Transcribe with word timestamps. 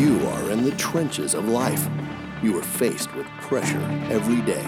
You 0.00 0.26
are 0.28 0.50
in 0.50 0.64
the 0.64 0.70
trenches 0.76 1.34
of 1.34 1.46
life. 1.46 1.86
You 2.42 2.56
are 2.56 2.62
faced 2.62 3.14
with 3.14 3.26
pressure 3.42 3.82
every 4.08 4.40
day. 4.40 4.64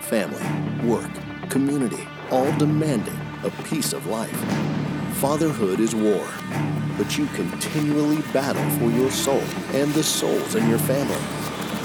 Family, 0.00 0.42
work, 0.84 1.12
community, 1.48 2.04
all 2.32 2.50
demanding 2.58 3.16
a 3.44 3.50
piece 3.62 3.92
of 3.92 4.08
life. 4.08 4.36
Fatherhood 5.18 5.78
is 5.78 5.94
war, 5.94 6.26
but 6.98 7.16
you 7.16 7.26
continually 7.36 8.20
battle 8.32 8.68
for 8.80 8.90
your 8.90 9.12
soul 9.12 9.44
and 9.74 9.94
the 9.94 10.02
souls 10.02 10.56
in 10.56 10.68
your 10.68 10.80
family. 10.80 11.22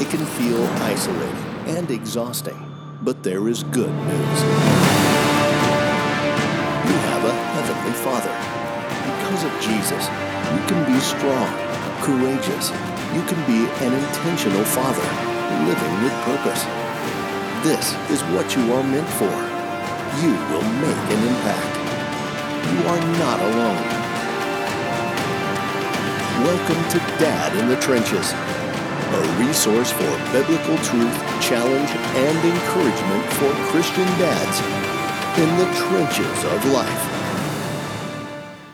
It 0.01 0.09
can 0.09 0.25
feel 0.25 0.65
isolating 0.81 1.45
and 1.67 1.91
exhausting, 1.91 2.57
but 3.03 3.21
there 3.21 3.47
is 3.49 3.61
good 3.65 3.93
news. 3.93 4.41
You 6.89 6.97
have 7.05 7.23
a 7.23 7.33
Heavenly 7.53 7.93
Father. 8.01 8.33
Because 9.05 9.43
of 9.43 9.53
Jesus, 9.61 10.07
you 10.55 10.61
can 10.65 10.91
be 10.91 10.99
strong, 10.99 11.69
courageous. 12.09 12.71
You 13.13 13.21
can 13.29 13.37
be 13.45 13.69
an 13.85 13.93
intentional 13.93 14.65
father, 14.65 15.05
living 15.69 15.93
with 16.01 16.15
purpose. 16.25 16.65
This 17.61 17.93
is 18.09 18.23
what 18.33 18.49
you 18.57 18.73
are 18.73 18.81
meant 18.81 19.09
for. 19.21 19.29
You 20.17 20.33
will 20.49 20.65
make 20.81 21.05
an 21.13 21.21
impact. 21.29 21.73
You 22.65 22.79
are 22.89 23.01
not 23.21 23.37
alone. 23.49 23.85
Welcome 26.49 26.81
to 26.93 26.99
Dad 27.21 27.55
in 27.57 27.69
the 27.69 27.77
Trenches, 27.77 28.33
a 28.33 29.21
resource 29.45 29.91
for 29.91 30.09
biblical 30.33 30.77
truth, 30.89 31.17
challenge, 31.45 31.91
and 31.93 32.37
encouragement 32.41 33.23
for 33.37 33.51
Christian 33.69 34.09
dads 34.17 34.57
in 35.37 35.49
the 35.61 35.69
trenches 35.77 36.43
of 36.53 36.65
life. 36.73 37.19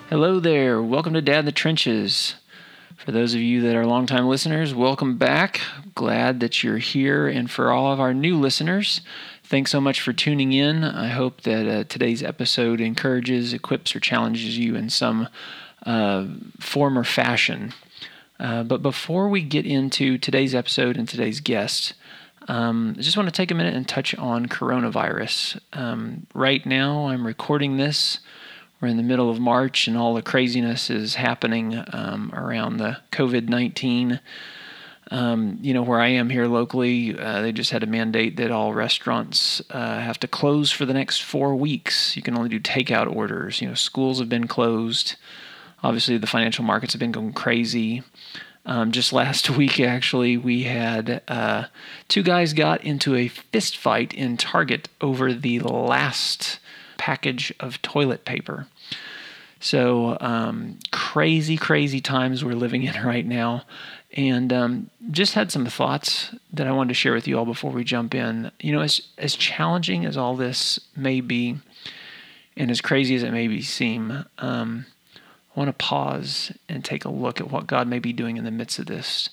Hello 0.10 0.40
there. 0.40 0.82
Welcome 0.82 1.14
to 1.16 1.22
Dad 1.22 1.40
in 1.40 1.46
the 1.46 1.52
Trenches. 1.52 2.36
For 3.06 3.12
those 3.12 3.36
of 3.36 3.40
you 3.40 3.62
that 3.62 3.76
are 3.76 3.86
longtime 3.86 4.28
listeners, 4.28 4.74
welcome 4.74 5.16
back. 5.16 5.62
Glad 5.94 6.40
that 6.40 6.64
you're 6.64 6.80
here. 6.80 7.28
And 7.28 7.52
for 7.52 7.72
all 7.72 7.94
of 7.94 8.00
our 8.00 8.16
new 8.16 8.36
listeners, 8.36 9.02
thanks 9.44 9.70
so 9.70 9.80
much 9.80 10.02
for 10.02 10.12
tuning 10.12 10.54
in. 10.54 10.84
I 10.84 11.10
hope 11.10 11.42
that 11.42 11.68
uh, 11.68 11.84
today's 11.84 12.24
episode 12.24 12.82
encourages, 12.82 13.54
equips, 13.54 13.96
or 13.96 14.00
challenges 14.00 14.58
you 14.58 14.76
in 14.76 14.90
some 14.90 15.30
uh, 15.86 16.26
form 16.60 16.98
or 16.98 17.04
fashion. 17.04 17.76
Uh, 18.40 18.64
but 18.64 18.82
before 18.82 19.30
we 19.30 19.44
get 19.44 19.68
into 19.68 20.18
today's 20.18 20.56
episode 20.56 20.98
and 20.98 21.08
today's 21.08 21.42
guest, 21.42 21.94
um, 22.48 22.96
I 22.98 23.04
just 23.04 23.18
want 23.18 23.30
to 23.30 23.32
take 23.32 23.52
a 23.52 23.56
minute 23.56 23.76
and 23.76 23.88
touch 23.88 24.16
on 24.16 24.48
coronavirus. 24.48 25.60
Um, 25.74 26.26
right 26.34 26.66
now, 26.66 27.10
I'm 27.10 27.28
recording 27.28 27.78
this. 27.78 28.18
We're 28.82 28.90
in 28.90 28.98
the 28.98 29.04
middle 29.04 29.30
of 29.30 29.40
March, 29.40 29.88
and 29.88 29.98
all 29.98 30.14
the 30.14 30.22
craziness 30.22 30.90
is 30.90 31.16
happening 31.16 31.82
um, 31.94 32.32
around 32.34 32.78
the 32.78 32.98
COVID 33.12 33.48
19. 33.48 34.20
Um, 35.12 35.60
you 35.62 35.74
know, 35.74 35.84
where 35.84 36.02
I 36.02 36.08
am 36.08 36.32
here 36.32 36.48
locally, 36.48 37.18
uh, 37.18 37.42
they 37.42 37.52
just 37.52 37.72
had 37.72 37.84
a 37.84 37.88
mandate 37.88 38.38
that 38.38 38.52
all 38.52 38.74
restaurants 38.74 39.62
uh, 39.70 40.00
have 40.00 40.20
to 40.22 40.28
close 40.28 40.72
for 40.72 40.86
the 40.86 40.96
next 40.96 41.22
four 41.22 41.56
weeks. 41.56 42.16
You 42.16 42.24
can 42.24 42.36
only 42.36 42.50
do 42.50 42.60
takeout 42.60 43.16
orders. 43.16 43.62
You 43.62 43.68
know, 43.70 43.76
schools 43.76 44.20
have 44.20 44.30
been 44.30 44.48
closed. 44.48 45.16
Obviously, 45.84 46.18
the 46.18 46.28
financial 46.28 46.66
markets 46.66 46.94
have 46.94 47.00
been 47.00 47.12
going 47.12 47.34
crazy. 47.34 48.02
Um, 48.66 48.92
just 48.92 49.14
last 49.14 49.50
week, 49.58 49.80
actually, 49.80 50.38
we 50.38 50.64
had 50.64 51.22
uh, 51.28 51.66
two 52.08 52.24
guys 52.24 52.54
got 52.54 52.84
into 52.84 53.16
a 53.16 53.28
fist 53.28 53.78
fight 53.78 54.14
in 54.14 54.38
Target 54.38 54.90
over 55.02 55.34
the 55.34 55.60
last 55.60 56.60
package 56.98 57.54
of 57.60 57.82
toilet 57.82 58.26
paper. 58.26 58.68
So, 59.60 60.18
um, 60.20 60.80
crazy, 60.92 61.58
crazy 61.58 62.00
times 62.02 62.44
we're 62.44 62.54
living 62.54 62.84
in 62.84 62.94
right 63.04 63.26
now. 63.26 63.64
And 64.16 64.54
um, 64.54 64.90
just 65.12 65.34
had 65.34 65.52
some 65.52 65.66
thoughts 65.66 66.34
that 66.54 66.68
I 66.68 66.72
wanted 66.72 66.90
to 66.90 66.94
share 66.94 67.14
with 67.14 67.28
you 67.28 67.38
all 67.38 67.46
before 67.46 67.72
we 67.72 67.84
jump 67.84 68.16
in. 68.16 68.52
You 68.60 68.72
know, 68.72 68.82
as, 68.82 69.02
as 69.18 69.36
challenging 69.36 70.06
as 70.06 70.16
all 70.16 70.36
this 70.36 70.80
may 70.96 71.20
be, 71.20 71.58
and 72.56 72.72
as 72.72 72.80
crazy 72.80 73.16
as 73.16 73.24
it 73.24 73.32
may 73.32 73.48
be 73.48 73.62
seem, 73.62 74.26
um, 74.38 74.86
I 75.16 75.60
want 75.60 75.68
to 75.68 75.86
pause 75.86 76.52
and 76.70 76.84
take 76.84 77.04
a 77.04 77.10
look 77.10 77.42
at 77.42 77.52
what 77.52 77.68
God 77.68 77.88
may 77.88 78.00
be 78.00 78.14
doing 78.14 78.38
in 78.38 78.46
the 78.46 78.52
midst 78.52 78.80
of 78.80 78.86
this, 78.86 79.30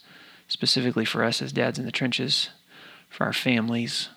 specifically 0.48 1.04
for 1.04 1.22
us 1.22 1.42
as 1.42 1.52
dads 1.52 1.78
in 1.78 1.84
the 1.84 1.92
trenches, 1.92 2.50
for 3.08 3.24
our 3.24 3.32
families. 3.32 4.08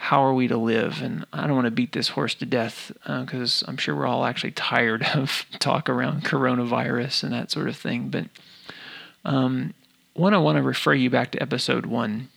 How 0.00 0.24
are 0.24 0.32
we 0.32 0.48
to 0.48 0.56
live? 0.56 1.02
And 1.02 1.26
I 1.30 1.46
don't 1.46 1.56
want 1.56 1.66
to 1.66 1.70
beat 1.70 1.92
this 1.92 2.08
horse 2.08 2.34
to 2.36 2.46
death 2.46 2.90
because 3.04 3.62
uh, 3.62 3.66
I'm 3.68 3.76
sure 3.76 3.94
we're 3.94 4.06
all 4.06 4.24
actually 4.24 4.52
tired 4.52 5.02
of 5.14 5.44
talk 5.58 5.90
around 5.90 6.24
coronavirus 6.24 7.22
and 7.22 7.32
that 7.34 7.50
sort 7.50 7.68
of 7.68 7.76
thing. 7.76 8.08
But 8.08 8.24
um, 9.26 9.74
one, 10.14 10.32
I 10.32 10.38
want 10.38 10.56
to 10.56 10.62
refer 10.62 10.94
you 10.94 11.10
back 11.10 11.32
to 11.32 11.42
episode 11.42 11.84
one 11.84 12.30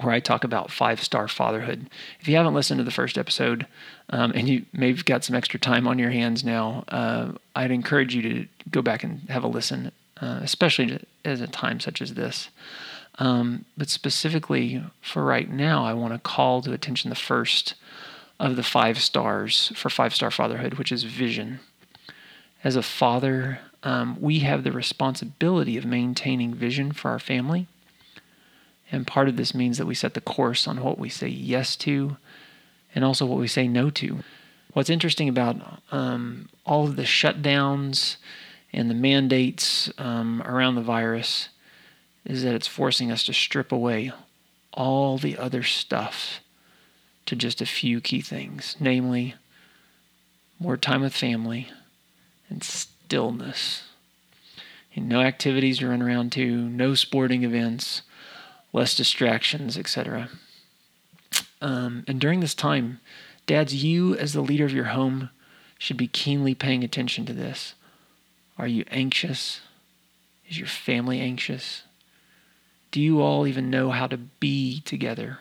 where 0.00 0.14
I 0.14 0.18
talk 0.18 0.44
about 0.44 0.70
five 0.70 1.02
star 1.02 1.28
fatherhood. 1.28 1.90
If 2.20 2.26
you 2.26 2.36
haven't 2.36 2.54
listened 2.54 2.78
to 2.78 2.84
the 2.84 2.90
first 2.90 3.18
episode 3.18 3.66
um, 4.08 4.32
and 4.34 4.48
you 4.48 4.64
maybe 4.72 5.02
got 5.02 5.24
some 5.24 5.36
extra 5.36 5.60
time 5.60 5.86
on 5.86 5.98
your 5.98 6.10
hands 6.10 6.42
now, 6.42 6.84
uh, 6.88 7.32
I'd 7.54 7.70
encourage 7.70 8.14
you 8.14 8.22
to 8.22 8.46
go 8.70 8.80
back 8.80 9.04
and 9.04 9.20
have 9.28 9.44
a 9.44 9.48
listen, 9.48 9.92
uh, 10.22 10.40
especially 10.42 11.06
at 11.24 11.40
a 11.40 11.46
time 11.46 11.80
such 11.80 12.00
as 12.00 12.14
this. 12.14 12.48
Um, 13.18 13.64
but 13.76 13.88
specifically 13.88 14.82
for 15.00 15.24
right 15.24 15.50
now, 15.50 15.84
I 15.84 15.94
want 15.94 16.14
to 16.14 16.18
call 16.18 16.62
to 16.62 16.72
attention 16.72 17.10
the 17.10 17.16
first 17.16 17.74
of 18.40 18.56
the 18.56 18.62
five 18.62 19.00
stars 19.00 19.72
for 19.76 19.88
five 19.88 20.14
star 20.14 20.30
fatherhood, 20.30 20.74
which 20.74 20.90
is 20.90 21.04
vision. 21.04 21.60
As 22.64 22.76
a 22.76 22.82
father, 22.82 23.60
um, 23.82 24.16
we 24.20 24.40
have 24.40 24.64
the 24.64 24.72
responsibility 24.72 25.76
of 25.76 25.84
maintaining 25.84 26.54
vision 26.54 26.92
for 26.92 27.10
our 27.10 27.18
family. 27.18 27.66
And 28.90 29.06
part 29.06 29.28
of 29.28 29.36
this 29.36 29.54
means 29.54 29.78
that 29.78 29.86
we 29.86 29.94
set 29.94 30.14
the 30.14 30.20
course 30.20 30.66
on 30.66 30.82
what 30.82 30.98
we 30.98 31.08
say 31.08 31.28
yes 31.28 31.76
to 31.76 32.16
and 32.94 33.04
also 33.04 33.26
what 33.26 33.38
we 33.38 33.48
say 33.48 33.68
no 33.68 33.90
to. 33.90 34.20
What's 34.72 34.90
interesting 34.90 35.28
about 35.28 35.56
um, 35.92 36.48
all 36.66 36.84
of 36.84 36.96
the 36.96 37.02
shutdowns 37.02 38.16
and 38.72 38.90
the 38.90 38.94
mandates 38.94 39.90
um, 39.98 40.42
around 40.42 40.74
the 40.74 40.82
virus 40.82 41.48
is 42.24 42.42
that 42.42 42.54
it's 42.54 42.66
forcing 42.66 43.10
us 43.10 43.24
to 43.24 43.32
strip 43.32 43.70
away 43.72 44.12
all 44.72 45.18
the 45.18 45.36
other 45.38 45.62
stuff 45.62 46.40
to 47.26 47.36
just 47.36 47.60
a 47.60 47.66
few 47.66 48.00
key 48.00 48.20
things, 48.20 48.76
namely 48.80 49.34
more 50.58 50.76
time 50.76 51.02
with 51.02 51.14
family 51.14 51.68
and 52.48 52.62
stillness. 52.62 53.84
And 54.94 55.08
no 55.08 55.20
activities 55.20 55.78
to 55.78 55.88
run 55.88 56.02
around 56.02 56.32
to, 56.32 56.56
no 56.56 56.94
sporting 56.94 57.42
events, 57.42 58.02
less 58.72 58.94
distractions, 58.94 59.76
etc. 59.76 60.28
Um, 61.60 62.04
and 62.06 62.20
during 62.20 62.40
this 62.40 62.54
time, 62.54 63.00
dads, 63.46 63.82
you 63.82 64.14
as 64.16 64.32
the 64.32 64.40
leader 64.40 64.64
of 64.64 64.72
your 64.72 64.84
home 64.84 65.30
should 65.78 65.96
be 65.96 66.06
keenly 66.06 66.54
paying 66.54 66.84
attention 66.84 67.26
to 67.26 67.32
this. 67.32 67.74
Are 68.56 68.68
you 68.68 68.84
anxious? 68.90 69.60
Is 70.48 70.58
your 70.58 70.68
family 70.68 71.20
anxious? 71.20 71.82
Do 72.94 73.00
you 73.00 73.20
all 73.20 73.44
even 73.44 73.70
know 73.70 73.90
how 73.90 74.06
to 74.06 74.16
be 74.16 74.80
together 74.82 75.40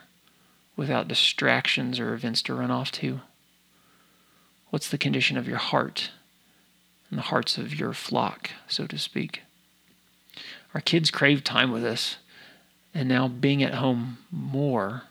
without 0.76 1.08
distractions 1.08 2.00
or 2.00 2.16
events 2.16 2.42
to 2.42 2.56
run 2.56 2.72
off 2.72 2.92
to? 2.94 3.22
What's 4.72 4.90
the 4.90 4.98
condition 4.98 5.38
of 5.38 5.48
your 5.48 5.60
heart 5.60 6.10
and 7.12 7.20
the 7.20 7.26
hearts 7.26 7.60
of 7.60 7.76
your 7.76 7.94
flock, 7.94 8.50
so 8.68 8.88
to 8.88 8.98
speak? 8.98 9.44
Our 10.74 10.82
kids 10.82 11.12
crave 11.12 11.44
time 11.44 11.72
with 11.72 11.86
us, 11.86 12.18
and 12.92 13.08
now 13.08 13.28
being 13.28 13.62
at 13.62 13.76
home 13.76 14.18
more, 14.32 15.04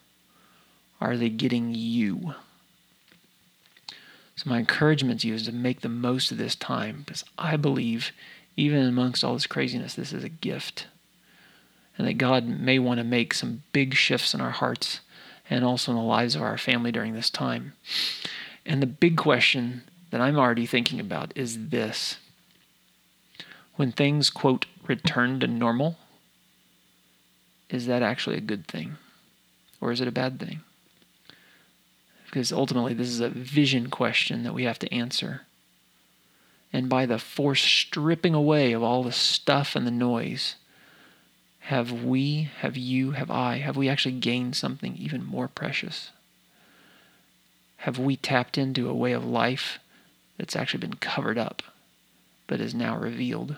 are 1.01 1.17
they 1.17 1.29
getting 1.29 1.77
you? 1.77 2.35
So, 4.35 4.51
my 4.51 4.59
encouragement 4.59 5.21
to 5.21 5.29
you 5.29 5.35
is 5.35 5.45
to 5.45 5.53
make 5.53 5.83
the 5.83 5.89
most 5.89 6.33
of 6.33 6.39
this 6.39 6.57
time 6.57 7.05
because 7.07 7.23
I 7.39 7.57
believe, 7.57 8.11
even 8.57 8.85
amongst 8.85 9.23
all 9.23 9.35
this 9.35 9.47
craziness, 9.47 9.95
this 9.95 10.13
is 10.13 10.25
a 10.25 10.29
gift 10.29 10.89
and 11.99 12.07
that 12.07 12.15
God 12.15 12.47
may 12.47 12.79
want 12.79 12.99
to 12.99 13.05
make 13.05 13.35
some 13.35 13.63
big 13.73 13.95
shifts 13.95 14.35
in 14.35 14.41
our 14.41 14.51
hearts 14.51 15.01
and 15.51 15.65
also 15.65 15.93
in 15.93 15.99
the 15.99 16.05
lives 16.05 16.35
of 16.35 16.43
our 16.43 16.59
family 16.59 16.93
during 16.93 17.15
this 17.15 17.31
time. 17.31 17.75
And 18.65 18.81
the 18.81 18.87
big 18.87 19.17
question 19.17 19.83
that 20.11 20.21
I'm 20.21 20.39
already 20.39 20.67
thinking 20.67 21.01
about 21.01 21.33
is 21.35 21.69
this 21.69 22.19
when 23.77 23.93
things, 23.93 24.31
quote, 24.31 24.67
return 24.87 25.41
to 25.41 25.47
normal, 25.47 25.97
is 27.71 27.87
that 27.87 28.03
actually 28.03 28.37
a 28.37 28.43
good 28.43 28.67
thing? 28.67 28.97
Or 29.81 29.91
is 29.91 30.01
it 30.01 30.09
a 30.09 30.13
bad 30.13 30.39
thing? 30.39 30.61
Because 32.27 32.53
ultimately, 32.53 32.95
this 32.95 33.09
is 33.09 33.21
a 33.21 33.29
vision 33.29 33.91
question 33.91 34.43
that 34.45 34.55
we 34.55 34.65
have 34.65 34.79
to 34.81 34.95
answer. 34.95 35.43
And 36.73 36.89
by 36.89 37.05
the 37.05 37.19
forced 37.19 37.65
stripping 37.65 38.35
away 38.35 38.73
of 38.73 38.83
all 38.83 39.03
the 39.03 39.13
stuff 39.13 39.75
and 39.75 39.87
the 39.87 39.91
noise, 39.91 40.57
have 41.67 41.93
we, 41.93 42.51
have 42.61 42.77
you, 42.77 43.13
have 43.13 43.31
I, 43.31 43.59
have 43.59 43.77
we 43.77 43.89
actually 43.89 44.17
gained 44.17 44.57
something 44.57 44.97
even 44.97 45.25
more 45.25 45.47
precious? 45.47 46.11
Have 47.79 47.99
we 47.99 48.17
tapped 48.17 48.59
into 48.59 48.89
a 48.89 48.95
way 48.95 49.13
of 49.13 49.25
life 49.25 49.79
that's 50.37 50.57
actually 50.57 50.81
been 50.81 50.97
covered 50.97 51.39
up, 51.39 51.63
but 52.49 52.61
is 52.61 52.75
now 52.75 52.97
revealed? 52.97 53.57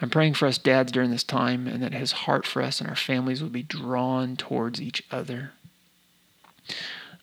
I'm 0.00 0.10
praying 0.10 0.34
for 0.34 0.46
us 0.46 0.58
dads 0.58 0.92
during 0.92 1.10
this 1.10 1.24
time 1.24 1.66
and 1.66 1.82
that 1.82 1.92
his 1.92 2.12
heart 2.12 2.46
for 2.46 2.62
us 2.62 2.80
and 2.80 2.88
our 2.88 2.96
families 2.96 3.42
will 3.42 3.50
be 3.50 3.64
drawn 3.64 4.36
towards 4.36 4.80
each 4.80 5.02
other. 5.10 5.50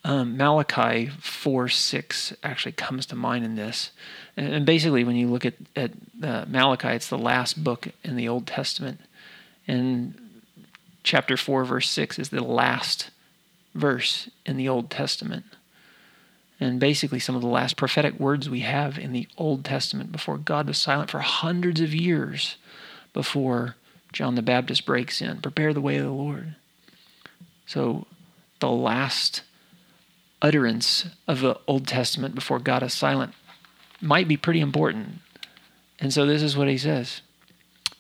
Um, 0.06 0.38
Malachi 0.38 1.08
4 1.20 1.68
6 1.68 2.34
actually 2.44 2.74
comes 2.74 3.08
to 3.08 3.16
mind 3.16 3.44
in 3.44 3.56
this. 3.56 3.90
And, 4.38 4.54
and 4.54 4.64
basically, 4.66 5.04
when 5.04 5.16
you 5.16 5.28
look 5.28 5.48
at, 5.48 5.56
at 5.76 5.94
uh, 6.22 6.46
Malachi, 6.48 6.90
it's 6.90 7.10
the 7.10 7.18
last 7.18 7.64
book 7.64 7.88
in 8.04 8.16
the 8.16 8.30
Old 8.30 8.46
Testament. 8.46 9.00
And 9.68 10.14
chapter 11.02 11.36
4, 11.36 11.66
verse 11.66 11.90
6 11.90 12.20
is 12.20 12.30
the 12.30 12.44
last 12.44 13.10
verse 13.74 14.30
in 14.46 14.58
the 14.58 14.70
Old 14.70 14.92
Testament. 14.92 15.46
And 16.60 16.80
basically, 16.80 17.20
some 17.20 17.36
of 17.36 17.42
the 17.42 17.48
last 17.48 17.76
prophetic 17.76 18.20
words 18.20 18.48
we 18.48 18.60
have 18.60 19.00
in 19.00 19.12
the 19.12 19.28
Old 19.40 19.66
Testament 19.66 20.12
before 20.12 20.38
God 20.38 20.68
was 20.68 20.78
silent 20.78 21.10
for 21.10 21.20
hundreds 21.22 21.82
of 21.82 21.96
years 21.96 22.58
before 23.12 23.76
John 24.14 24.36
the 24.36 24.44
Baptist 24.44 24.86
breaks 24.86 25.20
in. 25.20 25.42
Prepare 25.42 25.74
the 25.74 25.82
way 25.82 25.98
of 25.98 26.06
the 26.06 26.12
Lord. 26.12 26.58
So, 27.66 28.06
the 28.60 28.70
last 28.70 29.42
utterance 30.42 31.08
of 31.28 31.42
the 31.42 31.60
Old 31.68 31.88
Testament 31.88 32.36
before 32.36 32.60
God 32.60 32.84
is 32.84 32.94
silent 32.94 33.34
might 34.02 34.28
be 34.28 34.38
pretty 34.38 34.60
important. 34.60 35.20
And 36.00 36.14
so, 36.14 36.26
this 36.26 36.42
is 36.42 36.58
what 36.58 36.68
he 36.68 36.78
says 36.78 37.22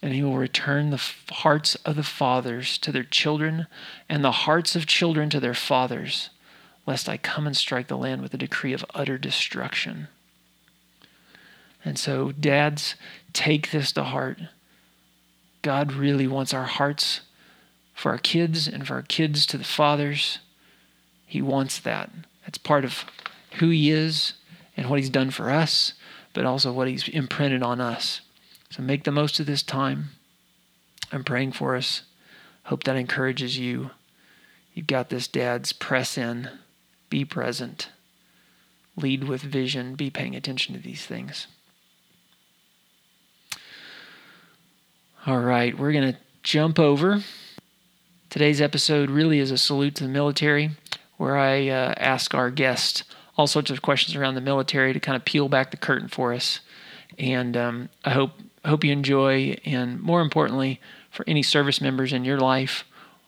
and 0.05 0.13
he 0.13 0.21
will 0.21 0.37
return 0.37 0.91
the 0.91 1.01
hearts 1.31 1.73
of 1.83 1.95
the 1.95 2.03
fathers 2.03 2.77
to 2.77 2.91
their 2.91 3.03
children, 3.03 3.65
and 4.07 4.23
the 4.23 4.31
hearts 4.31 4.75
of 4.75 4.85
children 4.85 5.31
to 5.31 5.39
their 5.39 5.55
fathers, 5.55 6.29
lest 6.85 7.09
I 7.09 7.17
come 7.17 7.47
and 7.47 7.57
strike 7.57 7.87
the 7.87 7.97
land 7.97 8.21
with 8.21 8.31
a 8.31 8.37
decree 8.37 8.71
of 8.73 8.85
utter 8.93 9.17
destruction. 9.17 10.07
And 11.83 11.97
so, 11.97 12.31
dads, 12.31 12.93
take 13.33 13.71
this 13.71 13.91
to 13.93 14.03
heart. 14.03 14.39
God 15.63 15.91
really 15.91 16.27
wants 16.27 16.53
our 16.53 16.65
hearts 16.65 17.21
for 17.95 18.11
our 18.11 18.19
kids 18.19 18.67
and 18.67 18.85
for 18.85 18.93
our 18.93 19.01
kids 19.01 19.47
to 19.47 19.57
the 19.57 19.63
fathers. 19.63 20.37
He 21.25 21.41
wants 21.41 21.79
that. 21.79 22.09
That's 22.43 22.57
part 22.57 22.85
of 22.85 23.05
who 23.59 23.69
He 23.69 23.89
is 23.89 24.33
and 24.77 24.89
what 24.89 24.99
He's 24.99 25.09
done 25.09 25.31
for 25.31 25.49
us, 25.49 25.93
but 26.33 26.45
also 26.45 26.71
what 26.71 26.87
He's 26.87 27.07
imprinted 27.07 27.63
on 27.63 27.81
us. 27.81 28.21
So 28.69 28.83
make 28.83 29.03
the 29.03 29.11
most 29.11 29.39
of 29.39 29.45
this 29.45 29.63
time. 29.63 30.09
I'm 31.11 31.23
praying 31.23 31.53
for 31.53 31.75
us. 31.75 32.03
Hope 32.65 32.83
that 32.83 32.95
encourages 32.95 33.57
you. 33.57 33.91
You've 34.73 34.87
got 34.87 35.09
this, 35.09 35.27
dads. 35.27 35.71
Press 35.71 36.17
in, 36.17 36.49
be 37.09 37.23
present, 37.23 37.89
lead 38.97 39.23
with 39.23 39.41
vision, 39.41 39.95
be 39.95 40.09
paying 40.09 40.35
attention 40.35 40.75
to 40.75 40.81
these 40.81 41.05
things. 41.05 41.47
All 45.25 45.39
right, 45.39 45.77
we're 45.77 45.91
going 45.91 46.13
to 46.13 46.19
jump 46.43 46.77
over. 46.77 47.23
Today's 48.29 48.61
episode 48.61 49.09
really 49.09 49.39
is 49.39 49.49
a 49.49 49.57
salute 49.57 49.95
to 49.95 50.03
the 50.03 50.09
military, 50.09 50.71
where 51.17 51.37
I 51.37 51.67
uh, 51.67 51.93
ask 51.97 52.33
our 52.33 52.49
guests 52.49 53.03
all 53.37 53.47
sorts 53.47 53.69
of 53.69 53.81
questions 53.81 54.15
around 54.15 54.35
the 54.35 54.41
military 54.41 54.93
to 54.93 54.99
kind 54.99 55.15
of 55.15 55.25
peel 55.25 55.49
back 55.49 55.71
the 55.71 55.77
curtain 55.77 56.07
for 56.07 56.33
us. 56.33 56.59
And 57.17 57.55
um, 57.55 57.89
I 58.03 58.11
hope 58.11 58.31
hope 58.63 58.83
you 58.83 58.91
enjoy, 58.91 59.55
and 59.63 60.01
more 60.01 60.21
importantly, 60.21 60.81
for 61.11 61.23
any 61.27 61.43
service 61.43 61.79
members 61.79 62.11
in 62.11 62.25
your 62.25 62.39
life 62.39 62.83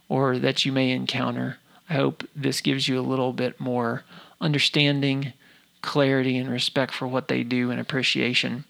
or 0.09 0.39
that 0.39 0.65
you 0.65 0.71
may 0.71 0.91
encounter, 0.91 1.57
I 1.89 1.93
hope 1.93 2.23
this 2.35 2.59
gives 2.61 2.87
you 2.87 2.99
a 2.99 3.01
little 3.01 3.33
bit 3.33 3.59
more 3.59 4.03
understanding, 4.41 5.33
clarity, 5.81 6.37
and 6.37 6.49
respect 6.49 6.93
for 6.93 7.07
what 7.07 7.27
they 7.27 7.43
do 7.43 7.71
and 7.71 7.79
appreciation. 7.79 8.65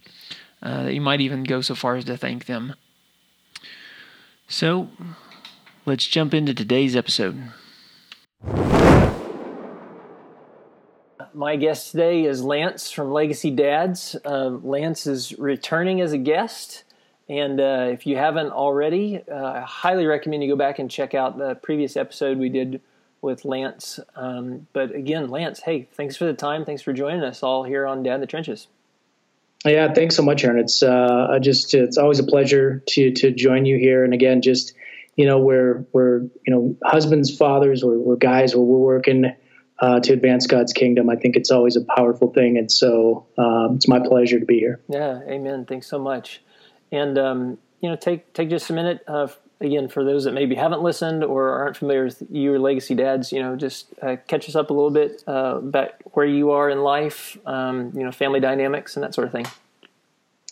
Uh, 0.62 0.84
that 0.84 0.94
you 0.94 1.02
might 1.02 1.22
even 1.22 1.44
go 1.44 1.62
so 1.62 1.76
far 1.76 1.96
as 1.96 2.06
to 2.06 2.18
thank 2.18 2.46
them. 2.46 2.74
So, 4.48 4.90
let's 5.86 6.08
jump 6.08 6.34
into 6.34 6.54
today's 6.54 6.96
episode. 6.96 7.52
My 11.38 11.56
guest 11.56 11.92
today 11.92 12.24
is 12.24 12.44
Lance 12.44 12.90
from 12.90 13.12
Legacy 13.12 13.52
Dads. 13.52 14.16
Um, 14.26 14.68
Lance 14.68 15.06
is 15.06 15.38
returning 15.38 16.02
as 16.02 16.12
a 16.12 16.18
guest. 16.18 16.84
And 17.30 17.62
uh, 17.62 17.90
if 17.92 18.08
you 18.08 18.18
haven't 18.18 18.50
already, 18.50 19.22
uh, 19.32 19.36
I 19.36 19.60
highly 19.60 20.08
recommend 20.08 20.42
you 20.42 20.50
go 20.50 20.56
back 20.56 20.80
and 20.80 20.90
check 20.90 21.14
out 21.14 21.38
the 21.38 21.54
previous 21.54 21.96
episode 21.96 22.40
we 22.40 22.50
did 22.50 22.82
with 23.22 23.46
Lance. 23.46 24.00
Um, 24.16 24.66
but 24.74 24.96
again, 24.96 25.30
Lance, 25.30 25.60
hey, 25.60 25.88
thanks 25.92 26.18
for 26.18 26.26
the 26.26 26.34
time. 26.34 26.66
Thanks 26.66 26.82
for 26.82 26.92
joining 26.92 27.22
us 27.22 27.44
all 27.44 27.64
here 27.64 27.86
on 27.86 28.02
Dad 28.02 28.16
in 28.16 28.22
the 28.22 28.26
Trenches. 28.26 28.66
Yeah, 29.64 29.94
thanks 29.94 30.16
so 30.16 30.24
much, 30.24 30.44
Aaron. 30.44 30.58
It's 30.58 30.82
uh, 30.82 31.38
just 31.40 31.76
it's 31.76 32.00
always 32.00 32.18
a 32.18 32.24
pleasure 32.24 32.82
to 32.88 33.12
to 33.12 33.30
join 33.30 33.66
you 33.66 33.78
here. 33.78 34.04
And 34.04 34.12
again, 34.12 34.42
just 34.42 34.74
you 35.16 35.28
know, 35.28 35.38
we're 35.38 35.86
we're 35.94 36.22
you 36.22 36.48
know 36.48 36.76
husbands, 36.84 37.36
fathers, 37.38 37.84
we're, 37.84 38.00
we're 38.00 38.16
guys, 38.16 38.56
where 38.56 38.66
we're 38.66 38.80
working 38.80 39.36
uh, 39.80 40.00
to 40.02 40.14
advance 40.14 40.48
God's 40.48 40.74
kingdom. 40.74 41.10
I 41.10 41.16
think 41.16 41.36
it's 41.36 41.52
always 41.52 41.76
a 41.76 41.84
powerful 41.96 42.32
thing, 42.32 42.58
and 42.58 42.72
so 42.72 43.26
um, 43.38 43.76
it's 43.76 43.88
my 43.88 44.00
pleasure 44.00 44.40
to 44.40 44.46
be 44.46 44.60
here. 44.60 44.80
Yeah, 44.90 45.22
Amen. 45.28 45.66
Thanks 45.66 45.88
so 45.88 46.00
much. 46.00 46.42
And 46.92 47.18
um, 47.18 47.58
you 47.82 47.90
know, 47.90 47.96
take 47.96 48.34
take 48.34 48.50
just 48.50 48.70
a 48.70 48.74
minute. 48.74 49.04
Uh, 49.08 49.28
again, 49.60 49.88
for 49.88 50.04
those 50.04 50.24
that 50.26 50.34
maybe 50.34 50.56
haven't 50.56 50.82
listened 50.82 51.24
or 51.24 51.50
aren't 51.50 51.78
familiar 51.78 52.06
with 52.06 52.24
you 52.30 52.54
or 52.54 52.60
Legacy 52.60 52.96
Dads, 52.96 53.32
you 53.32 53.42
know, 53.42 53.56
just 53.56 53.94
uh, 54.02 54.18
catch 54.28 54.48
us 54.48 54.56
up 54.56 54.70
a 54.70 54.74
little 54.74 54.92
bit 54.92 55.24
uh, 55.28 55.58
about 55.58 55.94
where 56.14 56.26
you 56.26 56.52
are 56.52 56.70
in 56.70 56.82
life, 56.82 57.38
um, 57.46 57.92
you 57.96 58.04
know, 58.04 58.12
family 58.12 58.40
dynamics 58.40 58.96
and 58.96 59.04
that 59.04 59.14
sort 59.14 59.28
of 59.28 59.34
thing. 59.34 59.48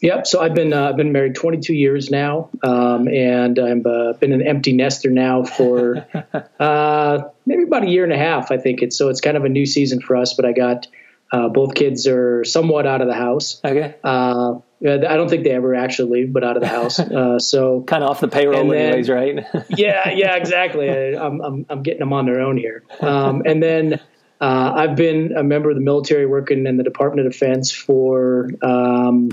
Yep. 0.02 0.28
So 0.28 0.42
I've 0.42 0.54
been 0.54 0.74
uh, 0.74 0.90
I've 0.90 0.98
been 0.98 1.14
married 1.14 1.36
22 1.36 1.74
years 1.74 2.12
now, 2.12 2.50
um, 2.64 3.08
and 3.08 3.58
I've 3.58 3.86
uh, 3.86 4.14
been 4.20 4.34
an 4.34 4.46
empty 4.46 4.74
nester 4.74 5.10
now 5.10 5.44
for 5.44 6.06
uh, 6.60 7.20
maybe 7.46 7.64
about 7.64 7.84
a 7.84 7.90
year 7.90 8.04
and 8.04 8.12
a 8.12 8.18
half. 8.18 8.52
I 8.52 8.58
think 8.58 8.82
it's 8.82 8.98
so 8.98 9.08
it's 9.08 9.22
kind 9.22 9.38
of 9.38 9.46
a 9.46 9.50
new 9.50 9.66
season 9.66 10.02
for 10.02 10.18
us. 10.18 10.34
But 10.34 10.46
I 10.46 10.52
got 10.52 10.88
uh, 11.32 11.48
both 11.48 11.76
kids 11.76 12.08
are 12.08 12.44
somewhat 12.44 12.86
out 12.86 13.02
of 13.02 13.08
the 13.08 13.14
house. 13.14 13.62
Okay. 13.64 13.96
Uh, 14.04 14.56
I 14.86 14.98
don't 14.98 15.30
think 15.30 15.46
they 15.46 15.52
ever 15.52 15.74
actually 15.74 16.20
leave, 16.20 16.34
but 16.34 16.44
out 16.44 16.58
of 16.58 16.62
the 16.62 16.68
house. 16.68 17.00
Uh, 17.16 17.40
so 17.40 17.82
kind 17.84 18.04
of 18.04 18.10
off 18.10 18.20
the 18.20 18.28
payroll, 18.28 18.68
then, 18.68 18.78
anyways, 18.78 19.10
right? 19.10 19.46
yeah. 19.70 20.10
Yeah. 20.10 20.36
Exactly. 20.36 20.90
I, 20.90 21.26
am 21.26 21.40
I'm 21.42 21.66
I'm 21.70 21.84
getting 21.84 22.00
them 22.00 22.12
on 22.12 22.26
their 22.26 22.42
own 22.42 22.58
here, 22.58 22.84
um, 23.00 23.44
and 23.46 23.64
then. 23.64 24.02
I've 24.42 24.96
been 24.96 25.36
a 25.36 25.42
member 25.42 25.72
of 25.72 25.76
the 25.76 25.82
military 25.82 26.28
working 26.28 26.68
in 26.68 26.78
the 26.78 26.84
Department 26.84 27.26
of 27.26 27.34
Defense 27.34 27.72
for 27.72 28.52
um, 28.62 29.32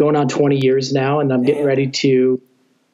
going 0.00 0.16
on 0.16 0.28
20 0.28 0.56
years 0.56 0.94
now, 0.94 1.20
and 1.20 1.30
I'm 1.30 1.42
getting 1.42 1.62
ready 1.62 1.88
to 1.88 2.40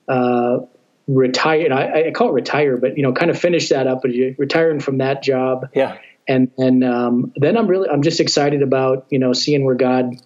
uh, 0.09 0.59
retire. 1.07 1.73
I, 1.73 2.09
I, 2.09 2.11
call 2.11 2.31
it 2.31 2.33
retire, 2.33 2.77
but 2.77 2.97
you 2.97 3.05
know, 3.05 3.13
kind 3.13 3.31
of 3.31 3.39
finish 3.39 3.69
that 3.69 3.87
up. 3.87 4.03
But 4.03 4.11
retiring 4.39 4.81
from 4.81 4.99
that 4.99 5.23
job. 5.23 5.69
Yeah. 5.73 5.99
And 6.27 6.51
and 6.59 6.83
um, 6.83 7.33
then 7.37 7.57
I'm 7.57 7.69
really 7.69 7.89
I'm 7.89 8.03
just 8.03 8.19
excited 8.19 8.61
about 8.63 9.07
you 9.11 9.21
know 9.21 9.33
seeing 9.33 9.65
where 9.65 9.77
God 9.77 10.17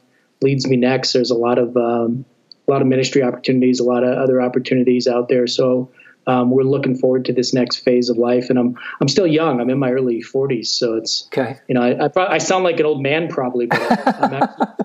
leads 0.41 0.67
me 0.67 0.79
next. 0.79 1.13
There's 1.13 1.31
a 1.31 1.37
lot 1.37 1.59
of 1.59 1.77
um, 1.77 2.25
a 2.67 2.71
lot 2.71 2.81
of 2.81 2.89
ministry 2.89 3.23
opportunities, 3.23 3.81
a 3.81 3.85
lot 3.85 4.03
of 4.03 4.17
other 4.17 4.41
opportunities 4.41 5.07
out 5.07 5.29
there. 5.29 5.47
So 5.47 5.93
um, 6.27 6.51
we're 6.51 6.63
looking 6.63 6.97
forward 6.97 7.25
to 7.27 7.33
this 7.33 7.53
next 7.53 7.79
phase 7.79 8.09
of 8.09 8.17
life. 8.17 8.51
And 8.51 8.59
I'm 8.59 8.79
I'm 9.01 9.09
still 9.09 9.27
young. 9.27 9.61
I'm 9.61 9.71
in 9.71 9.79
my 9.79 9.91
early 9.91 10.23
40s, 10.23 10.67
so 10.67 10.95
it's 10.95 11.27
okay. 11.27 11.59
You 11.69 11.75
know, 11.75 11.83
I, 11.83 12.07
I, 12.07 12.35
I 12.35 12.39
sound 12.39 12.65
like 12.65 12.79
an 12.81 12.87
old 12.87 13.03
man 13.03 13.29
probably, 13.29 13.67
but 13.67 13.81
actually, 13.81 14.41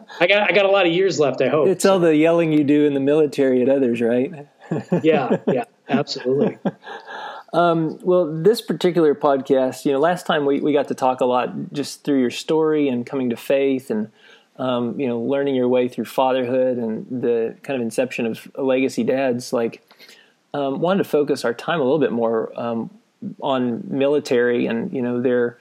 i 0.20 0.28
got 0.28 0.50
I 0.50 0.54
got 0.54 0.66
a 0.66 0.72
lot 0.72 0.86
of 0.86 0.94
years 0.94 1.20
left. 1.20 1.42
I 1.42 1.50
hope 1.50 1.68
it's 1.68 1.84
so. 1.84 1.94
all 1.94 2.00
the 2.00 2.16
yelling 2.16 2.52
you 2.52 2.64
do 2.64 2.86
in 2.86 2.94
the 2.94 3.00
military 3.00 3.62
at 3.62 3.70
others, 3.70 4.02
right? 4.02 4.48
yeah, 5.04 5.38
yeah, 5.48 5.66
absolutely. 5.90 6.58
Um, 7.54 8.00
well, 8.02 8.26
this 8.26 8.60
particular 8.60 9.16
podcast, 9.16 9.86
you 9.86 9.94
know, 9.94 10.00
last 10.00 10.26
time 10.26 10.46
we, 10.46 10.60
we 10.60 10.74
got 10.74 10.90
to 10.90 10.94
talk 10.94 11.22
a 11.22 11.26
lot 11.26 11.72
just 11.72 12.04
through 12.04 12.20
your 12.20 12.32
story 12.32 12.90
and 12.90 13.06
coming 13.06 13.30
to 13.30 13.38
faith 13.38 13.90
and, 13.90 14.12
um, 14.58 15.00
you 15.00 15.08
know, 15.08 15.22
learning 15.22 15.56
your 15.56 15.70
way 15.70 15.88
through 15.88 16.04
fatherhood 16.04 16.78
and 16.78 17.08
the 17.10 17.56
kind 17.64 17.80
of 17.80 17.82
inception 17.82 18.26
of 18.26 18.52
Legacy 18.58 19.06
Dads. 19.06 19.54
Like, 19.54 19.85
um, 20.56 20.80
wanted 20.80 21.04
to 21.04 21.10
focus 21.10 21.44
our 21.44 21.54
time 21.54 21.82
a 21.82 21.84
little 21.84 22.00
bit 22.00 22.14
more 22.14 22.52
um, 22.56 22.90
on 23.42 23.84
military, 23.88 24.68
and 24.68 24.92
you 24.94 25.02
know, 25.02 25.22
there 25.22 25.58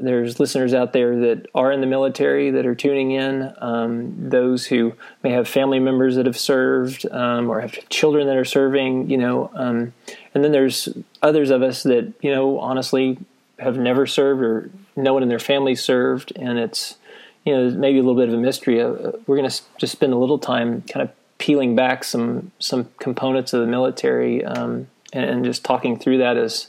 there's 0.00 0.40
listeners 0.40 0.74
out 0.74 0.92
there 0.92 1.16
that 1.20 1.46
are 1.54 1.70
in 1.70 1.80
the 1.80 1.86
military 1.86 2.50
that 2.50 2.66
are 2.66 2.74
tuning 2.74 3.12
in. 3.12 3.52
Um, 3.58 4.30
those 4.30 4.66
who 4.66 4.94
may 5.22 5.30
have 5.30 5.46
family 5.46 5.78
members 5.78 6.16
that 6.16 6.26
have 6.26 6.38
served 6.38 7.06
um, 7.12 7.48
or 7.48 7.60
have 7.60 7.88
children 7.88 8.26
that 8.26 8.36
are 8.36 8.44
serving. 8.44 9.08
You 9.08 9.18
know, 9.18 9.50
um, 9.54 9.92
and 10.34 10.42
then 10.42 10.50
there's 10.50 10.88
others 11.22 11.50
of 11.50 11.62
us 11.62 11.84
that 11.84 12.12
you 12.20 12.34
know 12.34 12.58
honestly 12.58 13.18
have 13.60 13.78
never 13.78 14.08
served 14.08 14.42
or 14.42 14.70
no 14.96 15.14
one 15.14 15.22
in 15.22 15.28
their 15.28 15.38
family 15.38 15.76
served, 15.76 16.32
and 16.34 16.58
it's 16.58 16.96
you 17.44 17.54
know 17.54 17.70
maybe 17.70 17.98
a 17.98 18.02
little 18.02 18.20
bit 18.20 18.28
of 18.28 18.34
a 18.34 18.42
mystery. 18.42 18.80
Uh, 18.80 19.12
we're 19.28 19.36
going 19.36 19.48
to 19.48 19.62
just 19.78 19.92
spend 19.92 20.12
a 20.12 20.18
little 20.18 20.40
time 20.40 20.82
kind 20.82 21.08
of 21.08 21.14
peeling 21.42 21.74
back 21.74 22.04
some 22.04 22.52
some 22.60 22.88
components 23.00 23.52
of 23.52 23.60
the 23.60 23.66
military 23.66 24.44
um, 24.44 24.86
and, 25.12 25.24
and, 25.24 25.44
just 25.44 25.64
talking 25.64 25.98
through 25.98 26.18
that 26.18 26.36
as 26.36 26.68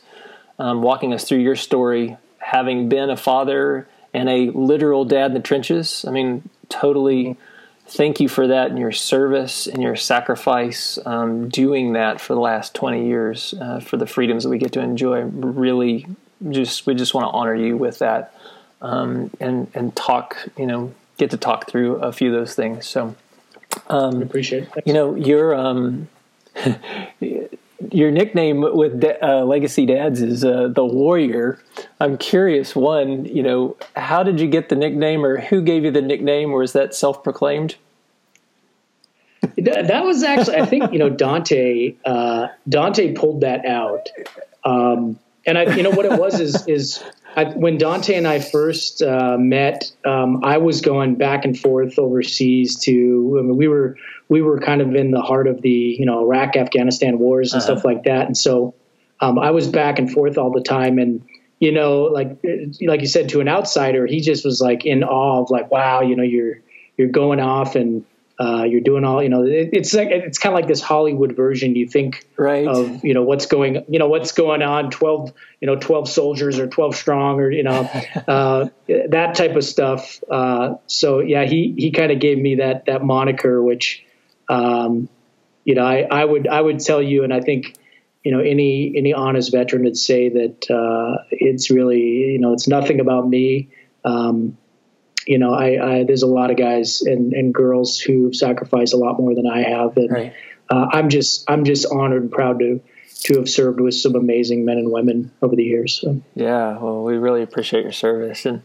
um, 0.58 0.82
walking 0.82 1.14
us 1.14 1.26
through 1.26 1.38
your 1.38 1.56
story, 1.56 2.18
having 2.40 2.90
been 2.90 3.12
a 3.12 3.16
father 3.16 3.88
and 4.16 4.28
a 4.28 4.50
literal 4.50 5.06
dad 5.06 5.28
in 5.28 5.34
the 5.36 5.40
trenches. 5.40 6.04
I 6.08 6.12
mean, 6.12 6.50
totally 6.70 7.38
thank 7.86 8.20
you 8.20 8.28
for 8.28 8.48
that 8.48 8.72
and 8.72 8.80
your 8.80 8.92
service 8.92 9.68
and 9.68 9.80
your 9.80 9.96
sacrifice, 9.96 10.98
um, 11.06 11.50
doing 11.50 11.94
that 11.94 12.20
for 12.20 12.34
the 12.34 12.40
last 12.40 12.74
20 12.74 13.06
years 13.06 13.54
uh, 13.62 13.80
for 13.80 13.98
the 13.98 14.08
freedoms 14.08 14.44
that 14.44 14.50
we 14.50 14.58
get 14.58 14.72
to 14.72 14.82
enjoy. 14.82 15.22
Really, 15.22 16.08
just 16.50 16.88
we 16.88 16.96
just 16.96 17.14
want 17.14 17.26
to 17.26 17.32
honor 17.38 17.54
you 17.54 17.78
with 17.78 18.00
that 18.00 18.34
um, 18.82 19.30
and 19.40 19.70
and 19.76 19.96
talk. 19.96 20.36
You 20.58 20.66
know, 20.66 20.96
get 21.18 21.30
to 21.30 21.38
talk 21.38 21.70
through 21.70 21.98
a 21.98 22.12
few 22.12 22.34
of 22.34 22.40
those 22.40 22.56
things. 22.56 22.88
So, 22.88 23.16
um, 23.88 24.22
appreciate. 24.22 24.68
It. 24.76 24.88
You 24.88 24.94
know, 24.94 25.16
your 25.16 25.56
um, 25.56 26.08
your 27.92 28.12
nickname 28.12 28.62
with 28.62 29.04
uh, 29.22 29.44
Legacy 29.46 29.86
Dads 29.86 30.22
is 30.22 30.44
uh, 30.44 30.70
the 30.70 30.86
Warrior. 30.86 31.60
I'm 32.00 32.18
curious. 32.18 32.76
One, 32.76 33.26
you 33.26 33.44
know, 33.44 33.78
how 33.96 34.24
did 34.24 34.40
you 34.40 34.48
get 34.48 34.70
the 34.70 34.76
nickname, 34.76 35.26
or 35.26 35.40
who 35.40 35.62
gave 35.62 35.84
you 35.84 35.92
the 35.92 36.02
nickname, 36.02 36.52
or 36.52 36.64
is 36.64 36.74
that 36.74 36.94
self-proclaimed? 36.96 37.76
that 39.58 40.04
was 40.06 40.24
actually, 40.24 40.58
I 40.58 40.66
think, 40.66 40.92
you 40.94 41.00
know, 41.00 41.10
Dante. 41.10 41.96
Uh, 42.06 42.48
Dante 42.70 43.14
pulled 43.14 43.42
that 43.42 43.66
out, 43.66 44.10
um, 44.64 45.20
and 45.46 45.58
I, 45.58 45.76
you 45.76 45.84
know, 45.84 45.92
what 45.92 46.06
it 46.06 46.20
was 46.20 46.40
is 46.40 46.68
is 46.68 47.04
I, 47.36 47.46
when 47.46 47.78
Dante 47.78 48.16
and 48.16 48.28
I 48.28 48.40
first 48.40 49.02
uh, 49.02 49.38
met, 49.38 49.92
um, 50.06 50.44
I 50.44 50.58
was 50.58 50.82
going 50.82 51.16
back 51.16 51.46
and 51.46 51.58
forth 51.58 51.98
overseas 51.98 52.80
to. 52.82 53.38
I 53.40 53.42
mean, 53.42 53.58
we 53.58 53.68
were 53.68 53.98
we 54.30 54.42
were 54.42 54.60
kind 54.60 54.82
of 54.82 54.96
in 54.96 55.12
the 55.12 55.22
heart 55.22 55.48
of 55.48 55.62
the 55.62 55.70
you 55.70 56.06
know 56.06 56.22
Iraq 56.24 56.56
Afghanistan 56.56 57.20
wars 57.20 57.54
and 57.54 57.62
uh-huh. 57.62 57.74
stuff 57.74 57.86
like 57.86 58.04
that, 58.04 58.28
and 58.28 58.38
so 58.38 58.76
um, 59.20 59.40
I 59.40 59.52
was 59.52 59.68
back 59.68 60.00
and 60.00 60.12
forth 60.12 60.38
all 60.38 60.52
the 60.52 60.62
time, 60.62 61.00
and 61.00 61.24
you 61.60 61.72
know, 61.72 62.04
like 62.04 62.38
like 62.82 63.02
you 63.02 63.08
said, 63.08 63.30
to 63.30 63.40
an 63.42 63.48
outsider, 63.48 64.06
he 64.06 64.22
just 64.22 64.46
was 64.46 64.62
like 64.62 64.86
in 64.86 65.04
awe 65.04 65.42
of 65.42 65.50
like, 65.50 65.72
wow, 65.72 66.02
you 66.02 66.16
know, 66.16 66.24
you're 66.24 66.62
you're 66.98 67.10
going 67.10 67.40
off 67.40 67.76
and 67.76 68.06
uh, 68.40 68.64
you're 68.64 68.82
doing 68.82 69.04
all 69.04 69.22
you 69.22 69.30
know 69.30 69.44
it, 69.44 69.70
it's 69.74 69.94
like 69.94 70.10
it's 70.10 70.40
kind 70.40 70.54
of 70.54 70.60
like 70.60 70.68
this 70.68 70.82
hollywood 70.82 71.36
version 71.36 71.76
you 71.76 71.88
think 71.88 72.28
right. 72.36 72.68
of 72.68 73.04
you 73.06 73.14
know 73.14 73.22
what's 73.22 73.46
going 73.46 73.86
you 73.88 74.00
know 74.00 74.08
what's 74.08 74.32
going 74.32 74.64
on 74.64 74.90
12 74.90 75.32
you 75.62 75.68
know 75.68 75.76
12 75.76 76.10
soldiers 76.10 76.58
or 76.58 76.68
12 76.68 76.96
strong 76.96 77.40
or 77.40 77.52
you 77.52 77.64
know 77.64 77.82
uh, 78.28 78.68
that 78.88 79.36
type 79.36 79.56
of 79.56 79.64
stuff 79.64 80.24
uh, 80.32 80.76
so 80.88 81.20
yeah 81.20 81.46
he 81.46 81.76
he 81.78 81.92
kind 81.92 82.12
of 82.12 82.20
gave 82.20 82.38
me 82.38 82.56
that 82.56 82.86
that 82.86 83.04
moniker 83.04 83.62
which 83.62 84.04
um, 84.50 85.08
you 85.64 85.76
know 85.76 85.86
I, 85.86 86.08
I 86.10 86.26
would 86.26 86.48
i 86.48 86.60
would 86.60 86.80
tell 86.80 87.02
you 87.02 87.24
and 87.24 87.34
i 87.34 87.40
think 87.40 87.76
you 88.24 88.32
know 88.32 88.40
any 88.40 88.94
any 88.98 89.14
honest 89.14 89.52
veteran 89.52 89.84
would 89.84 89.98
say 89.98 90.30
that 90.30 90.72
uh, 90.72 91.24
it's 91.30 91.70
really 91.70 92.02
you 92.02 92.40
know 92.40 92.54
it's 92.54 92.68
nothing 92.68 93.00
about 93.00 93.28
me 93.28 93.70
um, 94.04 94.58
you 95.26 95.38
know, 95.38 95.54
I, 95.54 95.98
I, 95.98 96.04
there's 96.04 96.24
a 96.24 96.28
lot 96.28 96.52
of 96.52 96.58
guys 96.58 97.02
and, 97.02 97.34
and 97.34 97.54
girls 97.54 98.00
who've 98.00 98.36
sacrificed 98.36 98.94
a 98.94 98.98
lot 98.98 99.20
more 99.20 99.36
than 99.36 99.48
I 99.48 99.64
have, 99.64 99.98
and 99.98 100.12
right. 100.12 100.34
uh, 100.70 100.88
I'm 100.92 101.10
just 101.10 101.50
I'm 101.50 101.64
just 101.64 101.86
honored 101.92 102.24
and 102.24 102.32
proud 102.32 102.60
to 102.60 102.82
to 103.24 103.38
have 103.38 103.50
served 103.50 103.80
with 103.80 103.96
some 103.96 104.16
amazing 104.16 104.66
men 104.66 104.78
and 104.78 104.92
women 104.92 105.32
over 105.42 105.56
the 105.56 105.64
years. 105.64 106.00
So. 106.02 106.22
Yeah, 106.36 106.78
well, 106.78 107.04
we 107.04 107.16
really 107.16 107.42
appreciate 107.42 107.84
your 107.84 107.94
service, 107.94 108.46
and 108.46 108.64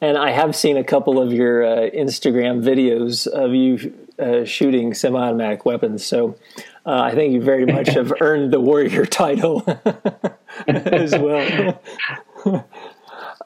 and 0.00 0.18
I 0.18 0.30
have 0.30 0.54
seen 0.54 0.76
a 0.76 0.84
couple 0.84 1.20
of 1.20 1.32
your 1.32 1.64
uh, 1.64 1.90
Instagram 1.90 2.62
videos 2.62 3.26
of 3.26 3.54
you 3.54 3.94
uh, 4.18 4.44
shooting 4.44 4.94
semi-automatic 4.94 5.64
weapons. 5.64 6.04
So 6.04 6.36
uh, 6.84 7.00
I 7.02 7.14
think 7.14 7.32
you 7.32 7.40
very 7.40 7.66
much 7.66 7.88
have 7.88 8.12
earned 8.20 8.52
the 8.52 8.60
warrior 8.60 9.06
title 9.06 9.64
as 10.68 11.12
well. 11.12 11.82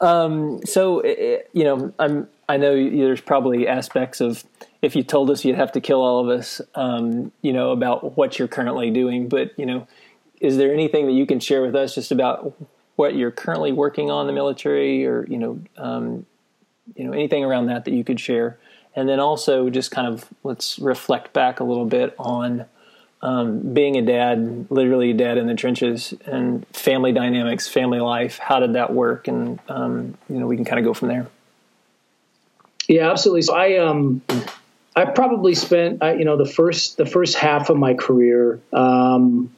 um, 0.01 0.65
so 0.65 1.03
you 1.05 1.63
know, 1.63 1.93
I'm 1.97 2.27
I 2.51 2.57
know 2.57 2.75
there's 2.75 3.21
probably 3.21 3.65
aspects 3.65 4.19
of 4.19 4.43
if 4.81 4.93
you 4.93 5.03
told 5.03 5.29
us 5.31 5.45
you'd 5.45 5.55
have 5.55 5.71
to 5.71 5.79
kill 5.79 6.01
all 6.01 6.19
of 6.19 6.27
us, 6.27 6.59
um, 6.75 7.31
you 7.41 7.53
know, 7.53 7.71
about 7.71 8.17
what 8.17 8.37
you're 8.37 8.49
currently 8.49 8.91
doing. 8.91 9.29
But 9.29 9.57
you 9.57 9.65
know, 9.65 9.87
is 10.41 10.57
there 10.57 10.73
anything 10.73 11.05
that 11.05 11.13
you 11.13 11.25
can 11.25 11.39
share 11.39 11.61
with 11.61 11.77
us 11.77 11.95
just 11.95 12.11
about 12.11 12.53
what 12.97 13.15
you're 13.15 13.31
currently 13.31 13.71
working 13.71 14.11
on 14.11 14.27
the 14.27 14.33
military, 14.33 15.05
or 15.05 15.25
you 15.29 15.37
know, 15.37 15.61
um, 15.77 16.25
you 16.93 17.05
know, 17.05 17.13
anything 17.13 17.45
around 17.45 17.67
that 17.67 17.85
that 17.85 17.93
you 17.93 18.03
could 18.03 18.19
share? 18.19 18.59
And 18.97 19.07
then 19.07 19.21
also 19.21 19.69
just 19.69 19.91
kind 19.91 20.13
of 20.13 20.25
let's 20.43 20.77
reflect 20.77 21.31
back 21.31 21.61
a 21.61 21.63
little 21.63 21.85
bit 21.85 22.13
on 22.19 22.65
um, 23.21 23.73
being 23.73 23.95
a 23.95 24.01
dad, 24.01 24.67
literally 24.69 25.11
a 25.11 25.13
dad 25.13 25.37
in 25.37 25.47
the 25.47 25.55
trenches, 25.55 26.13
and 26.25 26.67
family 26.73 27.13
dynamics, 27.13 27.69
family 27.69 28.01
life. 28.01 28.39
How 28.39 28.59
did 28.59 28.73
that 28.73 28.91
work? 28.91 29.29
And 29.29 29.57
um, 29.69 30.17
you 30.29 30.37
know, 30.37 30.47
we 30.47 30.57
can 30.57 30.65
kind 30.65 30.79
of 30.79 30.83
go 30.83 30.93
from 30.93 31.07
there. 31.07 31.27
Yeah, 32.91 33.09
absolutely. 33.09 33.43
So 33.43 33.55
I 33.55 33.77
um 33.77 34.21
I 34.97 35.05
probably 35.05 35.55
spent 35.55 36.03
uh, 36.03 36.11
you 36.11 36.25
know 36.25 36.35
the 36.35 36.45
first 36.45 36.97
the 36.97 37.05
first 37.05 37.35
half 37.35 37.69
of 37.69 37.77
my 37.77 37.93
career 37.93 38.59
um, 38.73 39.55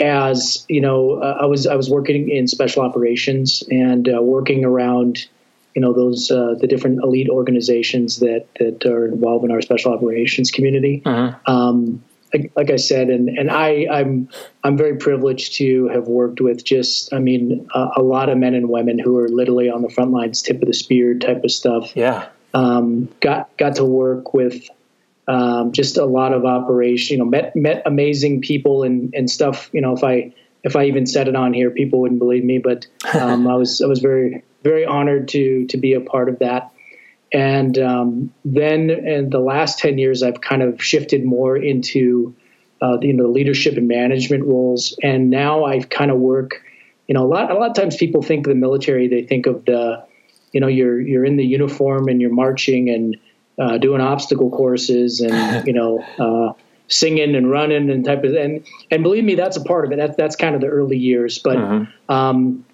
as 0.00 0.64
you 0.66 0.80
know 0.80 1.20
uh, 1.20 1.38
I 1.42 1.44
was 1.44 1.66
I 1.66 1.74
was 1.74 1.90
working 1.90 2.30
in 2.30 2.48
special 2.48 2.82
operations 2.82 3.62
and 3.70 4.08
uh, 4.08 4.22
working 4.22 4.64
around 4.64 5.28
you 5.74 5.82
know 5.82 5.92
those 5.92 6.30
uh, 6.30 6.54
the 6.58 6.66
different 6.66 7.04
elite 7.04 7.28
organizations 7.28 8.20
that 8.20 8.46
that 8.58 8.86
are 8.86 9.08
involved 9.08 9.44
in 9.44 9.50
our 9.50 9.60
special 9.60 9.92
operations 9.92 10.50
community. 10.50 11.02
Uh-huh. 11.04 11.36
Um, 11.44 12.02
like, 12.32 12.52
like, 12.56 12.70
I 12.70 12.76
said, 12.76 13.10
and 13.10 13.28
and 13.28 13.50
I 13.50 13.88
I'm 13.92 14.30
I'm 14.64 14.78
very 14.78 14.96
privileged 14.96 15.56
to 15.56 15.88
have 15.88 16.08
worked 16.08 16.40
with 16.40 16.64
just 16.64 17.12
I 17.12 17.18
mean 17.18 17.68
a 17.74 18.00
lot 18.00 18.30
of 18.30 18.38
men 18.38 18.54
and 18.54 18.70
women 18.70 18.98
who 18.98 19.18
are 19.18 19.28
literally 19.28 19.68
on 19.68 19.82
the 19.82 19.90
front 19.90 20.12
lines, 20.12 20.40
tip 20.40 20.62
of 20.62 20.68
the 20.68 20.72
spear 20.72 21.18
type 21.18 21.44
of 21.44 21.50
stuff. 21.50 21.94
Yeah 21.94 22.28
um, 22.54 23.08
got 23.20 23.56
got 23.56 23.76
to 23.76 23.84
work 23.84 24.34
with 24.34 24.68
um, 25.28 25.72
just 25.72 25.96
a 25.96 26.04
lot 26.04 26.32
of 26.32 26.44
operation. 26.44 27.14
You 27.14 27.24
know, 27.24 27.30
met 27.30 27.54
met 27.56 27.82
amazing 27.86 28.40
people 28.40 28.82
and 28.82 29.14
and 29.14 29.30
stuff. 29.30 29.70
You 29.72 29.80
know, 29.80 29.94
if 29.94 30.04
I 30.04 30.34
if 30.62 30.76
I 30.76 30.86
even 30.86 31.06
said 31.06 31.28
it 31.28 31.36
on 31.36 31.54
here, 31.54 31.70
people 31.70 32.00
wouldn't 32.00 32.18
believe 32.18 32.44
me. 32.44 32.58
But 32.58 32.86
um, 33.14 33.46
I 33.46 33.54
was 33.54 33.80
I 33.80 33.86
was 33.86 34.00
very 34.00 34.42
very 34.62 34.84
honored 34.84 35.28
to 35.28 35.66
to 35.66 35.76
be 35.76 35.94
a 35.94 36.00
part 36.00 36.28
of 36.28 36.40
that. 36.40 36.72
And 37.32 37.78
um, 37.78 38.34
then 38.44 38.90
in 38.90 39.30
the 39.30 39.38
last 39.38 39.78
ten 39.78 39.98
years, 39.98 40.22
I've 40.22 40.40
kind 40.40 40.62
of 40.62 40.82
shifted 40.82 41.24
more 41.24 41.56
into 41.56 42.34
uh, 42.80 42.96
the, 42.96 43.08
you 43.08 43.12
know 43.12 43.24
the 43.24 43.30
leadership 43.30 43.76
and 43.76 43.86
management 43.86 44.44
roles. 44.44 44.98
And 45.02 45.30
now 45.30 45.64
I 45.64 45.80
kind 45.80 46.10
of 46.10 46.18
work. 46.18 46.62
You 47.06 47.14
know, 47.14 47.24
a 47.24 47.28
lot 47.28 47.50
a 47.50 47.54
lot 47.54 47.70
of 47.70 47.76
times 47.76 47.96
people 47.96 48.22
think 48.22 48.46
of 48.46 48.50
the 48.50 48.58
military. 48.58 49.06
They 49.06 49.22
think 49.22 49.46
of 49.46 49.64
the 49.64 50.04
you 50.52 50.60
know 50.60 50.66
you're 50.66 51.00
you're 51.00 51.24
in 51.24 51.36
the 51.36 51.44
uniform 51.44 52.08
and 52.08 52.20
you're 52.20 52.32
marching 52.32 52.90
and 52.90 53.16
uh, 53.58 53.78
doing 53.78 54.00
obstacle 54.00 54.50
courses 54.50 55.20
and 55.20 55.66
you 55.66 55.72
know 55.72 56.00
uh, 56.18 56.52
singing 56.88 57.34
and 57.34 57.50
running 57.50 57.90
and 57.90 58.04
type 58.04 58.24
of 58.24 58.34
and 58.34 58.66
and 58.90 59.02
believe 59.02 59.24
me 59.24 59.34
that's 59.34 59.56
a 59.56 59.62
part 59.62 59.84
of 59.84 59.92
it 59.92 59.96
that's 59.96 60.16
that's 60.16 60.36
kind 60.36 60.54
of 60.54 60.60
the 60.60 60.66
early 60.66 60.98
years 60.98 61.38
but 61.38 61.56
uh-huh. 61.56 61.84
um, 62.14 62.64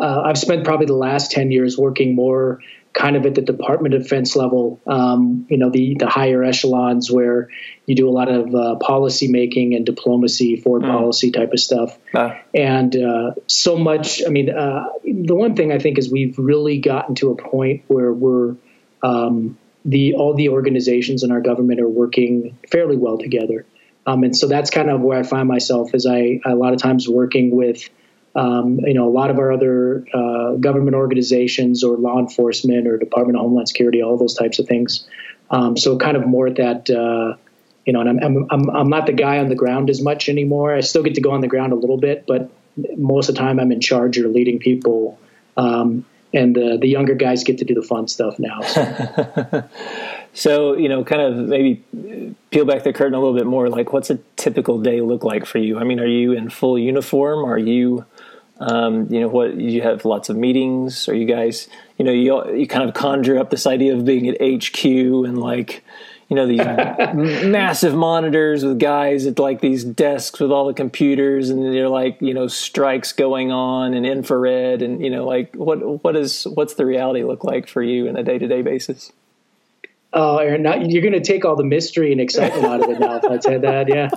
uh, 0.00 0.22
I've 0.24 0.38
spent 0.38 0.64
probably 0.64 0.86
the 0.86 0.94
last 0.94 1.32
10 1.32 1.50
years 1.50 1.76
working 1.76 2.14
more 2.14 2.60
kind 2.98 3.14
of 3.14 3.24
at 3.26 3.36
the 3.36 3.42
Department 3.42 3.94
of 3.94 4.02
Defense 4.02 4.34
level, 4.34 4.80
um, 4.84 5.46
you 5.48 5.56
know, 5.56 5.70
the, 5.70 5.94
the 6.00 6.08
higher 6.08 6.42
echelons 6.42 7.08
where 7.08 7.48
you 7.86 7.94
do 7.94 8.08
a 8.08 8.10
lot 8.10 8.28
of 8.28 8.52
uh, 8.52 8.74
policy 8.74 9.28
making 9.28 9.76
and 9.76 9.86
diplomacy, 9.86 10.56
foreign 10.56 10.82
mm. 10.82 10.90
policy 10.90 11.30
type 11.30 11.52
of 11.52 11.60
stuff. 11.60 11.96
Uh. 12.12 12.34
And 12.52 12.96
uh, 12.96 13.34
so 13.46 13.78
much, 13.78 14.20
I 14.26 14.30
mean, 14.30 14.50
uh, 14.50 14.88
the 15.04 15.36
one 15.36 15.54
thing 15.54 15.72
I 15.72 15.78
think 15.78 15.96
is 15.96 16.10
we've 16.10 16.36
really 16.40 16.78
gotten 16.78 17.14
to 17.16 17.30
a 17.30 17.36
point 17.36 17.84
where 17.86 18.12
we're, 18.12 18.56
um, 19.00 19.56
the 19.84 20.14
all 20.14 20.34
the 20.34 20.48
organizations 20.48 21.22
in 21.22 21.30
our 21.30 21.40
government 21.40 21.80
are 21.80 21.88
working 21.88 22.58
fairly 22.68 22.96
well 22.96 23.16
together. 23.16 23.64
Um, 24.06 24.24
and 24.24 24.36
so 24.36 24.48
that's 24.48 24.70
kind 24.70 24.90
of 24.90 25.00
where 25.00 25.20
I 25.20 25.22
find 25.22 25.46
myself 25.46 25.94
as 25.94 26.04
I, 26.04 26.40
a 26.44 26.56
lot 26.56 26.72
of 26.74 26.82
times 26.82 27.08
working 27.08 27.54
with 27.54 27.88
um, 28.34 28.80
you 28.80 28.94
know, 28.94 29.08
a 29.08 29.10
lot 29.10 29.30
of 29.30 29.38
our 29.38 29.52
other 29.52 30.06
uh, 30.14 30.52
government 30.52 30.94
organizations 30.94 31.82
or 31.82 31.96
law 31.96 32.18
enforcement 32.18 32.86
or 32.86 32.96
Department 32.96 33.36
of 33.36 33.42
Homeland 33.42 33.68
Security, 33.68 34.02
all 34.02 34.16
those 34.16 34.34
types 34.34 34.58
of 34.58 34.66
things. 34.66 35.06
Um, 35.50 35.76
so 35.76 35.96
kind 35.96 36.16
of 36.16 36.26
more 36.26 36.46
at 36.46 36.56
that, 36.56 36.90
uh, 36.90 37.36
you 37.86 37.92
know, 37.92 38.00
and 38.00 38.08
I'm, 38.08 38.18
I'm, 38.22 38.46
I'm, 38.50 38.70
I'm 38.70 38.88
not 38.90 39.06
the 39.06 39.12
guy 39.12 39.38
on 39.38 39.48
the 39.48 39.54
ground 39.54 39.88
as 39.88 40.02
much 40.02 40.28
anymore. 40.28 40.74
I 40.74 40.80
still 40.80 41.02
get 41.02 41.14
to 41.14 41.20
go 41.20 41.30
on 41.30 41.40
the 41.40 41.48
ground 41.48 41.72
a 41.72 41.76
little 41.76 41.96
bit, 41.96 42.26
but 42.26 42.50
most 42.96 43.28
of 43.28 43.34
the 43.34 43.40
time 43.40 43.58
I'm 43.58 43.72
in 43.72 43.80
charge 43.80 44.18
or 44.18 44.28
leading 44.28 44.58
people. 44.58 45.18
Um, 45.56 46.04
and 46.34 46.54
the, 46.54 46.76
the 46.78 46.86
younger 46.86 47.14
guys 47.14 47.42
get 47.42 47.58
to 47.58 47.64
do 47.64 47.74
the 47.74 47.82
fun 47.82 48.08
stuff 48.08 48.38
now. 48.38 48.60
So. 50.34 50.74
so. 50.74 50.76
you 50.76 50.88
know, 50.90 51.02
kind 51.02 51.22
of 51.22 51.48
maybe 51.48 51.82
peel 52.50 52.66
back 52.66 52.84
the 52.84 52.92
curtain 52.92 53.14
a 53.14 53.18
little 53.18 53.34
bit 53.34 53.46
more. 53.46 53.70
Like, 53.70 53.94
what's 53.94 54.10
a 54.10 54.18
typical 54.36 54.78
day 54.78 55.00
look 55.00 55.24
like 55.24 55.46
for 55.46 55.58
you? 55.58 55.78
I 55.78 55.84
mean, 55.84 55.98
are 55.98 56.06
you 56.06 56.32
in 56.32 56.50
full 56.50 56.78
uniform? 56.78 57.44
Are 57.46 57.58
you 57.58 58.04
um, 58.60 59.12
you 59.12 59.20
know 59.20 59.28
what 59.28 59.56
you 59.56 59.82
have 59.82 60.04
lots 60.04 60.28
of 60.28 60.36
meetings. 60.36 61.08
Or 61.08 61.14
you 61.14 61.26
guys 61.26 61.68
you 61.96 62.04
know 62.04 62.12
you 62.12 62.54
you 62.54 62.66
kind 62.66 62.88
of 62.88 62.94
conjure 62.94 63.38
up 63.38 63.50
this 63.50 63.66
idea 63.66 63.94
of 63.94 64.04
being 64.04 64.28
at 64.28 64.36
HQ 64.40 64.84
and 64.84 65.38
like 65.38 65.84
you 66.28 66.36
know 66.36 66.46
these 66.46 66.58
massive 67.44 67.94
monitors 67.94 68.64
with 68.64 68.78
guys 68.78 69.26
at 69.26 69.38
like 69.38 69.60
these 69.60 69.84
desks 69.84 70.38
with 70.40 70.50
all 70.50 70.66
the 70.66 70.74
computers 70.74 71.50
and 71.50 71.62
they're 71.62 71.88
like 71.88 72.20
you 72.20 72.34
know 72.34 72.46
strikes 72.46 73.12
going 73.12 73.50
on 73.50 73.94
and 73.94 74.06
infrared 74.06 74.82
and 74.82 75.02
you 75.02 75.10
know 75.10 75.24
like 75.24 75.54
what 75.54 76.04
what 76.04 76.16
is 76.16 76.44
what's 76.54 76.74
the 76.74 76.86
reality 76.86 77.24
look 77.24 77.44
like 77.44 77.66
for 77.66 77.82
you 77.82 78.06
in 78.06 78.16
a 78.16 78.22
day-to-day 78.22 78.62
basis 78.62 79.12
Oh, 80.10 80.38
Aaron, 80.38 80.62
now 80.62 80.76
you're 80.76 81.02
going 81.02 81.12
to 81.12 81.20
take 81.20 81.44
all 81.44 81.54
the 81.54 81.64
mystery 81.64 82.12
and 82.12 82.20
excitement 82.20 82.64
out 82.64 82.82
of 82.82 82.88
it 82.88 82.98
now. 82.98 83.16
If 83.16 83.24
I 83.24 83.38
said 83.40 83.62
that, 83.62 83.88
yeah. 83.88 84.08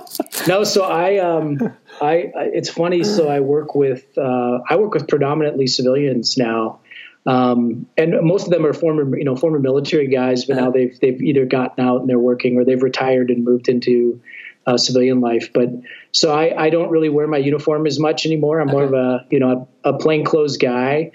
No, 0.48 0.64
so 0.64 0.84
I, 0.84 1.18
um, 1.18 1.58
I, 2.00 2.30
it's 2.34 2.70
funny. 2.70 3.04
So 3.04 3.28
I 3.28 3.40
work 3.40 3.74
with, 3.74 4.06
uh, 4.16 4.60
I 4.70 4.76
work 4.76 4.94
with 4.94 5.06
predominantly 5.06 5.66
civilians 5.66 6.38
now, 6.38 6.80
um, 7.26 7.86
and 7.98 8.14
most 8.22 8.46
of 8.46 8.50
them 8.50 8.64
are 8.64 8.72
former, 8.72 9.18
you 9.18 9.24
know, 9.24 9.36
former 9.36 9.58
military 9.58 10.08
guys, 10.08 10.46
but 10.46 10.56
now 10.56 10.70
they've 10.70 10.98
they've 10.98 11.20
either 11.20 11.44
gotten 11.44 11.84
out 11.84 12.00
and 12.00 12.08
they're 12.08 12.18
working, 12.18 12.56
or 12.56 12.64
they've 12.64 12.82
retired 12.82 13.30
and 13.30 13.44
moved 13.44 13.68
into 13.68 14.22
uh, 14.66 14.78
civilian 14.78 15.20
life. 15.20 15.52
But 15.52 15.68
so 16.10 16.32
I, 16.32 16.64
I 16.64 16.70
don't 16.70 16.90
really 16.90 17.10
wear 17.10 17.26
my 17.26 17.36
uniform 17.36 17.86
as 17.86 18.00
much 18.00 18.24
anymore. 18.24 18.60
I'm 18.60 18.68
more 18.68 18.84
of 18.84 18.94
a, 18.94 19.26
you 19.30 19.38
know, 19.38 19.68
a, 19.84 19.90
a 19.90 19.98
plainclothes 19.98 20.56
guy 20.56 21.12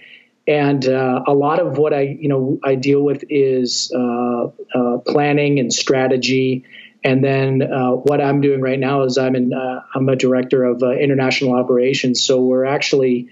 and 0.47 0.87
uh, 0.87 1.23
a 1.27 1.33
lot 1.33 1.59
of 1.59 1.77
what 1.77 1.93
I 1.93 2.17
you 2.19 2.29
know 2.29 2.59
I 2.63 2.75
deal 2.75 3.01
with 3.01 3.23
is 3.29 3.91
uh, 3.93 4.47
uh, 4.73 4.97
planning 5.05 5.59
and 5.59 5.71
strategy. 5.71 6.65
And 7.03 7.23
then 7.23 7.61
uh, 7.61 7.91
what 7.91 8.19
I'm 8.21 8.41
doing 8.41 8.59
right 8.59 8.79
now 8.79 9.03
is 9.03 9.17
I'm 9.17 9.35
in 9.35 9.53
uh, 9.53 9.81
I'm 9.93 10.09
a 10.09 10.15
director 10.15 10.63
of 10.63 10.81
uh, 10.81 10.91
international 10.91 11.53
operations. 11.53 12.25
So 12.25 12.41
we're 12.41 12.65
actually 12.65 13.29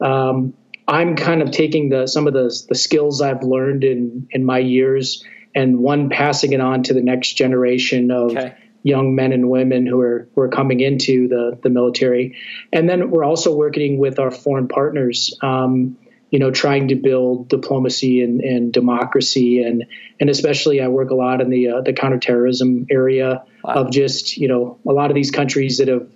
um, 0.00 0.54
I'm 0.88 1.16
kind 1.16 1.42
of 1.42 1.50
taking 1.50 1.88
the 1.90 2.06
some 2.06 2.26
of 2.26 2.32
the 2.32 2.64
the 2.68 2.74
skills 2.74 3.20
I've 3.20 3.42
learned 3.42 3.84
in 3.84 4.28
in 4.30 4.44
my 4.44 4.58
years 4.58 5.24
and 5.54 5.78
one 5.78 6.08
passing 6.08 6.52
it 6.52 6.60
on 6.60 6.84
to 6.84 6.94
the 6.94 7.02
next 7.02 7.34
generation 7.34 8.10
of. 8.10 8.30
Okay 8.30 8.56
young 8.84 9.14
men 9.14 9.32
and 9.32 9.48
women 9.48 9.86
who 9.86 10.00
are 10.00 10.28
who 10.34 10.40
are 10.40 10.48
coming 10.48 10.80
into 10.80 11.28
the 11.28 11.56
the 11.62 11.70
military, 11.70 12.36
and 12.72 12.88
then 12.88 13.10
we're 13.10 13.22
also 13.22 13.54
working 13.54 13.96
with 13.96 14.18
our 14.18 14.32
foreign 14.32 14.66
partners. 14.66 15.32
Um, 15.40 15.96
you 16.32 16.38
know, 16.38 16.50
trying 16.50 16.88
to 16.88 16.94
build 16.94 17.50
diplomacy 17.50 18.22
and, 18.22 18.40
and 18.40 18.72
democracy, 18.72 19.62
and 19.62 19.84
and 20.18 20.30
especially 20.30 20.80
I 20.80 20.88
work 20.88 21.10
a 21.10 21.14
lot 21.14 21.42
in 21.42 21.50
the 21.50 21.68
uh, 21.68 21.80
the 21.82 21.92
counterterrorism 21.92 22.86
area 22.90 23.44
wow. 23.62 23.74
of 23.74 23.90
just 23.90 24.38
you 24.38 24.48
know 24.48 24.78
a 24.88 24.92
lot 24.92 25.10
of 25.10 25.14
these 25.14 25.30
countries 25.30 25.76
that 25.76 25.88
have 25.88 26.08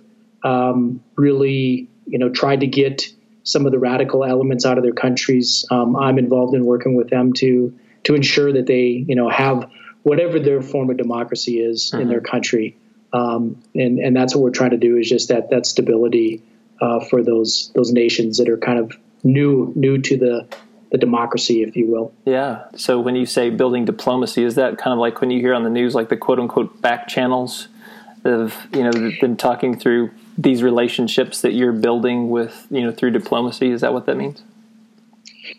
um, 0.43 1.03
really 1.15 1.87
you 2.07 2.17
know 2.17 2.29
tried 2.29 2.61
to 2.61 2.67
get 2.67 3.13
some 3.43 3.67
of 3.67 3.71
the 3.71 3.77
radical 3.77 4.25
elements 4.25 4.65
out 4.65 4.79
of 4.79 4.83
their 4.83 4.91
countries. 4.91 5.65
Um, 5.69 5.95
I'm 5.95 6.17
involved 6.17 6.55
in 6.55 6.65
working 6.65 6.95
with 6.95 7.11
them 7.11 7.33
to 7.33 7.77
to 8.05 8.15
ensure 8.15 8.51
that 8.51 8.65
they 8.65 9.05
you 9.07 9.15
know 9.15 9.29
have 9.29 9.69
whatever 10.01 10.39
their 10.39 10.63
form 10.63 10.89
of 10.89 10.97
democracy 10.97 11.59
is 11.59 11.91
mm-hmm. 11.91 12.01
in 12.01 12.09
their 12.09 12.21
country, 12.21 12.75
um, 13.13 13.61
and 13.75 13.99
and 13.99 14.15
that's 14.15 14.33
what 14.33 14.41
we're 14.41 14.49
trying 14.49 14.71
to 14.71 14.77
do 14.77 14.97
is 14.97 15.07
just 15.07 15.29
that 15.29 15.51
that 15.51 15.67
stability 15.67 16.41
uh, 16.81 17.01
for 17.01 17.21
those 17.21 17.71
those 17.75 17.91
nations 17.91 18.39
that 18.39 18.49
are 18.49 18.57
kind 18.57 18.79
of 18.79 18.97
new 19.23 19.71
new 19.75 19.97
to 19.99 20.17
the 20.17 20.47
the 20.91 20.97
democracy, 20.97 21.63
if 21.63 21.75
you 21.75 21.87
will. 21.87 22.13
Yeah. 22.25 22.65
So 22.75 22.99
when 22.99 23.15
you 23.15 23.25
say 23.25 23.49
building 23.49 23.85
diplomacy, 23.85 24.43
is 24.43 24.55
that 24.55 24.77
kind 24.77 24.93
of 24.93 24.99
like 24.99 25.19
when 25.19 25.31
you 25.31 25.41
hear 25.41 25.53
on 25.53 25.63
the 25.63 25.69
news, 25.69 25.93
like 25.95 26.09
the 26.09 26.17
quote 26.17 26.39
unquote 26.39 26.81
back 26.81 27.07
channels 27.07 27.67
of 28.23 28.55
you 28.73 28.83
know 28.83 29.11
them 29.21 29.37
talking 29.37 29.77
through 29.77 30.11
these 30.37 30.63
relationships 30.63 31.41
that 31.41 31.53
you're 31.53 31.73
building 31.73 32.29
with 32.29 32.67
you 32.69 32.81
know 32.81 32.91
through 32.91 33.11
diplomacy? 33.11 33.71
Is 33.71 33.81
that 33.81 33.93
what 33.93 34.05
that 34.05 34.17
means? 34.17 34.43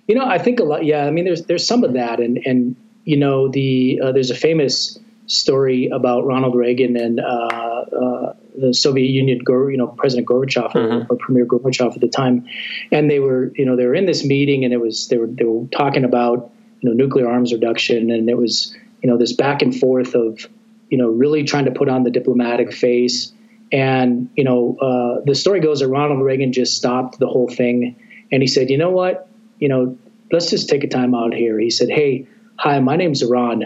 You 0.06 0.14
know, 0.14 0.24
I 0.24 0.38
think 0.38 0.60
a 0.60 0.64
lot. 0.64 0.84
Yeah, 0.84 1.04
I 1.04 1.10
mean, 1.10 1.24
there's 1.24 1.44
there's 1.44 1.66
some 1.66 1.84
of 1.84 1.94
that, 1.94 2.20
and 2.20 2.38
and 2.44 2.76
you 3.04 3.16
know, 3.16 3.48
the 3.48 4.00
uh, 4.02 4.12
there's 4.12 4.30
a 4.30 4.34
famous 4.34 4.98
story 5.26 5.88
about 5.88 6.26
Ronald 6.26 6.54
Reagan 6.54 6.96
and 6.96 7.20
uh, 7.20 7.24
uh, 7.24 8.34
the 8.60 8.74
Soviet 8.74 9.08
Union, 9.08 9.40
you 9.46 9.76
know, 9.76 9.88
President 9.88 10.28
Gorbachev 10.28 10.72
mm-hmm. 10.72 10.78
or, 10.78 11.06
or, 11.10 11.16
Premier 11.16 11.46
Gorbachev 11.46 11.94
at 11.94 12.00
the 12.00 12.08
time, 12.08 12.46
and 12.92 13.10
they 13.10 13.18
were, 13.18 13.52
you 13.56 13.64
know, 13.64 13.76
they 13.76 13.86
were 13.86 13.94
in 13.94 14.06
this 14.06 14.24
meeting 14.24 14.64
and 14.64 14.72
it 14.72 14.80
was 14.80 15.08
they 15.08 15.16
were 15.16 15.26
they 15.26 15.44
were 15.44 15.66
talking 15.68 16.04
about 16.04 16.50
you 16.80 16.88
know 16.88 16.94
nuclear 16.94 17.28
arms 17.28 17.52
reduction 17.52 18.10
and 18.10 18.28
it 18.28 18.36
was 18.36 18.74
you 19.02 19.10
know 19.10 19.18
this 19.18 19.32
back 19.32 19.62
and 19.62 19.74
forth 19.74 20.14
of 20.14 20.46
you 20.90 20.98
know 20.98 21.08
really 21.08 21.44
trying 21.44 21.64
to 21.64 21.72
put 21.72 21.88
on 21.88 22.04
the 22.04 22.10
diplomatic 22.10 22.72
face 22.72 23.32
and 23.72 24.30
you 24.36 24.44
know 24.44 24.76
uh, 24.80 25.20
the 25.24 25.34
story 25.34 25.60
goes 25.60 25.80
that 25.80 25.88
Ronald 25.88 26.22
Reagan 26.22 26.52
just 26.52 26.76
stopped 26.76 27.18
the 27.18 27.26
whole 27.26 27.48
thing 27.48 27.96
and 28.30 28.42
he 28.42 28.46
said, 28.46 28.70
you 28.70 28.78
know 28.78 28.90
what, 28.90 29.28
you 29.58 29.68
know, 29.68 29.96
let's 30.30 30.50
just 30.50 30.68
take 30.68 30.84
a 30.84 30.88
time 30.88 31.14
out 31.14 31.34
here. 31.34 31.58
He 31.58 31.70
said, 31.70 31.88
hey, 31.88 32.26
hi, 32.56 32.78
my 32.80 32.96
name's 32.96 33.24
Ron. 33.24 33.64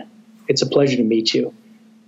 it's 0.49 0.63
a 0.63 0.67
pleasure 0.67 0.97
to 0.97 1.03
meet 1.05 1.35
you. 1.35 1.55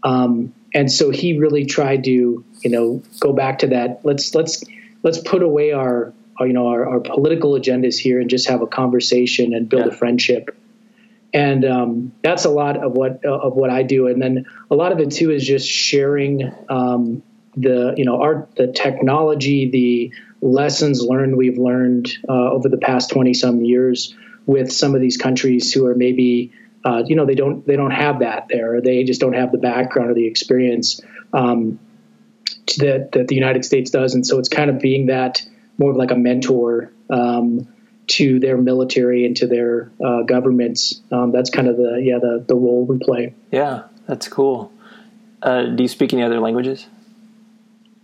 Um, 0.02 0.54
and 0.74 0.90
so 0.90 1.10
he 1.10 1.38
really 1.38 1.66
tried 1.66 2.04
to, 2.04 2.44
you 2.64 2.70
know, 2.70 3.02
go 3.20 3.32
back 3.32 3.60
to 3.60 3.68
that. 3.68 4.00
Let's 4.02 4.34
let's 4.34 4.64
let's 5.02 5.18
put 5.18 5.42
away 5.42 5.72
our, 5.72 6.12
our 6.38 6.46
you 6.46 6.54
know 6.54 6.68
our, 6.68 6.88
our, 6.88 7.00
political 7.00 7.52
agendas 7.52 7.98
here 7.98 8.18
and 8.18 8.28
just 8.28 8.48
have 8.48 8.62
a 8.62 8.66
conversation 8.66 9.54
and 9.54 9.68
build 9.68 9.86
yeah. 9.86 9.92
a 9.92 9.94
friendship. 9.94 10.56
And 11.32 11.64
um, 11.64 12.12
that's 12.22 12.44
a 12.44 12.50
lot 12.50 12.82
of 12.82 12.92
what 12.92 13.20
uh, 13.24 13.38
of 13.38 13.54
what 13.54 13.68
I 13.68 13.82
do. 13.82 14.06
And 14.06 14.20
then 14.20 14.46
a 14.70 14.74
lot 14.74 14.92
of 14.92 14.98
it 14.98 15.10
too 15.10 15.30
is 15.30 15.46
just 15.46 15.68
sharing 15.68 16.50
um, 16.70 17.22
the 17.54 17.94
you 17.98 18.06
know 18.06 18.22
our 18.22 18.48
the 18.56 18.68
technology, 18.68 19.70
the 19.70 20.12
lessons 20.40 21.02
learned 21.02 21.36
we've 21.36 21.58
learned 21.58 22.10
uh, 22.28 22.50
over 22.50 22.68
the 22.70 22.78
past 22.78 23.10
twenty 23.10 23.34
some 23.34 23.62
years 23.62 24.14
with 24.46 24.72
some 24.72 24.94
of 24.94 25.02
these 25.02 25.18
countries 25.18 25.72
who 25.72 25.86
are 25.86 25.94
maybe 25.94 26.52
uh, 26.82 27.02
you 27.04 27.14
know 27.14 27.26
they 27.26 27.34
don't 27.34 27.66
they 27.66 27.76
don't 27.76 27.90
have 27.90 28.20
that 28.20 28.46
there. 28.48 28.80
They 28.80 29.04
just 29.04 29.20
don't 29.20 29.34
have 29.34 29.52
the 29.52 29.58
background 29.58 30.10
or 30.10 30.14
the 30.14 30.26
experience 30.26 31.00
um, 31.34 31.78
that 32.78 33.12
that 33.12 33.28
the 33.28 33.34
United 33.34 33.64
States 33.64 33.90
does, 33.90 34.14
and 34.14 34.26
so 34.26 34.38
it's 34.38 34.48
kind 34.48 34.70
of 34.70 34.80
being 34.80 35.06
that 35.06 35.42
more 35.78 35.90
of 35.90 35.96
like 35.96 36.10
a 36.10 36.16
mentor 36.16 36.92
um, 37.10 37.68
to 38.06 38.38
their 38.38 38.56
military 38.56 39.26
and 39.26 39.36
to 39.36 39.46
their 39.46 39.90
uh, 40.04 40.22
governments. 40.22 41.00
Um, 41.10 41.32
that's 41.32 41.50
kind 41.50 41.68
of 41.68 41.76
the 41.76 42.00
yeah 42.02 42.18
the 42.18 42.44
the 42.46 42.54
role 42.54 42.84
we 42.84 42.98
play. 42.98 43.34
Yeah, 43.50 43.84
that's 44.06 44.28
cool. 44.28 44.72
Uh, 45.42 45.64
do 45.64 45.82
you 45.82 45.88
speak 45.88 46.12
any 46.12 46.22
other 46.22 46.40
languages? 46.40 46.86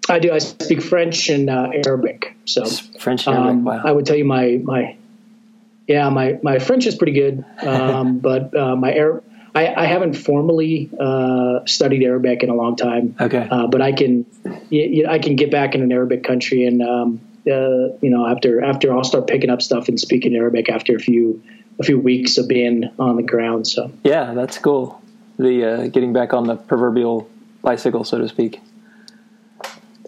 I 0.09 0.19
do. 0.19 0.33
I 0.33 0.39
speak 0.39 0.83
French 0.83 1.29
and 1.29 1.49
uh, 1.49 1.71
Arabic. 1.87 2.37
So 2.45 2.67
French 2.99 3.27
and 3.27 3.37
Arabic. 3.37 3.51
Um, 3.51 3.65
wow. 3.65 3.83
I 3.85 3.93
would 3.93 4.07
tell 4.07 4.17
you 4.17 4.25
my 4.25 4.61
my 4.63 4.97
yeah, 5.91 6.09
my, 6.09 6.39
my 6.41 6.61
French 6.61 6.87
is 6.87 6.95
pretty 6.95 7.15
good, 7.15 7.45
um, 7.67 8.19
but 8.21 8.57
uh, 8.57 8.77
my 8.77 8.95
Arab, 8.95 9.25
I, 9.55 9.75
I 9.75 9.87
haven't 9.87 10.15
formally 10.15 10.91
uh, 10.99 11.61
studied 11.67 12.05
Arabic 12.05 12.43
in 12.43 12.51
a 12.51 12.55
long 12.55 12.77
time. 12.77 13.17
Okay, 13.21 13.49
uh, 13.51 13.67
but 13.67 13.83
I 13.83 13.93
can 13.93 14.27
you, 14.71 15.07
I 15.09 15.19
can 15.19 15.37
get 15.37 15.51
back 15.51 15.75
in 15.75 15.83
an 15.83 15.91
Arabic 15.91 16.25
country, 16.25 16.65
and 16.65 16.83
um, 16.83 17.21
uh, 17.47 17.97
you 18.01 18.11
know 18.11 18.27
after 18.27 18.63
after 18.63 18.95
I'll 18.95 19.05
start 19.05 19.27
picking 19.27 19.51
up 19.51 19.63
stuff 19.63 19.89
and 19.89 19.99
speaking 19.99 20.37
Arabic 20.37 20.69
after 20.69 20.95
a 20.95 21.01
few 21.01 21.43
a 21.79 21.83
few 21.83 21.99
weeks 21.99 22.39
of 22.39 22.47
being 22.47 22.85
on 22.99 23.17
the 23.17 23.23
ground. 23.23 23.67
So 23.67 23.91
yeah, 24.05 24.35
that's 24.35 24.59
cool. 24.59 25.01
The 25.39 25.65
uh, 25.65 25.87
getting 25.89 26.13
back 26.13 26.33
on 26.33 26.47
the 26.47 26.57
proverbial 26.57 27.29
bicycle, 27.63 28.05
so 28.05 28.19
to 28.19 28.29
speak. 28.29 28.61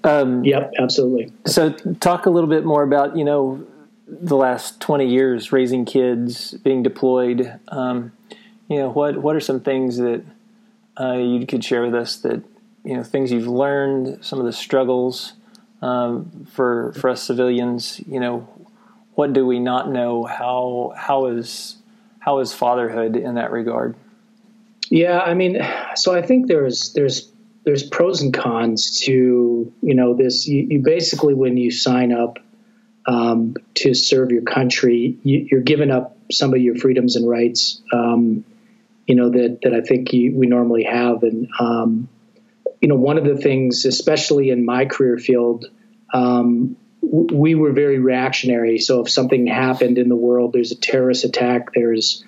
Um, 0.04 0.44
yep, 0.44 0.72
absolutely. 0.78 1.32
So, 1.46 1.70
talk 2.00 2.26
a 2.26 2.30
little 2.30 2.50
bit 2.50 2.64
more 2.64 2.82
about 2.82 3.16
you 3.16 3.24
know 3.24 3.64
the 4.06 4.36
last 4.36 4.80
20 4.80 5.08
years 5.08 5.52
raising 5.52 5.84
kids 5.84 6.52
being 6.54 6.82
deployed 6.82 7.58
um, 7.68 8.12
you 8.68 8.78
know 8.78 8.90
what 8.90 9.18
what 9.18 9.36
are 9.36 9.40
some 9.40 9.60
things 9.60 9.96
that 9.98 10.24
uh, 10.98 11.14
you 11.14 11.46
could 11.46 11.64
share 11.64 11.82
with 11.82 11.94
us 11.94 12.16
that 12.18 12.42
you 12.84 12.96
know 12.96 13.02
things 13.02 13.32
you've 13.32 13.48
learned 13.48 14.24
some 14.24 14.38
of 14.38 14.44
the 14.44 14.52
struggles 14.52 15.32
um, 15.80 16.46
for 16.52 16.92
for 16.94 17.10
us 17.10 17.22
civilians? 17.22 18.00
You 18.06 18.20
know 18.20 18.48
what 19.14 19.32
do 19.32 19.46
we 19.46 19.58
not 19.58 19.90
know? 19.90 20.24
How 20.24 20.94
how 20.96 21.26
is 21.26 21.76
how 22.18 22.38
is 22.38 22.52
fatherhood 22.52 23.16
in 23.16 23.34
that 23.34 23.50
regard? 23.50 23.94
Yeah 24.90 25.20
i 25.20 25.32
mean 25.32 25.58
so 25.94 26.14
i 26.14 26.20
think 26.20 26.48
there's 26.48 26.92
there's 26.92 27.32
there's 27.64 27.82
pros 27.82 28.22
and 28.22 28.34
cons 28.34 29.00
to 29.00 29.72
you 29.82 29.94
know 29.94 30.14
this. 30.14 30.46
You, 30.46 30.66
you 30.68 30.78
basically 30.80 31.34
when 31.34 31.56
you 31.56 31.70
sign 31.70 32.12
up 32.12 32.38
um, 33.06 33.56
to 33.74 33.94
serve 33.94 34.30
your 34.30 34.42
country, 34.42 35.18
you, 35.22 35.58
are 35.58 35.60
giving 35.60 35.90
up 35.90 36.16
some 36.30 36.54
of 36.54 36.60
your 36.60 36.76
freedoms 36.76 37.16
and 37.16 37.28
rights, 37.28 37.80
um, 37.92 38.44
you 39.06 39.14
know, 39.14 39.30
that, 39.30 39.58
that 39.62 39.74
I 39.74 39.80
think 39.80 40.12
you, 40.12 40.34
we 40.34 40.46
normally 40.46 40.84
have. 40.84 41.22
And, 41.22 41.48
um, 41.58 42.08
you 42.80 42.88
know, 42.88 42.96
one 42.96 43.18
of 43.18 43.24
the 43.24 43.36
things, 43.36 43.84
especially 43.84 44.50
in 44.50 44.64
my 44.64 44.86
career 44.86 45.18
field, 45.18 45.66
um, 46.12 46.76
w- 47.02 47.28
we 47.32 47.54
were 47.54 47.72
very 47.72 47.98
reactionary. 47.98 48.78
So 48.78 49.02
if 49.02 49.10
something 49.10 49.46
happened 49.46 49.98
in 49.98 50.08
the 50.08 50.16
world, 50.16 50.52
there's 50.52 50.72
a 50.72 50.76
terrorist 50.76 51.24
attack, 51.24 51.72
there's 51.74 52.24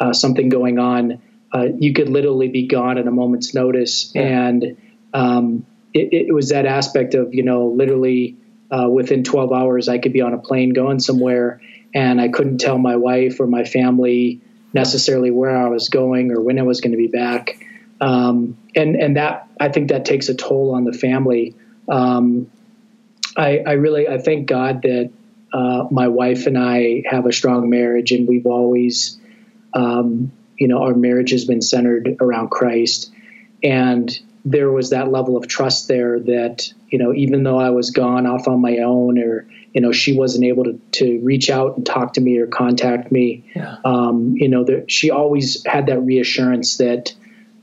uh, 0.00 0.12
something 0.12 0.48
going 0.48 0.78
on, 0.78 1.22
uh, 1.52 1.68
you 1.78 1.94
could 1.94 2.08
literally 2.08 2.48
be 2.48 2.66
gone 2.66 2.98
at 2.98 3.06
a 3.06 3.10
moment's 3.10 3.54
notice. 3.54 4.12
Yeah. 4.14 4.48
And 4.48 4.76
um, 5.14 5.66
it, 5.94 6.28
it 6.28 6.34
was 6.34 6.50
that 6.50 6.66
aspect 6.66 7.14
of, 7.14 7.34
you 7.34 7.42
know, 7.42 7.68
literally– 7.68 8.36
uh, 8.70 8.88
within 8.88 9.24
12 9.24 9.52
hours, 9.52 9.88
I 9.88 9.98
could 9.98 10.12
be 10.12 10.20
on 10.20 10.34
a 10.34 10.38
plane 10.38 10.70
going 10.70 11.00
somewhere, 11.00 11.60
and 11.94 12.20
I 12.20 12.28
couldn't 12.28 12.58
tell 12.58 12.78
my 12.78 12.96
wife 12.96 13.40
or 13.40 13.46
my 13.46 13.64
family 13.64 14.42
necessarily 14.72 15.30
where 15.30 15.56
I 15.56 15.68
was 15.68 15.88
going 15.88 16.30
or 16.32 16.40
when 16.40 16.58
I 16.58 16.62
was 16.62 16.80
going 16.80 16.92
to 16.92 16.98
be 16.98 17.08
back. 17.08 17.64
Um, 18.00 18.58
and 18.76 18.94
and 18.96 19.16
that 19.16 19.48
I 19.58 19.70
think 19.70 19.88
that 19.88 20.04
takes 20.04 20.28
a 20.28 20.34
toll 20.34 20.74
on 20.74 20.84
the 20.84 20.92
family. 20.92 21.54
Um, 21.88 22.50
I, 23.36 23.62
I, 23.66 23.72
really 23.72 24.08
I 24.08 24.18
thank 24.18 24.46
God 24.46 24.82
that 24.82 25.10
uh, 25.52 25.84
my 25.90 26.08
wife 26.08 26.46
and 26.46 26.58
I 26.58 27.02
have 27.06 27.26
a 27.26 27.32
strong 27.32 27.70
marriage, 27.70 28.12
and 28.12 28.28
we've 28.28 28.46
always, 28.46 29.18
um, 29.74 30.32
you 30.56 30.68
know, 30.68 30.82
our 30.82 30.94
marriage 30.94 31.30
has 31.30 31.44
been 31.44 31.62
centered 31.62 32.16
around 32.20 32.50
Christ. 32.50 33.10
And 33.62 34.10
there 34.44 34.70
was 34.70 34.90
that 34.90 35.10
level 35.10 35.36
of 35.36 35.46
trust 35.48 35.88
there 35.88 36.18
that, 36.20 36.72
you 36.88 36.98
know, 36.98 37.12
even 37.12 37.42
though 37.42 37.58
I 37.58 37.70
was 37.70 37.90
gone 37.90 38.26
off 38.26 38.48
on 38.48 38.60
my 38.60 38.78
own 38.78 39.18
or, 39.18 39.46
you 39.72 39.80
know, 39.80 39.92
she 39.92 40.16
wasn't 40.16 40.44
able 40.44 40.64
to, 40.64 40.80
to 40.92 41.20
reach 41.20 41.50
out 41.50 41.76
and 41.76 41.84
talk 41.84 42.14
to 42.14 42.20
me 42.20 42.38
or 42.38 42.46
contact 42.46 43.12
me, 43.12 43.44
yeah. 43.54 43.76
um, 43.84 44.34
you 44.36 44.48
know, 44.48 44.64
there, 44.64 44.88
she 44.88 45.10
always 45.10 45.64
had 45.66 45.86
that 45.86 46.00
reassurance 46.00 46.78
that, 46.78 47.14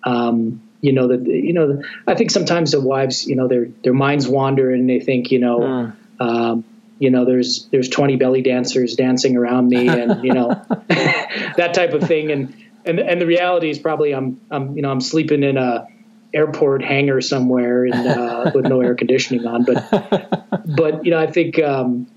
um, 0.03 0.61
you 0.81 0.93
know, 0.93 1.07
that, 1.07 1.25
you 1.25 1.53
know, 1.53 1.81
I 2.05 2.15
think 2.15 2.31
sometimes 2.31 2.71
the 2.71 2.81
wives, 2.81 3.25
you 3.25 3.35
know, 3.35 3.47
their, 3.47 3.67
their 3.83 3.93
minds 3.93 4.27
wander 4.27 4.71
and 4.71 4.89
they 4.89 4.99
think, 4.99 5.31
you 5.31 5.39
know, 5.39 5.59
mm. 5.59 5.95
um, 6.19 6.63
you 6.97 7.09
know 7.09 7.25
there's 7.25 7.67
there's 7.71 7.89
20 7.89 8.15
belly 8.15 8.41
dancers 8.41 8.95
dancing 8.95 9.35
around 9.35 9.67
me 9.67 9.89
and 9.89 10.23
you 10.23 10.33
know 10.33 10.47
that 11.57 11.71
type 11.73 11.91
of 11.91 12.03
thing 12.03 12.31
and 12.31 12.55
and 12.85 12.99
and 12.99 13.19
the 13.19 13.25
reality 13.25 13.69
is 13.69 13.79
probably 13.79 14.13
I'm 14.13 14.39
I'm 14.49 14.75
you 14.75 14.81
know 14.81 14.91
I'm 14.91 15.01
sleeping 15.01 15.43
in 15.43 15.57
a 15.57 15.87
airport 16.35 16.83
hangar 16.83 17.21
somewhere 17.21 17.85
and 17.85 18.07
uh, 18.07 18.51
with 18.55 18.65
no 18.65 18.81
air 18.81 18.95
conditioning 18.95 19.45
on 19.47 19.63
but 19.63 19.89
but 20.65 21.05
you 21.05 21.11
know 21.11 21.19
I 21.19 21.27
think 21.27 21.59
um, 21.59 22.07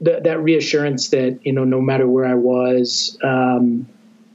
that 0.00 0.24
that 0.24 0.42
reassurance 0.42 1.08
that 1.10 1.40
you 1.44 1.52
know 1.52 1.64
no 1.64 1.80
matter 1.80 2.06
where 2.06 2.26
I 2.26 2.34
was 2.34 3.18
um, 3.22 3.88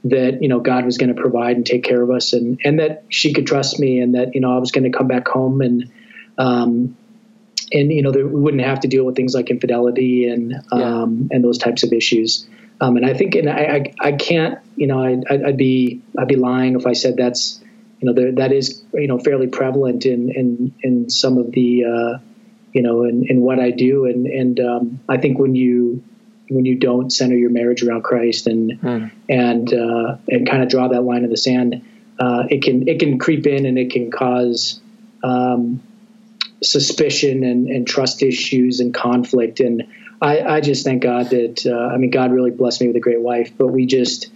that 0.04 0.42
you 0.42 0.48
know 0.48 0.60
God 0.60 0.84
was 0.84 0.98
going 0.98 1.14
to 1.14 1.20
provide 1.20 1.56
and 1.56 1.66
take 1.66 1.82
care 1.84 2.00
of 2.00 2.10
us 2.10 2.32
and 2.32 2.60
and 2.64 2.78
that 2.78 3.04
she 3.08 3.32
could 3.32 3.46
trust 3.46 3.78
me 3.80 4.00
and 4.00 4.14
that 4.14 4.34
you 4.34 4.40
know 4.40 4.54
I 4.54 4.58
was 4.58 4.72
going 4.72 4.90
to 4.90 4.96
come 4.96 5.08
back 5.08 5.26
home 5.28 5.60
and 5.60 5.90
um, 6.38 6.96
and 7.72 7.92
you 7.92 8.02
know 8.02 8.12
there, 8.12 8.26
we 8.26 8.40
wouldn't 8.40 8.62
have 8.62 8.80
to 8.80 8.88
deal 8.88 9.04
with 9.04 9.16
things 9.16 9.34
like 9.34 9.50
infidelity 9.50 10.28
and 10.28 10.54
um, 10.70 11.28
and 11.32 11.42
those 11.42 11.58
types 11.58 11.82
of 11.82 11.92
issues. 11.92 12.46
Um, 12.80 12.96
and 12.96 13.06
I 13.06 13.14
think, 13.14 13.34
and 13.34 13.48
I, 13.48 13.60
I, 13.60 13.94
I 14.08 14.12
can't, 14.12 14.58
you 14.76 14.86
know, 14.86 15.02
I, 15.02 15.22
I'd 15.30 15.56
be, 15.56 16.02
I'd 16.18 16.28
be 16.28 16.36
lying 16.36 16.76
if 16.76 16.86
I 16.86 16.92
said 16.92 17.16
that's, 17.16 17.60
you 18.04 18.12
know, 18.12 18.20
there, 18.20 18.32
that 18.32 18.52
is, 18.52 18.84
you 18.92 19.08
know, 19.08 19.18
fairly 19.18 19.46
prevalent 19.46 20.04
in, 20.04 20.28
in, 20.28 20.74
in 20.82 21.08
some 21.08 21.38
of 21.38 21.52
the, 21.52 21.84
uh, 21.84 22.18
you 22.70 22.82
know, 22.82 23.04
in, 23.04 23.26
in 23.26 23.40
what 23.40 23.58
I 23.58 23.70
do. 23.70 24.04
And, 24.04 24.26
and, 24.26 24.60
um, 24.60 25.00
I 25.08 25.16
think 25.16 25.38
when 25.38 25.54
you, 25.54 26.04
when 26.50 26.66
you 26.66 26.74
don't 26.74 27.10
center 27.10 27.34
your 27.34 27.48
marriage 27.48 27.82
around 27.82 28.02
Christ 28.04 28.46
and, 28.46 28.78
mm. 28.78 29.10
and, 29.30 29.72
uh, 29.72 30.18
and 30.28 30.46
kind 30.46 30.62
of 30.62 30.68
draw 30.68 30.88
that 30.88 31.00
line 31.00 31.24
in 31.24 31.30
the 31.30 31.38
sand, 31.38 31.82
uh, 32.18 32.42
it 32.50 32.62
can, 32.62 32.86
it 32.88 33.00
can 33.00 33.18
creep 33.18 33.46
in 33.46 33.64
and 33.64 33.78
it 33.78 33.90
can 33.90 34.10
cause, 34.10 34.80
um, 35.22 35.82
suspicion 36.62 37.42
and, 37.42 37.68
and 37.68 37.86
trust 37.86 38.22
issues 38.22 38.80
and 38.80 38.92
conflict. 38.92 39.60
And 39.60 39.84
I, 40.20 40.40
I 40.40 40.60
just 40.60 40.84
thank 40.84 41.02
God 41.02 41.30
that, 41.30 41.64
uh, 41.64 41.94
I 41.94 41.96
mean, 41.96 42.10
God 42.10 42.32
really 42.32 42.50
blessed 42.50 42.82
me 42.82 42.88
with 42.88 42.96
a 42.96 43.00
great 43.00 43.22
wife, 43.22 43.56
but 43.56 43.68
we 43.68 43.86
just, 43.86 44.26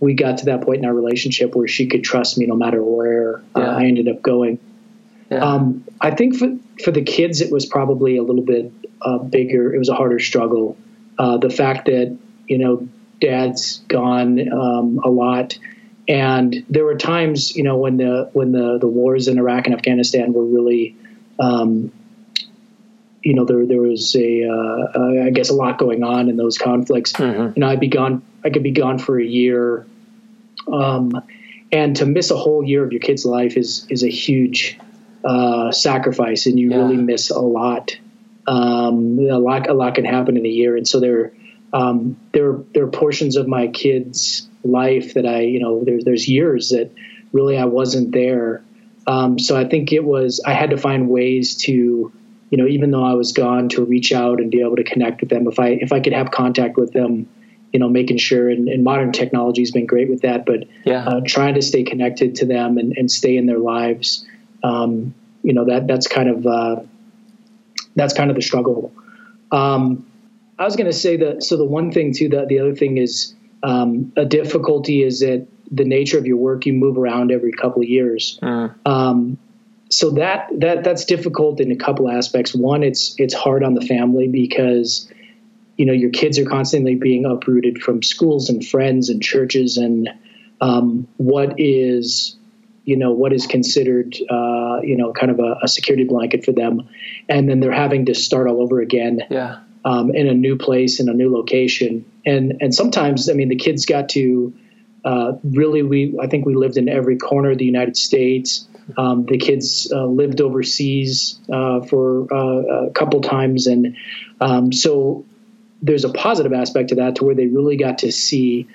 we 0.00 0.14
got 0.14 0.38
to 0.38 0.44
that 0.46 0.62
point 0.62 0.78
in 0.78 0.84
our 0.84 0.94
relationship 0.94 1.54
where 1.54 1.68
she 1.68 1.86
could 1.86 2.04
trust 2.04 2.38
me 2.38 2.46
no 2.46 2.54
matter 2.54 2.82
where 2.82 3.42
uh, 3.54 3.60
I 3.60 3.84
ended 3.86 4.08
up 4.08 4.22
going. 4.22 4.58
Yeah. 5.30 5.38
Um, 5.38 5.84
I 6.00 6.12
think 6.12 6.36
for, 6.36 6.56
for 6.82 6.90
the 6.90 7.02
kids, 7.02 7.40
it 7.40 7.52
was 7.52 7.66
probably 7.66 8.16
a 8.16 8.22
little 8.22 8.44
bit 8.44 8.72
uh, 9.02 9.18
bigger. 9.18 9.74
It 9.74 9.78
was 9.78 9.88
a 9.88 9.94
harder 9.94 10.18
struggle. 10.18 10.76
Uh, 11.18 11.38
the 11.38 11.50
fact 11.50 11.86
that, 11.86 12.16
you 12.46 12.58
know, 12.58 12.88
dad's 13.20 13.78
gone 13.88 14.40
um, 14.52 15.00
a 15.04 15.10
lot. 15.10 15.58
And 16.06 16.64
there 16.70 16.84
were 16.84 16.96
times, 16.96 17.54
you 17.54 17.64
know, 17.64 17.76
when 17.76 17.98
the 17.98 18.30
when 18.32 18.52
the, 18.52 18.78
the 18.78 18.88
wars 18.88 19.28
in 19.28 19.38
Iraq 19.38 19.66
and 19.66 19.74
Afghanistan 19.74 20.32
were 20.32 20.44
really 20.44 20.96
um, 21.38 21.92
you 23.22 23.34
know, 23.34 23.44
there 23.44 23.66
there 23.66 23.80
was 23.80 24.14
a, 24.16 24.44
uh, 24.44 24.98
uh, 24.98 25.26
I 25.26 25.30
guess, 25.30 25.50
a 25.50 25.54
lot 25.54 25.78
going 25.78 26.02
on 26.02 26.28
in 26.28 26.36
those 26.36 26.56
conflicts. 26.56 27.12
Mm-hmm. 27.12 27.52
You 27.56 27.60
know, 27.60 27.68
I'd 27.68 27.80
be 27.80 27.88
gone. 27.88 28.22
I 28.44 28.50
could 28.50 28.62
be 28.62 28.70
gone 28.70 28.98
for 28.98 29.18
a 29.18 29.24
year, 29.24 29.86
um, 30.70 31.12
and 31.72 31.96
to 31.96 32.06
miss 32.06 32.30
a 32.30 32.36
whole 32.36 32.64
year 32.64 32.84
of 32.84 32.92
your 32.92 33.00
kid's 33.00 33.24
life 33.24 33.56
is 33.56 33.86
is 33.90 34.02
a 34.02 34.10
huge 34.10 34.78
uh, 35.24 35.72
sacrifice, 35.72 36.46
and 36.46 36.58
you 36.58 36.70
yeah. 36.70 36.76
really 36.76 36.96
miss 36.96 37.30
a 37.30 37.40
lot. 37.40 37.96
Um, 38.46 39.18
a 39.18 39.38
lot 39.38 39.68
a 39.68 39.74
lot 39.74 39.94
can 39.94 40.04
happen 40.04 40.36
in 40.36 40.46
a 40.46 40.50
year, 40.50 40.76
and 40.76 40.86
so 40.86 41.00
there 41.00 41.32
um, 41.72 42.18
there 42.32 42.58
there 42.74 42.84
are 42.84 42.90
portions 42.90 43.36
of 43.36 43.46
my 43.46 43.68
kid's 43.68 44.48
life 44.64 45.14
that 45.14 45.26
I 45.26 45.40
you 45.40 45.60
know 45.60 45.84
there's 45.84 46.04
there's 46.04 46.28
years 46.28 46.70
that 46.70 46.90
really 47.32 47.58
I 47.58 47.66
wasn't 47.66 48.12
there 48.12 48.62
um, 49.08 49.38
so 49.38 49.58
I 49.58 49.64
think 49.64 49.90
it 49.90 50.04
was 50.04 50.38
I 50.46 50.52
had 50.52 50.70
to 50.70 50.76
find 50.76 51.08
ways 51.08 51.56
to, 51.62 51.72
you 51.72 52.58
know, 52.58 52.66
even 52.66 52.90
though 52.90 53.04
I 53.04 53.14
was 53.14 53.32
gone, 53.32 53.70
to 53.70 53.82
reach 53.82 54.12
out 54.12 54.38
and 54.38 54.50
be 54.50 54.60
able 54.60 54.76
to 54.76 54.84
connect 54.84 55.22
with 55.22 55.30
them. 55.30 55.48
If 55.48 55.58
I 55.58 55.68
if 55.80 55.92
I 55.92 56.00
could 56.00 56.12
have 56.12 56.30
contact 56.30 56.76
with 56.76 56.92
them, 56.92 57.26
you 57.72 57.80
know, 57.80 57.88
making 57.88 58.18
sure 58.18 58.48
and, 58.48 58.68
and 58.68 58.82
modern 58.82 59.12
technology 59.12 59.62
has 59.62 59.70
been 59.70 59.86
great 59.86 60.08
with 60.08 60.22
that, 60.22 60.46
but 60.46 60.64
yeah. 60.84 61.06
uh, 61.06 61.20
trying 61.26 61.54
to 61.54 61.62
stay 61.62 61.82
connected 61.82 62.36
to 62.36 62.46
them 62.46 62.78
and, 62.78 62.96
and 62.96 63.10
stay 63.10 63.36
in 63.36 63.46
their 63.46 63.58
lives, 63.58 64.26
um, 64.62 65.14
you 65.42 65.52
know, 65.52 65.66
that 65.66 65.86
that's 65.86 66.06
kind 66.06 66.28
of 66.28 66.46
uh, 66.46 66.80
that's 67.94 68.14
kind 68.14 68.30
of 68.30 68.36
the 68.36 68.42
struggle. 68.42 68.92
Um, 69.50 70.06
I 70.58 70.64
was 70.64 70.76
going 70.76 70.86
to 70.86 70.96
say 70.96 71.16
that. 71.18 71.44
So 71.44 71.56
the 71.56 71.64
one 71.64 71.92
thing 71.92 72.12
too, 72.12 72.30
that 72.30 72.48
the 72.48 72.58
other 72.60 72.74
thing 72.74 72.98
is 72.98 73.34
um, 73.62 74.12
a 74.16 74.24
difficulty 74.24 75.02
is 75.02 75.20
that 75.20 75.46
the 75.70 75.84
nature 75.84 76.18
of 76.18 76.26
your 76.26 76.36
work, 76.36 76.66
you 76.66 76.72
move 76.72 76.96
around 76.96 77.30
every 77.30 77.52
couple 77.52 77.82
of 77.82 77.88
years. 77.88 78.38
Mm. 78.42 78.74
Um, 78.86 79.38
so 79.90 80.10
that 80.10 80.48
that 80.60 80.84
that's 80.84 81.04
difficult 81.04 81.60
in 81.60 81.70
a 81.70 81.76
couple 81.76 82.10
aspects. 82.10 82.54
One, 82.54 82.82
it's 82.82 83.14
it's 83.18 83.34
hard 83.34 83.62
on 83.62 83.74
the 83.74 83.80
family 83.80 84.28
because 84.28 85.10
you 85.78 85.86
know 85.86 85.94
your 85.94 86.10
kids 86.10 86.38
are 86.38 86.44
constantly 86.44 86.96
being 86.96 87.24
uprooted 87.24 87.80
from 87.80 88.02
schools 88.02 88.50
and 88.50 88.66
friends 88.66 89.08
and 89.08 89.22
churches 89.22 89.78
and 89.78 90.10
um, 90.60 91.08
what 91.16 91.54
is 91.58 92.36
you 92.84 92.96
know 92.96 93.12
what 93.12 93.32
is 93.32 93.46
considered 93.46 94.16
uh, 94.28 94.80
you 94.82 94.96
know 94.96 95.12
kind 95.12 95.30
of 95.30 95.38
a, 95.38 95.60
a, 95.62 95.68
security 95.68 96.04
blanket 96.04 96.44
for 96.44 96.52
them, 96.52 96.88
and 97.28 97.48
then 97.48 97.60
they're 97.60 97.72
having 97.72 98.06
to 98.06 98.14
start 98.14 98.48
all 98.48 98.60
over 98.60 98.80
again. 98.80 99.22
Yeah. 99.30 99.60
Um, 99.84 100.12
in 100.12 100.26
a 100.26 100.34
new 100.34 100.56
place 100.56 100.98
in 100.98 101.08
a 101.08 101.14
new 101.14 101.32
location, 101.32 102.04
and 102.26 102.58
and 102.60 102.74
sometimes 102.74 103.30
I 103.30 103.34
mean 103.34 103.48
the 103.48 103.56
kids 103.56 103.86
got 103.86 104.08
to 104.10 104.52
uh, 105.04 105.32
really, 105.44 105.82
we 105.82 106.18
I 106.20 106.26
think 106.26 106.44
we 106.44 106.54
lived 106.54 106.76
in 106.76 106.88
every 106.88 107.16
corner 107.16 107.52
of 107.52 107.58
the 107.58 107.64
United 107.64 107.96
States. 107.96 108.66
Um, 108.96 109.26
the 109.26 109.38
kids 109.38 109.90
uh, 109.92 110.06
lived 110.06 110.40
overseas 110.40 111.38
uh, 111.52 111.82
for 111.82 112.26
uh, 112.32 112.88
a 112.88 112.90
couple 112.90 113.20
times, 113.20 113.66
and 113.66 113.96
um, 114.40 114.72
so 114.72 115.24
there's 115.82 116.04
a 116.04 116.12
positive 116.12 116.52
aspect 116.52 116.90
to 116.90 116.96
that, 116.96 117.16
to 117.16 117.24
where 117.24 117.34
they 117.34 117.46
really 117.46 117.76
got 117.76 117.98
to 117.98 118.12
see 118.12 118.66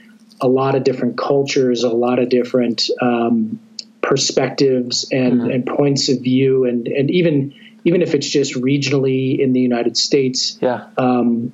a 0.41 0.47
lot 0.47 0.75
of 0.75 0.83
different 0.83 1.17
cultures, 1.17 1.83
a 1.83 1.89
lot 1.89 2.19
of 2.19 2.29
different 2.29 2.89
um, 3.01 3.59
perspectives 4.01 5.07
and, 5.11 5.41
mm-hmm. 5.41 5.51
and 5.51 5.65
points 5.65 6.09
of 6.09 6.21
view, 6.21 6.65
and 6.65 6.87
and 6.87 7.11
even 7.11 7.53
even 7.85 8.01
if 8.01 8.13
it's 8.13 8.29
just 8.29 8.53
regionally 8.55 9.39
in 9.39 9.53
the 9.53 9.59
United 9.59 9.97
States, 9.97 10.57
yeah. 10.61 10.87
Um, 10.97 11.53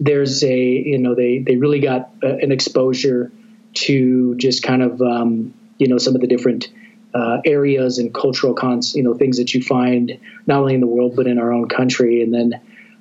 there's 0.00 0.44
a 0.44 0.56
you 0.56 0.98
know 0.98 1.14
they 1.14 1.38
they 1.38 1.56
really 1.56 1.80
got 1.80 2.10
uh, 2.22 2.36
an 2.36 2.52
exposure 2.52 3.32
to 3.74 4.34
just 4.36 4.62
kind 4.62 4.82
of 4.82 5.00
um, 5.02 5.54
you 5.78 5.88
know 5.88 5.98
some 5.98 6.14
of 6.14 6.20
the 6.20 6.26
different 6.26 6.68
uh, 7.14 7.38
areas 7.44 7.98
and 7.98 8.14
cultural 8.14 8.54
cons 8.54 8.94
you 8.94 9.02
know 9.02 9.14
things 9.14 9.38
that 9.38 9.54
you 9.54 9.62
find 9.62 10.18
not 10.46 10.60
only 10.60 10.74
in 10.74 10.80
the 10.80 10.86
world 10.86 11.16
but 11.16 11.26
in 11.26 11.38
our 11.38 11.52
own 11.52 11.68
country 11.68 12.22
and 12.22 12.32
then 12.32 12.60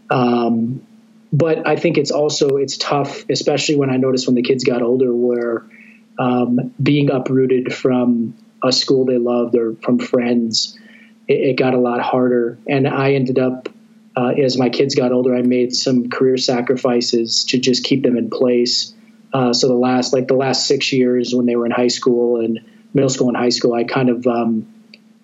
um, 0.09 0.86
but 1.31 1.67
I 1.67 1.75
think 1.75 1.97
it's 1.97 2.11
also 2.11 2.57
it's 2.57 2.77
tough 2.77 3.29
especially 3.29 3.75
when 3.75 3.89
I 3.89 3.97
noticed 3.97 4.27
when 4.27 4.35
the 4.35 4.41
kids 4.41 4.63
got 4.63 4.81
older 4.81 5.13
where 5.13 5.65
um, 6.19 6.73
being 6.81 7.11
uprooted 7.11 7.73
from 7.73 8.35
a 8.63 8.71
school 8.71 9.05
they 9.05 9.17
loved 9.17 9.55
or 9.55 9.75
from 9.83 9.99
friends 9.99 10.77
it, 11.27 11.51
it 11.51 11.57
got 11.57 11.73
a 11.73 11.79
lot 11.79 12.01
harder 12.01 12.57
and 12.67 12.87
I 12.87 13.13
ended 13.13 13.39
up 13.39 13.69
uh, 14.15 14.29
as 14.29 14.57
my 14.57 14.69
kids 14.69 14.95
got 14.95 15.11
older 15.11 15.35
I 15.35 15.41
made 15.41 15.75
some 15.75 16.09
career 16.09 16.37
sacrifices 16.37 17.45
to 17.45 17.59
just 17.59 17.83
keep 17.83 18.03
them 18.03 18.17
in 18.17 18.29
place 18.29 18.93
uh, 19.33 19.53
so 19.53 19.67
the 19.67 19.75
last 19.75 20.13
like 20.13 20.27
the 20.27 20.35
last 20.35 20.67
six 20.67 20.91
years 20.91 21.33
when 21.33 21.45
they 21.45 21.55
were 21.55 21.65
in 21.65 21.71
high 21.71 21.89
school 21.89 22.39
and 22.39 22.59
middle 22.93 23.09
school 23.09 23.27
and 23.27 23.37
high 23.37 23.49
school, 23.49 23.73
I 23.73 23.83
kind 23.83 24.09
of 24.09 24.25
um, 24.27 24.67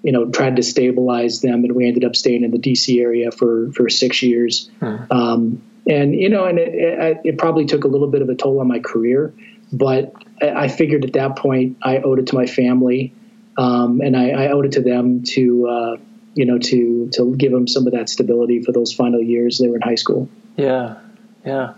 you 0.03 0.11
know 0.11 0.29
tried 0.29 0.57
to 0.57 0.63
stabilize 0.63 1.41
them, 1.41 1.63
and 1.63 1.73
we 1.73 1.87
ended 1.87 2.03
up 2.03 2.15
staying 2.15 2.43
in 2.43 2.51
the 2.51 2.59
DC 2.59 3.01
area 3.01 3.31
for 3.31 3.71
for 3.71 3.89
six 3.89 4.21
years. 4.21 4.69
Hmm. 4.79 4.95
Um, 5.09 5.61
and 5.87 6.15
you 6.15 6.29
know, 6.29 6.45
and 6.45 6.59
it, 6.59 6.73
it, 6.73 7.21
it, 7.23 7.37
probably 7.37 7.65
took 7.65 7.83
a 7.83 7.87
little 7.87 8.07
bit 8.07 8.21
of 8.21 8.29
a 8.29 8.35
toll 8.35 8.59
on 8.59 8.67
my 8.67 8.79
career, 8.79 9.33
but 9.71 10.13
I 10.41 10.67
figured 10.67 11.03
at 11.03 11.13
that 11.13 11.35
point 11.35 11.77
I 11.81 11.97
owed 11.97 12.19
it 12.19 12.27
to 12.27 12.35
my 12.35 12.45
family, 12.45 13.13
um, 13.57 14.01
and 14.01 14.15
I, 14.15 14.29
I, 14.29 14.47
owed 14.51 14.65
it 14.65 14.71
to 14.73 14.81
them 14.81 15.23
to 15.23 15.67
uh, 15.67 15.97
you 16.35 16.45
know 16.45 16.57
to 16.57 17.09
to 17.13 17.35
give 17.35 17.51
them 17.51 17.67
some 17.67 17.85
of 17.85 17.93
that 17.93 18.09
stability 18.09 18.61
for 18.61 18.71
those 18.71 18.93
final 18.93 19.21
years 19.21 19.59
they 19.59 19.67
were 19.67 19.75
in 19.75 19.81
high 19.81 19.95
school. 19.95 20.29
Yeah, 20.55 20.97
yeah. 21.45 21.73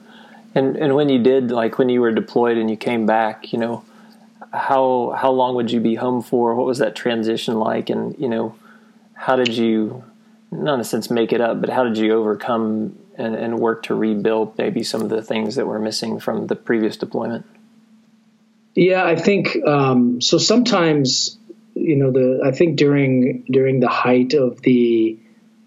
And 0.54 0.78
and 0.78 0.96
when 0.96 1.10
you 1.10 1.22
did, 1.22 1.52
like 1.52 1.78
when 1.78 1.90
you 1.90 2.02
were 2.02 2.12
deployed 2.12 2.58
and 2.58 2.70
you 2.70 2.78
came 2.78 3.06
back, 3.06 3.52
you 3.52 3.60
know, 3.60 3.84
how 4.54 5.16
how 5.18 5.32
long 5.32 5.56
would 5.56 5.72
you 5.72 5.80
be 5.80 5.96
home 5.96 6.22
for? 6.22 6.56
What 6.56 6.66
was 6.66 6.78
that 6.78 6.96
transition 6.96 7.60
like? 7.60 7.90
And 7.90 8.16
you 8.20 8.30
know, 8.30 8.56
how 9.16 9.36
did 9.36 9.50
you, 9.50 10.04
not 10.52 10.76
in 10.76 10.80
a 10.80 10.84
sense, 10.84 11.10
make 11.10 11.34
it 11.34 11.42
up, 11.42 11.60
but 11.60 11.70
how 11.70 11.84
did 11.84 11.98
you 11.98 12.14
overcome 12.14 12.98
and, 13.18 13.36
and 13.36 13.60
work 13.60 13.84
to 13.84 13.96
rebuild 13.96 14.58
maybe 14.58 14.84
some 14.84 15.02
of 15.02 15.10
the 15.10 15.22
things 15.22 15.56
that 15.56 15.68
were 15.68 15.80
missing 15.80 16.20
from 16.20 16.48
the 16.48 16.56
previous 16.56 16.98
deployment? 16.98 17.46
Yeah, 18.76 19.06
I 19.06 19.16
think 19.16 19.58
um, 19.66 20.20
so. 20.22 20.38
Sometimes, 20.38 21.38
you 21.76 21.96
know, 21.96 22.12
the 22.12 22.42
I 22.46 22.52
think 22.52 22.76
during 22.78 23.46
during 23.50 23.80
the 23.80 23.88
height 23.88 24.34
of 24.34 24.62
the 24.62 25.18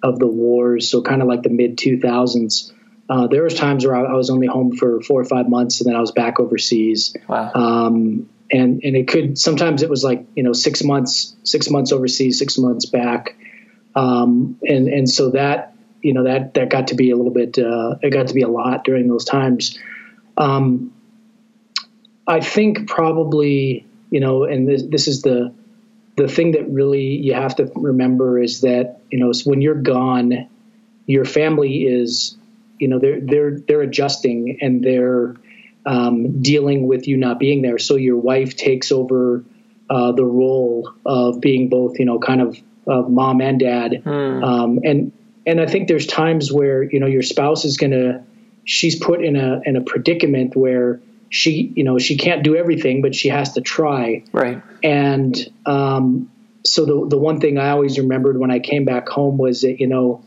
of 0.03 0.19
the 0.19 0.27
wars, 0.27 0.91
so 0.91 1.01
kind 1.01 1.23
of 1.23 1.29
like 1.29 1.43
the 1.43 1.49
mid 1.49 1.79
two 1.79 1.99
thousands, 1.99 2.71
uh, 3.09 3.27
there 3.27 3.43
was 3.43 3.55
times 3.55 3.87
where 3.87 3.97
I, 3.97 4.13
I, 4.13 4.13
was 4.13 4.29
only 4.29 4.47
home 4.47 4.77
for 4.77 5.01
four 5.01 5.21
or 5.21 5.25
five 5.25 5.49
months, 5.49 5.81
and 5.81 5.89
then 5.89 5.97
I 5.97 6.01
was 6.01 6.13
back 6.13 6.39
overseas. 6.39 7.17
Wow. 7.27 7.51
Um, 7.55 8.29
and 8.51 8.83
and 8.85 8.97
it 8.97 9.09
could 9.09 9.39
sometimes 9.39 9.83
it 9.83 9.89
was 9.89 10.05
like 10.05 10.27
you 10.35 10.43
know 10.43 10.53
six 10.53 10.83
months, 10.83 11.35
six 11.45 11.71
months 11.71 11.93
overseas, 11.93 12.39
six 12.39 12.59
months 12.59 12.85
back, 12.87 13.37
um, 13.95 14.59
and 14.63 14.89
and 14.89 15.09
so 15.09 15.31
that 15.31 15.75
you 16.03 16.13
know 16.13 16.25
that 16.25 16.55
that 16.55 16.71
got 16.71 16.89
to 16.89 16.95
be 16.95 17.11
a 17.11 17.17
little 17.17 17.33
bit 17.33 17.59
uh, 17.59 17.97
it 18.03 18.11
got 18.11 18.29
to 18.29 18.35
be 18.35 18.43
a 18.43 18.49
lot 18.49 18.85
during 18.85 19.09
those 19.09 19.25
times. 19.25 19.79
Um, 20.37 20.93
I 22.27 22.41
think 22.41 22.89
probably 22.89 23.87
you 24.11 24.21
know, 24.21 24.45
and 24.45 24.69
this 24.69 24.83
this 24.85 25.09
is 25.09 25.23
the 25.23 25.53
the 26.17 26.29
thing 26.29 26.53
that 26.53 26.69
really 26.69 27.05
you 27.05 27.35
have 27.35 27.57
to 27.57 27.71
remember 27.75 28.41
is 28.41 28.63
that 28.63 29.01
you 29.11 29.19
know 29.19 29.33
when 29.45 29.61
you're 29.61 29.75
gone, 29.75 30.49
your 31.07 31.25
family 31.25 31.85
is 31.85 32.37
you 32.79 32.89
know 32.89 32.99
they're 32.99 33.21
they're 33.21 33.59
they're 33.59 33.83
adjusting 33.83 34.59
and 34.61 34.83
they're 34.83 35.37
um, 35.87 36.43
dealing 36.43 36.87
with 36.87 37.09
you 37.09 37.17
not 37.17 37.39
being 37.39 37.63
there. 37.63 37.79
So 37.79 37.97
your 37.97 38.17
wife 38.17 38.57
takes 38.57 38.93
over 38.93 39.45
uh, 39.89 40.13
the 40.13 40.25
role 40.25 40.93
of 41.07 41.41
being 41.41 41.69
both 41.69 41.99
you 41.99 42.05
know 42.05 42.19
kind 42.19 42.41
of 42.41 42.59
of 42.87 43.11
mom 43.11 43.41
and 43.41 43.61
dad, 43.61 44.03
mm. 44.05 44.45
um, 44.45 44.81
and 44.83 45.13
and 45.49 45.61
I 45.61 45.67
think 45.67 45.89
there's 45.89 46.07
times 46.07 46.53
where 46.53 46.83
you 46.83 47.01
know 47.01 47.07
your 47.07 47.23
spouse 47.23 47.65
is 47.65 47.77
gonna 47.77 48.25
she's 48.65 48.97
put 48.97 49.25
in 49.25 49.37
a 49.37 49.61
in 49.65 49.77
a 49.77 49.81
predicament 49.81 50.55
where 50.55 51.01
she 51.31 51.73
you 51.75 51.85
know 51.85 51.99
she 51.99 52.17
can't 52.17 52.43
do 52.43 52.57
everything 52.57 53.03
but 53.03 53.15
she 53.15 53.29
has 53.29 53.55
to 53.55 53.61
try 53.61 54.25
right 54.33 54.63
and 54.83 55.37
um, 55.67 56.31
so 56.65 56.85
the 56.85 57.09
the 57.09 57.19
one 57.19 57.41
thing 57.41 57.59
I 57.59 57.71
always 57.71 57.99
remembered 57.99 58.39
when 58.39 58.51
I 58.51 58.59
came 58.59 58.85
back 58.85 59.09
home 59.09 59.39
was 59.39 59.63
that 59.63 59.81
you 59.81 59.87
know 59.87 60.23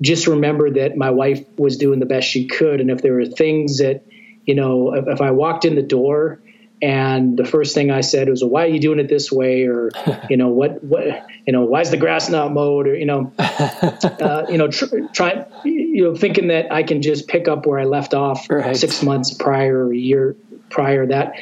just 0.00 0.26
remember 0.26 0.70
that 0.70 0.96
my 0.96 1.10
wife 1.10 1.44
was 1.58 1.76
doing 1.76 2.00
the 2.00 2.06
best 2.06 2.28
she 2.28 2.46
could. 2.46 2.80
And 2.80 2.90
if 2.90 3.00
there 3.02 3.14
were 3.14 3.26
things 3.26 3.78
that, 3.78 4.02
you 4.44 4.54
know, 4.54 4.94
if, 4.94 5.06
if 5.06 5.20
I 5.20 5.30
walked 5.30 5.64
in 5.64 5.74
the 5.74 5.82
door 5.82 6.40
and 6.84 7.38
the 7.38 7.46
first 7.46 7.74
thing 7.74 7.90
I 7.90 8.02
said 8.02 8.28
was, 8.28 8.42
well, 8.42 8.50
why 8.50 8.64
are 8.64 8.68
you 8.68 8.78
doing 8.78 8.98
it 8.98 9.08
this 9.08 9.32
way? 9.32 9.64
Or, 9.64 9.90
you 10.28 10.36
know, 10.36 10.48
what, 10.48 10.84
what, 10.84 11.26
you 11.46 11.52
know, 11.54 11.64
why 11.64 11.80
is 11.80 11.90
the 11.90 11.96
grass 11.96 12.28
not 12.28 12.52
mowed? 12.52 12.86
Or, 12.86 12.94
you 12.94 13.06
know, 13.06 13.32
uh, 13.38 14.44
you 14.50 14.58
know, 14.58 14.68
tr- 14.68 15.06
try, 15.14 15.46
you 15.64 16.04
know, 16.04 16.14
thinking 16.14 16.48
that 16.48 16.70
I 16.70 16.82
can 16.82 17.00
just 17.00 17.26
pick 17.26 17.48
up 17.48 17.64
where 17.64 17.78
I 17.78 17.84
left 17.84 18.12
off 18.12 18.50
right. 18.50 18.76
six 18.76 19.02
months 19.02 19.32
prior 19.32 19.86
or 19.86 19.94
a 19.94 19.96
year 19.96 20.36
prior 20.68 21.06
that 21.06 21.36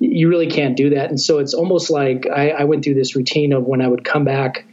you 0.00 0.28
really 0.28 0.48
can't 0.48 0.76
do 0.76 0.90
that. 0.90 1.10
And 1.10 1.20
so 1.20 1.38
it's 1.38 1.54
almost 1.54 1.90
like 1.90 2.26
I, 2.26 2.50
I 2.50 2.64
went 2.64 2.82
through 2.82 2.94
this 2.94 3.14
routine 3.14 3.52
of 3.52 3.66
when 3.66 3.80
I 3.80 3.86
would 3.86 4.04
come 4.04 4.24
back 4.24 4.64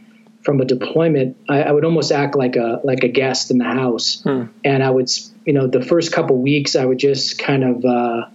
from 0.42 0.60
a 0.60 0.64
deployment, 0.64 1.36
I, 1.48 1.62
I, 1.62 1.72
would 1.72 1.84
almost 1.84 2.12
act 2.12 2.36
like 2.36 2.54
a 2.54 2.80
like 2.84 3.02
a 3.02 3.08
guest 3.08 3.50
in 3.50 3.58
the 3.58 3.64
house, 3.64 4.22
hmm. 4.22 4.44
and 4.64 4.80
I 4.80 4.88
would, 4.88 5.10
you 5.44 5.52
know, 5.52 5.66
the 5.66 5.82
first 5.82 6.12
couple 6.12 6.40
weeks 6.40 6.76
I 6.76 6.84
would 6.84 6.98
just 6.98 7.40
kind 7.40 7.64
of, 7.64 7.84
uh, 7.84 8.26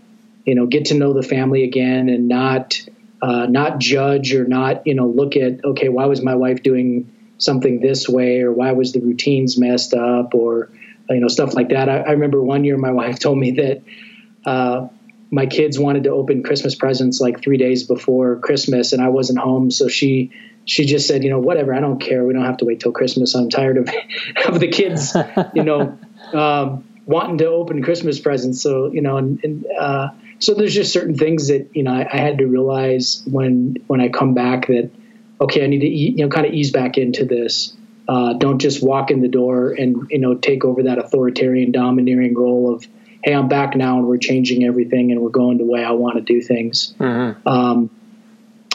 you 0.45 0.55
know, 0.55 0.65
get 0.65 0.85
to 0.85 0.93
know 0.95 1.13
the 1.13 1.23
family 1.23 1.63
again 1.63 2.09
and 2.09 2.27
not 2.27 2.81
uh, 3.21 3.45
not 3.45 3.79
judge 3.79 4.33
or 4.33 4.45
not, 4.45 4.87
you 4.87 4.95
know, 4.95 5.07
look 5.07 5.35
at 5.35 5.63
okay, 5.63 5.89
why 5.89 6.05
was 6.05 6.21
my 6.21 6.35
wife 6.35 6.63
doing 6.63 7.11
something 7.37 7.79
this 7.79 8.07
way 8.07 8.41
or 8.41 8.51
why 8.51 8.71
was 8.71 8.93
the 8.93 8.99
routines 8.99 9.57
messed 9.57 9.93
up 9.93 10.33
or 10.33 10.69
you 11.09 11.19
know 11.19 11.27
stuff 11.27 11.53
like 11.53 11.69
that. 11.69 11.89
I, 11.89 11.97
I 11.99 12.11
remember 12.11 12.41
one 12.41 12.63
year 12.63 12.77
my 12.77 12.91
wife 13.01 13.19
told 13.19 13.37
me 13.37 13.51
that. 13.51 13.83
Uh, 14.45 14.87
my 15.33 15.45
kids 15.45 15.79
wanted 15.79 16.03
to 16.03 16.09
open 16.09 16.43
Christmas 16.43 16.75
presents 16.75 17.21
like 17.21 17.41
three 17.41 17.55
days 17.55 17.83
before 17.83 18.35
Christmas, 18.39 18.91
and 18.91 19.01
I 19.01 19.07
wasn't 19.07 19.39
home, 19.39 19.71
so 19.71 19.87
she 19.87 20.31
she 20.65 20.85
just 20.85 21.07
said, 21.07 21.23
you 21.23 21.29
know, 21.29 21.39
whatever, 21.39 21.73
I 21.73 21.79
don't 21.79 21.99
care. 21.99 22.23
We 22.23 22.33
don't 22.33 22.45
have 22.45 22.57
to 22.57 22.65
wait 22.65 22.81
till 22.81 22.91
Christmas. 22.91 23.33
I'm 23.33 23.49
tired 23.49 23.77
of 23.77 23.89
of 24.45 24.59
the 24.59 24.67
kids, 24.67 25.15
you 25.53 25.63
know, 25.63 25.97
um, 26.33 26.83
wanting 27.05 27.37
to 27.39 27.47
open 27.47 27.81
Christmas 27.81 28.19
presents. 28.19 28.61
So 28.61 28.91
you 28.91 29.01
know, 29.01 29.17
and, 29.17 29.43
and 29.43 29.65
uh, 29.79 30.09
so 30.41 30.55
there's 30.55 30.73
just 30.73 30.91
certain 30.91 31.15
things 31.15 31.47
that 31.47 31.69
you 31.73 31.83
know 31.83 31.93
I, 31.93 32.07
I, 32.11 32.17
had 32.17 32.39
to 32.39 32.45
realize 32.45 33.23
when 33.25 33.77
when 33.87 34.01
I 34.01 34.09
come 34.09 34.33
back 34.33 34.67
that 34.67 34.91
okay, 35.39 35.63
I 35.63 35.67
need 35.67 35.79
to 35.79 35.87
you 35.87 36.25
know 36.25 36.29
kind 36.29 36.45
of 36.45 36.53
ease 36.53 36.71
back 36.71 36.97
into 36.97 37.25
this. 37.25 37.77
Uh, 38.07 38.33
don't 38.33 38.59
just 38.59 38.83
walk 38.83 39.11
in 39.11 39.21
the 39.21 39.27
door 39.27 39.71
and 39.71 40.07
you 40.09 40.19
know 40.19 40.35
take 40.35 40.65
over 40.65 40.83
that 40.83 40.97
authoritarian, 40.97 41.71
domineering 41.71 42.33
role 42.35 42.73
of 42.73 42.85
hey, 43.23 43.33
I'm 43.33 43.47
back 43.47 43.75
now 43.75 43.99
and 43.99 44.07
we're 44.07 44.17
changing 44.17 44.63
everything 44.63 45.11
and 45.11 45.21
we're 45.21 45.29
going 45.29 45.59
the 45.59 45.65
way 45.65 45.83
I 45.83 45.91
want 45.91 46.15
to 46.15 46.21
do 46.21 46.41
things. 46.41 46.95
Mm-hmm. 46.99 47.47
Um, 47.47 47.91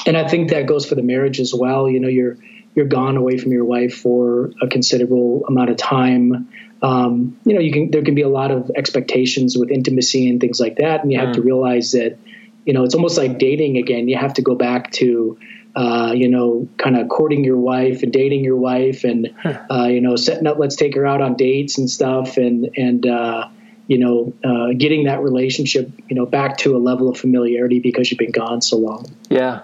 and 0.06 0.16
I 0.16 0.28
think 0.28 0.50
that 0.50 0.66
goes 0.66 0.86
for 0.86 0.94
the 0.94 1.02
marriage 1.02 1.40
as 1.40 1.52
well. 1.52 1.88
You 1.88 1.98
know, 1.98 2.08
you're 2.08 2.36
you're 2.76 2.86
gone 2.86 3.16
away 3.16 3.38
from 3.38 3.52
your 3.52 3.64
wife 3.64 3.96
for 3.96 4.52
a 4.62 4.68
considerable 4.68 5.44
amount 5.48 5.70
of 5.70 5.78
time. 5.78 6.48
Um, 6.82 7.38
you 7.44 7.54
know, 7.54 7.60
you 7.60 7.72
can 7.72 7.90
there 7.90 8.02
can 8.02 8.14
be 8.14 8.22
a 8.22 8.28
lot 8.28 8.50
of 8.50 8.70
expectations 8.76 9.56
with 9.56 9.70
intimacy 9.70 10.28
and 10.28 10.40
things 10.40 10.60
like 10.60 10.76
that, 10.76 11.02
and 11.02 11.10
you 11.10 11.18
have 11.18 11.30
mm. 11.30 11.34
to 11.34 11.42
realize 11.42 11.92
that 11.92 12.18
you 12.64 12.72
know 12.72 12.84
it's 12.84 12.94
almost 12.94 13.16
like 13.16 13.38
dating 13.38 13.76
again. 13.78 14.08
You 14.08 14.16
have 14.16 14.34
to 14.34 14.42
go 14.42 14.54
back 14.54 14.90
to 14.92 15.38
uh, 15.76 16.12
you 16.12 16.26
know, 16.26 16.66
kind 16.78 16.96
of 16.96 17.06
courting 17.10 17.44
your 17.44 17.58
wife 17.58 18.02
and 18.02 18.10
dating 18.10 18.42
your 18.42 18.56
wife, 18.56 19.04
and 19.04 19.34
uh, 19.70 19.84
you 19.84 20.00
know, 20.00 20.16
setting 20.16 20.46
up. 20.46 20.58
Let's 20.58 20.74
take 20.74 20.94
her 20.94 21.06
out 21.06 21.20
on 21.20 21.34
dates 21.34 21.76
and 21.76 21.88
stuff, 21.88 22.38
and 22.38 22.70
and 22.76 23.06
uh, 23.06 23.48
you 23.86 23.98
know, 23.98 24.32
uh, 24.42 24.72
getting 24.76 25.04
that 25.04 25.22
relationship, 25.22 25.90
you 26.08 26.16
know, 26.16 26.26
back 26.26 26.56
to 26.58 26.74
a 26.76 26.78
level 26.78 27.08
of 27.08 27.18
familiarity 27.18 27.78
because 27.78 28.10
you've 28.10 28.18
been 28.18 28.32
gone 28.32 28.62
so 28.62 28.78
long. 28.78 29.06
Yeah, 29.28 29.62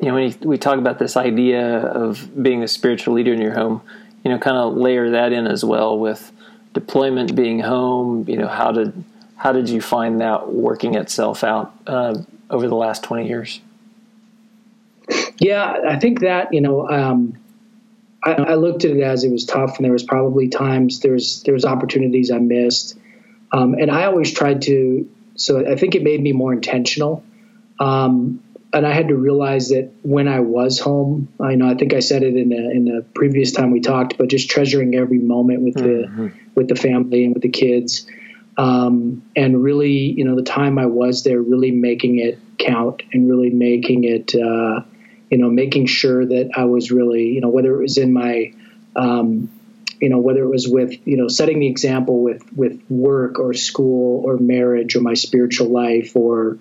you 0.00 0.08
know, 0.08 0.14
when 0.14 0.30
you, 0.30 0.48
we 0.48 0.58
talk 0.58 0.78
about 0.78 0.98
this 0.98 1.16
idea 1.16 1.78
of 1.78 2.42
being 2.42 2.62
a 2.62 2.68
spiritual 2.68 3.14
leader 3.14 3.32
in 3.32 3.40
your 3.40 3.54
home, 3.54 3.80
you 4.24 4.30
know, 4.30 4.38
kind 4.38 4.58
of 4.58 4.76
layer 4.76 5.10
that 5.10 5.32
in 5.32 5.46
as 5.46 5.64
well 5.64 5.98
with 5.98 6.32
deployment 6.76 7.34
being 7.34 7.58
home. 7.58 8.28
You 8.28 8.36
know, 8.36 8.48
how 8.48 8.70
did 8.70 9.02
how 9.34 9.52
did 9.52 9.70
you 9.70 9.80
find 9.80 10.20
that 10.20 10.52
working 10.52 10.94
itself 10.94 11.42
out 11.42 11.74
uh, 11.86 12.18
over 12.50 12.68
the 12.68 12.74
last 12.74 13.02
twenty 13.02 13.26
years? 13.26 13.60
Yeah, 15.38 15.74
I 15.88 15.98
think 15.98 16.20
that 16.20 16.52
you 16.52 16.60
know, 16.60 16.86
um, 16.88 17.38
I, 18.22 18.32
I, 18.32 18.54
looked 18.56 18.84
at 18.84 18.90
it 18.90 19.00
as 19.00 19.24
it 19.24 19.32
was 19.32 19.46
tough, 19.46 19.76
and 19.78 19.86
there 19.86 19.92
was 19.92 20.02
probably 20.02 20.48
times 20.48 21.00
there's 21.00 21.42
there's 21.44 21.64
opportunities 21.64 22.30
I 22.30 22.38
missed, 22.38 22.98
um, 23.52 23.72
and 23.72 23.90
I 23.90 24.04
always 24.04 24.32
tried 24.32 24.62
to. 24.62 25.08
So 25.36 25.66
I 25.66 25.76
think 25.76 25.94
it 25.94 26.02
made 26.02 26.20
me 26.20 26.32
more 26.32 26.52
intentional. 26.52 27.24
Um, 27.80 28.42
and 28.72 28.86
I 28.86 28.92
had 28.92 29.08
to 29.08 29.14
realize 29.14 29.68
that 29.68 29.92
when 30.02 30.28
I 30.28 30.40
was 30.40 30.78
home, 30.78 31.28
I 31.40 31.54
know 31.54 31.68
I 31.68 31.74
think 31.74 31.94
I 31.94 32.00
said 32.00 32.22
it 32.22 32.36
in 32.36 32.52
a, 32.52 32.70
in 32.70 32.96
a 32.96 33.02
previous 33.02 33.52
time 33.52 33.70
we 33.70 33.80
talked, 33.80 34.18
but 34.18 34.28
just 34.28 34.50
treasuring 34.50 34.94
every 34.94 35.18
moment 35.18 35.62
with 35.62 35.74
mm-hmm. 35.76 36.26
the 36.26 36.32
with 36.54 36.68
the 36.68 36.74
family 36.74 37.24
and 37.24 37.34
with 37.34 37.42
the 37.42 37.48
kids, 37.48 38.06
um, 38.56 39.22
and 39.34 39.62
really, 39.62 39.92
you 39.92 40.24
know, 40.24 40.36
the 40.36 40.42
time 40.42 40.78
I 40.78 40.86
was 40.86 41.22
there, 41.22 41.40
really 41.40 41.70
making 41.70 42.18
it 42.18 42.38
count 42.58 43.02
and 43.12 43.28
really 43.28 43.50
making 43.50 44.04
it, 44.04 44.34
uh, 44.34 44.82
you 45.30 45.38
know, 45.38 45.50
making 45.50 45.86
sure 45.86 46.24
that 46.24 46.50
I 46.56 46.64
was 46.64 46.90
really, 46.90 47.28
you 47.28 47.40
know, 47.40 47.50
whether 47.50 47.74
it 47.74 47.82
was 47.82 47.98
in 47.98 48.12
my 48.12 48.52
um, 48.94 49.50
you 50.00 50.10
know 50.10 50.18
whether 50.18 50.42
it 50.42 50.48
was 50.48 50.68
with 50.68 51.06
you 51.06 51.16
know 51.16 51.28
setting 51.28 51.60
the 51.60 51.66
example 51.66 52.22
with 52.22 52.42
with 52.54 52.82
work 52.90 53.38
or 53.38 53.54
school 53.54 54.22
or 54.24 54.36
marriage 54.36 54.94
or 54.96 55.00
my 55.00 55.14
spiritual 55.14 55.68
life 55.68 56.14
or 56.14 56.58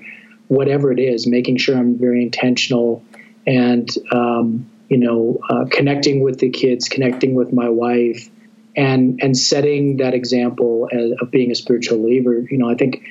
whatever 0.47 0.91
it 0.91 0.99
is, 0.99 1.27
making 1.27 1.57
sure 1.57 1.77
I'm 1.77 1.97
very 1.97 2.21
intentional 2.21 3.03
and, 3.47 3.89
um, 4.11 4.69
you 4.89 4.97
know, 4.97 5.39
uh, 5.49 5.65
connecting 5.69 6.21
with 6.21 6.39
the 6.39 6.49
kids, 6.49 6.89
connecting 6.89 7.33
with 7.33 7.51
my 7.51 7.69
wife, 7.69 8.29
and 8.75 9.19
and 9.23 9.37
setting 9.37 9.97
that 9.97 10.13
example 10.13 10.89
as, 10.91 11.11
of 11.21 11.31
being 11.31 11.51
a 11.51 11.55
spiritual 11.55 12.03
leader. 12.03 12.45
You 12.49 12.57
know, 12.57 12.69
I 12.69 12.75
think 12.75 13.03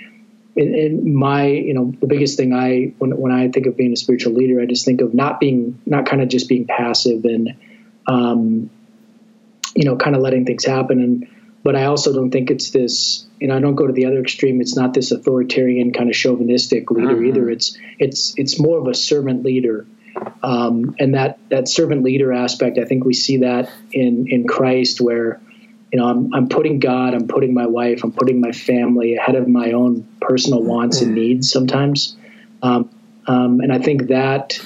in, 0.56 0.74
in, 0.74 1.14
my, 1.14 1.46
you 1.46 1.74
know, 1.74 1.92
the 2.00 2.06
biggest 2.06 2.36
thing 2.36 2.52
I 2.52 2.92
when 2.98 3.16
when 3.16 3.32
I 3.32 3.48
think 3.48 3.66
of 3.66 3.76
being 3.76 3.92
a 3.92 3.96
spiritual 3.96 4.34
leader, 4.34 4.60
I 4.60 4.66
just 4.66 4.84
think 4.84 5.00
of 5.00 5.14
not 5.14 5.40
being 5.40 5.80
not 5.86 6.06
kind 6.06 6.22
of 6.22 6.28
just 6.28 6.48
being 6.48 6.66
passive 6.66 7.24
and, 7.24 7.56
um, 8.06 8.70
you 9.74 9.84
know, 9.84 9.96
kind 9.96 10.14
of 10.14 10.22
letting 10.22 10.44
things 10.44 10.64
happen 10.64 11.00
and 11.00 11.28
but 11.64 11.74
I 11.74 11.86
also 11.86 12.12
don't 12.12 12.30
think 12.30 12.50
it's 12.50 12.70
this. 12.70 13.26
You 13.40 13.48
know, 13.48 13.56
I 13.56 13.60
don't 13.60 13.74
go 13.74 13.86
to 13.86 13.92
the 13.92 14.04
other 14.04 14.20
extreme. 14.20 14.60
It's 14.60 14.76
not 14.76 14.92
this 14.92 15.10
authoritarian 15.10 15.92
kind 15.92 16.10
of 16.10 16.14
chauvinistic 16.14 16.90
leader 16.90 17.16
mm-hmm. 17.16 17.26
either. 17.26 17.50
It's 17.50 17.76
it's 17.98 18.34
it's 18.36 18.60
more 18.60 18.78
of 18.78 18.86
a 18.86 18.94
servant 18.94 19.44
leader, 19.44 19.86
um, 20.42 20.94
and 20.98 21.14
that 21.14 21.38
that 21.48 21.68
servant 21.68 22.04
leader 22.04 22.32
aspect. 22.32 22.78
I 22.78 22.84
think 22.84 23.04
we 23.04 23.14
see 23.14 23.38
that 23.38 23.70
in 23.90 24.26
in 24.28 24.46
Christ, 24.46 25.00
where 25.00 25.40
you 25.90 25.98
know 25.98 26.06
I'm 26.06 26.34
I'm 26.34 26.48
putting 26.50 26.80
God, 26.80 27.14
I'm 27.14 27.28
putting 27.28 27.54
my 27.54 27.66
wife, 27.66 28.04
I'm 28.04 28.12
putting 28.12 28.40
my 28.40 28.52
family 28.52 29.16
ahead 29.16 29.34
of 29.34 29.48
my 29.48 29.72
own 29.72 30.06
personal 30.20 30.62
wants 30.62 30.98
mm-hmm. 30.98 31.06
and 31.06 31.14
needs 31.14 31.50
sometimes, 31.50 32.14
um, 32.62 32.90
um, 33.26 33.60
and 33.60 33.72
I 33.72 33.78
think 33.78 34.08
that 34.08 34.60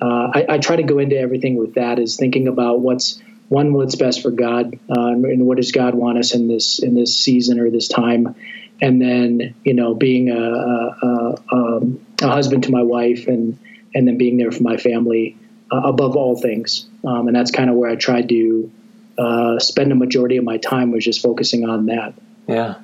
uh, 0.00 0.30
I, 0.32 0.46
I 0.50 0.58
try 0.58 0.76
to 0.76 0.84
go 0.84 0.98
into 1.00 1.18
everything 1.18 1.56
with 1.56 1.74
that 1.74 1.98
is 1.98 2.16
thinking 2.16 2.46
about 2.46 2.78
what's 2.78 3.20
one 3.48 3.72
what's 3.72 3.96
best 3.96 4.22
for 4.22 4.30
God 4.30 4.78
uh, 4.88 5.08
and 5.08 5.46
what 5.46 5.56
does 5.56 5.72
God 5.72 5.94
want 5.94 6.18
us 6.18 6.34
in 6.34 6.48
this 6.48 6.78
in 6.78 6.94
this 6.94 7.18
season 7.18 7.60
or 7.60 7.70
this 7.70 7.88
time, 7.88 8.34
and 8.80 9.00
then 9.00 9.54
you 9.64 9.74
know 9.74 9.94
being 9.94 10.30
a, 10.30 10.40
a, 10.40 10.96
a, 11.02 11.36
um, 11.52 12.06
a 12.22 12.28
husband 12.28 12.64
to 12.64 12.70
my 12.70 12.82
wife 12.82 13.28
and 13.28 13.58
and 13.94 14.08
then 14.08 14.18
being 14.18 14.36
there 14.36 14.50
for 14.50 14.62
my 14.62 14.76
family 14.76 15.36
uh, 15.72 15.82
above 15.84 16.16
all 16.16 16.36
things, 16.36 16.88
um, 17.04 17.28
and 17.28 17.36
that's 17.36 17.50
kind 17.50 17.70
of 17.70 17.76
where 17.76 17.90
I 17.90 17.96
tried 17.96 18.28
to 18.30 18.70
uh, 19.18 19.58
spend 19.58 19.92
a 19.92 19.94
majority 19.94 20.36
of 20.36 20.44
my 20.44 20.58
time 20.58 20.90
was 20.90 21.04
just 21.04 21.22
focusing 21.22 21.68
on 21.68 21.86
that. 21.86 22.14
Yeah. 22.48 22.76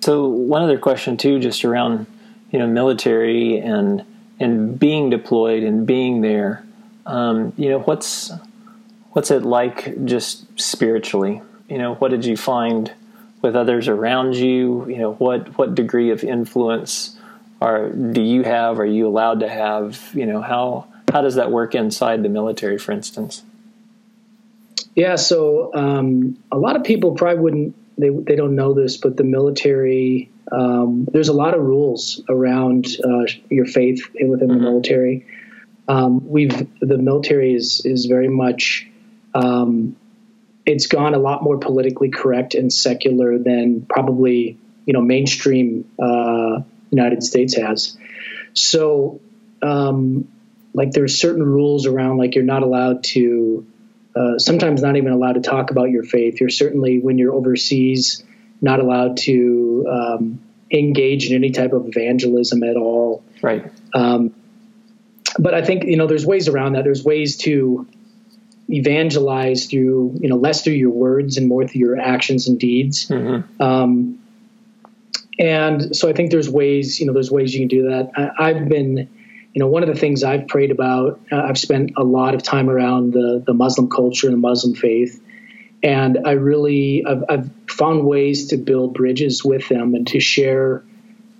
So 0.00 0.26
one 0.28 0.62
other 0.62 0.78
question 0.78 1.16
too, 1.16 1.38
just 1.38 1.64
around 1.64 2.06
you 2.50 2.58
know 2.58 2.66
military 2.66 3.58
and 3.58 4.04
and 4.38 4.78
being 4.78 5.10
deployed 5.10 5.62
and 5.62 5.86
being 5.86 6.20
there. 6.20 6.64
Um, 7.04 7.52
you 7.56 7.68
know 7.70 7.80
what's 7.80 8.32
what's 9.16 9.30
it 9.30 9.44
like 9.44 10.04
just 10.04 10.44
spiritually? 10.60 11.40
You 11.70 11.78
know 11.78 11.94
what 11.94 12.10
did 12.10 12.26
you 12.26 12.36
find 12.36 12.92
with 13.40 13.56
others 13.56 13.88
around 13.88 14.36
you? 14.36 14.86
You 14.90 14.98
know 14.98 15.12
what 15.14 15.56
what 15.56 15.74
degree 15.74 16.10
of 16.10 16.22
influence 16.22 17.16
are 17.62 17.88
do 17.88 18.20
you 18.20 18.42
have? 18.42 18.78
Are 18.78 18.84
you 18.84 19.08
allowed 19.08 19.40
to 19.40 19.48
have? 19.48 20.10
You 20.12 20.26
know 20.26 20.42
how 20.42 20.88
how 21.10 21.22
does 21.22 21.36
that 21.36 21.50
work 21.50 21.74
inside 21.74 22.22
the 22.22 22.28
military, 22.28 22.76
for 22.76 22.92
instance? 22.92 23.42
Yeah, 24.94 25.16
so 25.16 25.74
um, 25.74 26.36
a 26.52 26.58
lot 26.58 26.76
of 26.76 26.84
people 26.84 27.14
probably 27.14 27.40
wouldn't 27.40 27.76
they 27.96 28.10
they 28.10 28.36
don't 28.36 28.54
know 28.54 28.74
this, 28.74 28.98
but 28.98 29.16
the 29.16 29.24
military 29.24 30.30
um, 30.52 31.08
there's 31.10 31.28
a 31.28 31.32
lot 31.32 31.54
of 31.54 31.62
rules 31.62 32.20
around 32.28 32.86
uh, 33.02 33.24
your 33.48 33.64
faith 33.64 34.10
within 34.12 34.48
mm-hmm. 34.48 34.48
the 34.48 34.56
military. 34.56 35.26
Um, 35.88 36.28
we've 36.28 36.68
the 36.80 36.98
military 36.98 37.54
is 37.54 37.80
is 37.86 38.04
very 38.04 38.28
much 38.28 38.90
um, 39.36 39.96
it's 40.64 40.86
gone 40.86 41.14
a 41.14 41.18
lot 41.18 41.42
more 41.42 41.58
politically 41.58 42.10
correct 42.10 42.54
and 42.54 42.72
secular 42.72 43.38
than 43.38 43.86
probably 43.88 44.58
you 44.86 44.92
know 44.92 45.00
mainstream 45.00 45.90
uh, 46.02 46.60
United 46.90 47.22
States 47.22 47.56
has. 47.56 47.96
So 48.54 49.20
um, 49.62 50.28
like 50.74 50.90
there's 50.92 51.20
certain 51.20 51.44
rules 51.44 51.86
around 51.86 52.18
like 52.18 52.34
you're 52.34 52.44
not 52.44 52.62
allowed 52.62 53.04
to 53.04 53.66
uh, 54.16 54.38
sometimes 54.38 54.82
not 54.82 54.96
even 54.96 55.12
allowed 55.12 55.34
to 55.34 55.40
talk 55.40 55.70
about 55.70 55.90
your 55.90 56.02
faith. 56.02 56.40
You're 56.40 56.48
certainly, 56.48 56.98
when 56.98 57.18
you're 57.18 57.34
overseas, 57.34 58.24
not 58.62 58.80
allowed 58.80 59.18
to 59.18 59.86
um, 59.90 60.42
engage 60.70 61.28
in 61.28 61.34
any 61.34 61.50
type 61.50 61.74
of 61.74 61.86
evangelism 61.86 62.62
at 62.62 62.76
all. 62.76 63.22
Right. 63.42 63.70
Um, 63.92 64.34
but 65.38 65.52
I 65.52 65.62
think 65.62 65.84
you 65.84 65.98
know 65.98 66.06
there's 66.06 66.24
ways 66.24 66.48
around 66.48 66.72
that. 66.74 66.84
There's 66.84 67.04
ways 67.04 67.36
to 67.38 67.86
evangelize 68.68 69.66
through 69.66 70.18
you 70.20 70.28
know 70.28 70.36
less 70.36 70.62
through 70.62 70.74
your 70.74 70.90
words 70.90 71.36
and 71.36 71.46
more 71.46 71.66
through 71.66 71.80
your 71.80 72.00
actions 72.00 72.48
and 72.48 72.58
deeds. 72.58 73.08
Mm-hmm. 73.08 73.62
Um, 73.62 74.18
and 75.38 75.94
so 75.94 76.08
I 76.08 76.12
think 76.12 76.30
there's 76.30 76.48
ways 76.48 76.98
you 76.98 77.06
know 77.06 77.12
there's 77.12 77.30
ways 77.30 77.54
you 77.54 77.60
can 77.60 77.68
do 77.68 77.90
that. 77.90 78.10
I, 78.16 78.50
I've 78.50 78.68
been 78.68 79.08
you 79.56 79.60
know, 79.60 79.68
one 79.68 79.82
of 79.82 79.88
the 79.88 79.94
things 79.94 80.22
I've 80.22 80.48
prayed 80.48 80.70
about, 80.70 81.18
uh, 81.32 81.36
I've 81.36 81.56
spent 81.56 81.92
a 81.96 82.04
lot 82.04 82.34
of 82.34 82.42
time 82.42 82.68
around 82.68 83.14
the, 83.14 83.42
the 83.46 83.54
Muslim 83.54 83.88
culture 83.88 84.26
and 84.26 84.34
the 84.34 84.38
Muslim 84.38 84.74
faith. 84.74 85.18
And 85.82 86.18
I 86.26 86.32
really, 86.32 87.02
I've, 87.06 87.24
I've 87.26 87.50
found 87.66 88.04
ways 88.04 88.48
to 88.48 88.58
build 88.58 88.92
bridges 88.92 89.42
with 89.42 89.66
them 89.70 89.94
and 89.94 90.06
to 90.08 90.20
share 90.20 90.84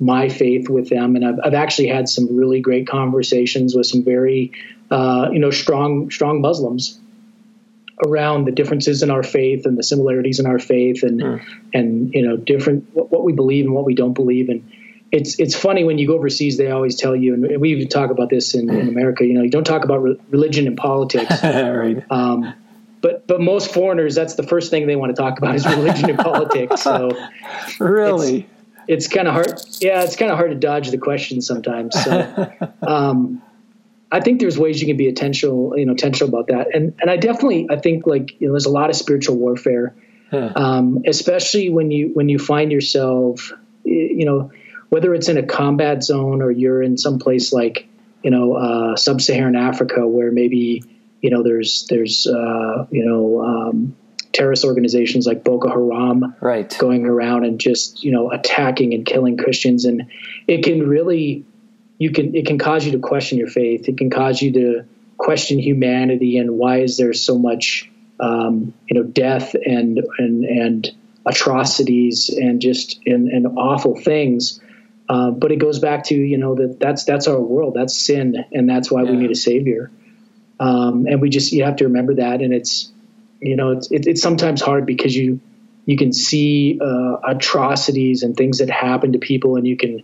my 0.00 0.30
faith 0.30 0.70
with 0.70 0.88
them. 0.88 1.14
And 1.14 1.26
I've, 1.26 1.38
I've 1.44 1.52
actually 1.52 1.88
had 1.88 2.08
some 2.08 2.34
really 2.34 2.62
great 2.62 2.88
conversations 2.88 3.74
with 3.74 3.84
some 3.84 4.02
very, 4.02 4.52
uh, 4.90 5.28
you 5.30 5.38
know, 5.38 5.50
strong, 5.50 6.10
strong 6.10 6.40
Muslims 6.40 6.98
around 8.04 8.44
the 8.44 8.52
differences 8.52 9.02
in 9.02 9.10
our 9.10 9.22
faith 9.22 9.64
and 9.64 9.78
the 9.78 9.82
similarities 9.82 10.38
in 10.38 10.46
our 10.46 10.58
faith 10.58 11.02
and, 11.02 11.20
mm. 11.20 11.44
and, 11.72 12.12
you 12.12 12.26
know, 12.26 12.36
different, 12.36 12.88
what, 12.92 13.10
what 13.10 13.24
we 13.24 13.32
believe 13.32 13.64
and 13.64 13.74
what 13.74 13.84
we 13.84 13.94
don't 13.94 14.12
believe. 14.12 14.48
And, 14.48 14.70
it's 15.12 15.38
it's 15.38 15.54
funny 15.54 15.84
when 15.84 15.98
you 15.98 16.06
go 16.06 16.14
overseas. 16.14 16.58
They 16.58 16.70
always 16.70 16.96
tell 16.96 17.14
you, 17.14 17.34
and 17.34 17.60
we 17.60 17.70
even 17.70 17.88
talk 17.88 18.10
about 18.10 18.28
this 18.28 18.54
in, 18.54 18.68
in 18.68 18.88
America. 18.88 19.24
You 19.24 19.34
know, 19.34 19.42
you 19.42 19.50
don't 19.50 19.64
talk 19.64 19.84
about 19.84 20.02
re- 20.02 20.20
religion 20.30 20.66
and 20.66 20.76
politics. 20.76 21.30
right. 21.42 22.04
Um, 22.10 22.54
but 23.00 23.26
but 23.26 23.40
most 23.40 23.72
foreigners, 23.72 24.14
that's 24.14 24.34
the 24.34 24.42
first 24.42 24.70
thing 24.70 24.86
they 24.86 24.96
want 24.96 25.14
to 25.14 25.20
talk 25.20 25.38
about 25.38 25.54
is 25.54 25.66
religion 25.66 26.10
and 26.10 26.18
politics. 26.18 26.82
So 26.82 27.10
really, 27.78 28.48
it's, 28.88 29.06
it's 29.06 29.08
kind 29.08 29.28
of 29.28 29.34
hard. 29.34 29.60
Yeah, 29.80 30.02
it's 30.02 30.16
kind 30.16 30.30
of 30.30 30.38
hard 30.38 30.50
to 30.50 30.56
dodge 30.56 30.90
the 30.90 30.98
question 30.98 31.40
sometimes. 31.40 32.02
So. 32.02 32.52
Um, 32.86 33.42
I 34.10 34.20
think 34.20 34.40
there's 34.40 34.58
ways 34.58 34.80
you 34.80 34.86
can 34.86 34.96
be 34.96 35.08
intentional, 35.08 35.76
you 35.76 35.84
know, 35.84 35.92
intentional 35.92 36.28
about 36.28 36.48
that, 36.48 36.74
and 36.74 36.94
and 37.00 37.10
I 37.10 37.16
definitely 37.16 37.66
I 37.70 37.76
think 37.76 38.06
like 38.06 38.40
you 38.40 38.48
know 38.48 38.52
there's 38.52 38.66
a 38.66 38.70
lot 38.70 38.90
of 38.90 38.96
spiritual 38.96 39.36
warfare, 39.36 39.94
huh. 40.30 40.52
um, 40.54 41.02
especially 41.06 41.70
when 41.70 41.90
you 41.90 42.10
when 42.14 42.28
you 42.28 42.38
find 42.38 42.70
yourself, 42.70 43.52
you 43.84 44.24
know, 44.24 44.52
whether 44.90 45.12
it's 45.14 45.28
in 45.28 45.38
a 45.38 45.42
combat 45.42 46.04
zone 46.04 46.40
or 46.40 46.50
you're 46.50 46.82
in 46.82 46.96
some 46.96 47.18
place 47.18 47.52
like 47.52 47.88
you 48.22 48.30
know 48.30 48.54
uh, 48.54 48.96
sub-Saharan 48.96 49.56
Africa 49.56 50.06
where 50.06 50.30
maybe 50.30 50.84
you 51.20 51.30
know 51.30 51.42
there's 51.42 51.86
there's 51.88 52.26
uh, 52.26 52.86
you 52.90 53.04
know 53.04 53.42
um, 53.44 53.96
terrorist 54.32 54.64
organizations 54.64 55.26
like 55.26 55.42
Boko 55.42 55.68
Haram 55.68 56.34
right. 56.40 56.76
going 56.78 57.06
around 57.06 57.44
and 57.44 57.58
just 57.58 58.04
you 58.04 58.12
know 58.12 58.30
attacking 58.30 58.94
and 58.94 59.04
killing 59.04 59.36
Christians 59.36 59.84
and 59.84 60.10
it 60.46 60.62
can 60.62 60.86
really 60.86 61.44
you 61.98 62.10
can 62.10 62.34
it 62.34 62.46
can 62.46 62.58
cause 62.58 62.84
you 62.84 62.92
to 62.92 62.98
question 62.98 63.38
your 63.38 63.48
faith 63.48 63.88
it 63.88 63.98
can 63.98 64.10
cause 64.10 64.40
you 64.40 64.52
to 64.52 64.84
question 65.16 65.58
humanity 65.58 66.38
and 66.38 66.50
why 66.58 66.80
is 66.80 66.96
there 66.96 67.12
so 67.12 67.38
much 67.38 67.90
um, 68.20 68.74
you 68.88 69.00
know 69.00 69.02
death 69.02 69.54
and 69.54 70.00
and 70.18 70.44
and 70.44 70.92
atrocities 71.24 72.28
and 72.28 72.60
just 72.60 73.00
and, 73.06 73.28
and 73.28 73.58
awful 73.58 73.96
things 73.96 74.60
uh, 75.08 75.30
but 75.30 75.52
it 75.52 75.56
goes 75.56 75.78
back 75.78 76.04
to 76.04 76.14
you 76.14 76.38
know 76.38 76.54
that 76.56 76.80
that's 76.80 77.04
that's 77.04 77.28
our 77.28 77.40
world. 77.40 77.74
That's 77.74 77.96
sin, 77.96 78.44
and 78.52 78.68
that's 78.68 78.90
why 78.90 79.02
yeah. 79.02 79.10
we 79.10 79.16
need 79.16 79.30
a 79.30 79.36
savior. 79.36 79.90
Um, 80.58 81.06
and 81.06 81.20
we 81.20 81.28
just 81.28 81.52
you 81.52 81.64
have 81.64 81.76
to 81.76 81.84
remember 81.84 82.14
that. 82.14 82.40
And 82.40 82.52
it's 82.52 82.90
you 83.40 83.56
know 83.56 83.72
it's 83.72 83.90
it, 83.90 84.06
it's 84.06 84.22
sometimes 84.22 84.60
hard 84.60 84.84
because 84.84 85.14
you 85.14 85.40
you 85.84 85.96
can 85.96 86.12
see 86.12 86.80
uh, 86.82 87.18
atrocities 87.24 88.24
and 88.24 88.36
things 88.36 88.58
that 88.58 88.68
happen 88.68 89.12
to 89.12 89.18
people, 89.18 89.56
and 89.56 89.66
you 89.66 89.76
can 89.76 90.02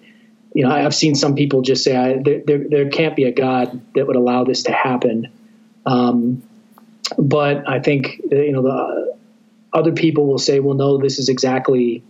you 0.55 0.65
know 0.65 0.71
I've 0.71 0.95
seen 0.95 1.15
some 1.15 1.35
people 1.35 1.63
just 1.63 1.85
say 1.85 1.97
I, 1.97 2.19
there, 2.23 2.43
there, 2.47 2.65
there 2.69 2.89
can't 2.91 3.17
be 3.17 3.25
a 3.25 3.33
God 3.33 3.81
that 3.95 4.07
would 4.07 4.17
allow 4.17 4.45
this 4.45 4.65
to 4.65 4.73
happen. 4.73 5.29
Um, 5.85 6.43
but 7.19 7.69
I 7.69 7.81
think 7.81 8.21
you 8.31 8.53
know 8.53 8.63
the 8.63 9.17
other 9.73 9.93
people 9.93 10.27
will 10.27 10.39
say, 10.39 10.61
well, 10.61 10.77
no, 10.77 10.99
this 10.99 11.19
is 11.19 11.29
exactly 11.29 12.03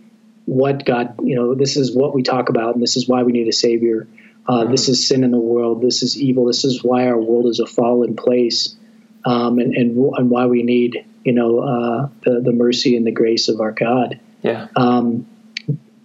what 0.45 0.85
God, 0.85 1.15
you 1.23 1.35
know, 1.35 1.55
this 1.55 1.77
is 1.77 1.95
what 1.95 2.13
we 2.13 2.23
talk 2.23 2.49
about, 2.49 2.73
and 2.73 2.83
this 2.83 2.97
is 2.97 3.07
why 3.07 3.23
we 3.23 3.31
need 3.31 3.47
a 3.47 3.53
Savior. 3.53 4.07
Uh, 4.47 4.63
mm-hmm. 4.63 4.71
This 4.71 4.89
is 4.89 5.07
sin 5.07 5.23
in 5.23 5.31
the 5.31 5.39
world. 5.39 5.81
This 5.81 6.03
is 6.03 6.17
evil. 6.17 6.45
This 6.45 6.65
is 6.65 6.83
why 6.83 7.07
our 7.07 7.17
world 7.17 7.47
is 7.47 7.59
a 7.59 7.65
fallen 7.65 8.15
place, 8.15 8.75
um, 9.23 9.59
and, 9.59 9.73
and 9.73 9.97
and 9.97 10.29
why 10.29 10.47
we 10.47 10.63
need, 10.63 11.05
you 11.23 11.31
know, 11.31 11.59
uh, 11.59 12.09
the 12.25 12.41
the 12.41 12.51
mercy 12.51 12.97
and 12.97 13.07
the 13.07 13.11
grace 13.11 13.47
of 13.47 13.61
our 13.61 13.71
God. 13.71 14.19
Yeah. 14.41 14.67
Um, 14.75 15.25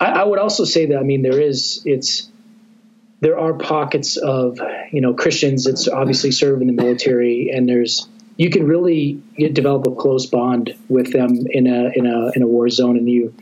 I, 0.00 0.06
I 0.06 0.24
would 0.24 0.38
also 0.38 0.64
say 0.64 0.86
that 0.86 0.98
I 0.98 1.02
mean 1.02 1.22
there 1.22 1.40
is 1.40 1.82
it's 1.84 2.28
there 3.20 3.38
are 3.38 3.54
pockets 3.54 4.16
of 4.16 4.58
you 4.92 5.00
know 5.00 5.14
Christians 5.14 5.64
that's 5.64 5.88
obviously 5.88 6.30
serve 6.30 6.60
in 6.60 6.66
the 6.66 6.72
military, 6.72 7.50
and 7.52 7.68
there's 7.68 8.08
you 8.36 8.50
can 8.50 8.66
really 8.66 9.22
develop 9.36 9.86
a 9.86 9.94
close 9.94 10.26
bond 10.26 10.74
with 10.88 11.12
them 11.12 11.46
in 11.50 11.66
a 11.66 11.90
in 11.94 12.06
a 12.06 12.30
in 12.34 12.42
a 12.42 12.46
war 12.46 12.68
zone, 12.68 12.96
and 12.96 13.08
you 13.08 13.34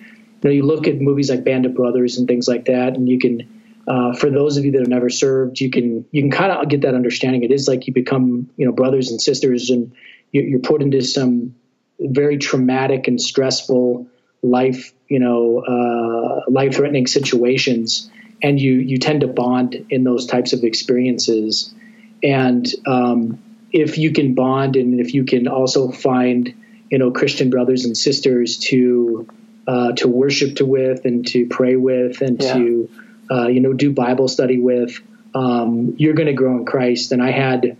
you 0.42 0.50
know, 0.50 0.50
you 0.50 0.62
look 0.62 0.86
at 0.86 1.00
movies 1.00 1.30
like 1.30 1.44
Band 1.44 1.66
of 1.66 1.74
Brothers 1.74 2.18
and 2.18 2.28
things 2.28 2.46
like 2.48 2.66
that, 2.66 2.96
and 2.96 3.08
you 3.08 3.18
can, 3.18 3.82
uh, 3.88 4.14
for 4.14 4.30
those 4.30 4.56
of 4.56 4.64
you 4.64 4.72
that 4.72 4.80
have 4.80 4.88
never 4.88 5.10
served, 5.10 5.60
you 5.60 5.70
can 5.70 6.06
you 6.10 6.22
can 6.22 6.30
kind 6.30 6.52
of 6.52 6.68
get 6.68 6.82
that 6.82 6.94
understanding. 6.94 7.42
It 7.42 7.50
is 7.50 7.68
like 7.68 7.86
you 7.86 7.92
become, 7.92 8.50
you 8.56 8.66
know, 8.66 8.72
brothers 8.72 9.10
and 9.10 9.20
sisters, 9.20 9.70
and 9.70 9.92
you're 10.32 10.60
put 10.60 10.82
into 10.82 11.02
some 11.02 11.54
very 11.98 12.38
traumatic 12.38 13.08
and 13.08 13.20
stressful 13.20 14.08
life, 14.42 14.92
you 15.08 15.18
know, 15.18 15.60
uh, 15.60 16.50
life 16.50 16.76
threatening 16.76 17.06
situations, 17.06 18.10
and 18.42 18.60
you 18.60 18.74
you 18.74 18.98
tend 18.98 19.22
to 19.22 19.26
bond 19.26 19.86
in 19.90 20.04
those 20.04 20.26
types 20.26 20.52
of 20.52 20.64
experiences, 20.64 21.74
and 22.22 22.66
um, 22.86 23.42
if 23.72 23.98
you 23.98 24.12
can 24.12 24.34
bond, 24.34 24.76
and 24.76 25.00
if 25.00 25.14
you 25.14 25.24
can 25.24 25.48
also 25.48 25.90
find, 25.90 26.54
you 26.90 26.98
know, 26.98 27.10
Christian 27.10 27.50
brothers 27.50 27.84
and 27.84 27.96
sisters 27.96 28.58
to 28.58 29.26
uh, 29.66 29.92
to 29.92 30.08
worship 30.08 30.56
to 30.56 30.64
with 30.64 31.04
and 31.04 31.26
to 31.28 31.46
pray 31.46 31.76
with 31.76 32.20
and 32.20 32.42
yeah. 32.42 32.54
to 32.54 32.90
uh, 33.30 33.48
you 33.48 33.60
know 33.60 33.72
do 33.72 33.92
Bible 33.92 34.28
study 34.28 34.58
with, 34.58 35.00
um, 35.34 35.94
you're 35.98 36.14
going 36.14 36.28
to 36.28 36.32
grow 36.32 36.56
in 36.56 36.64
Christ. 36.64 37.12
And 37.12 37.22
I 37.22 37.30
had 37.30 37.76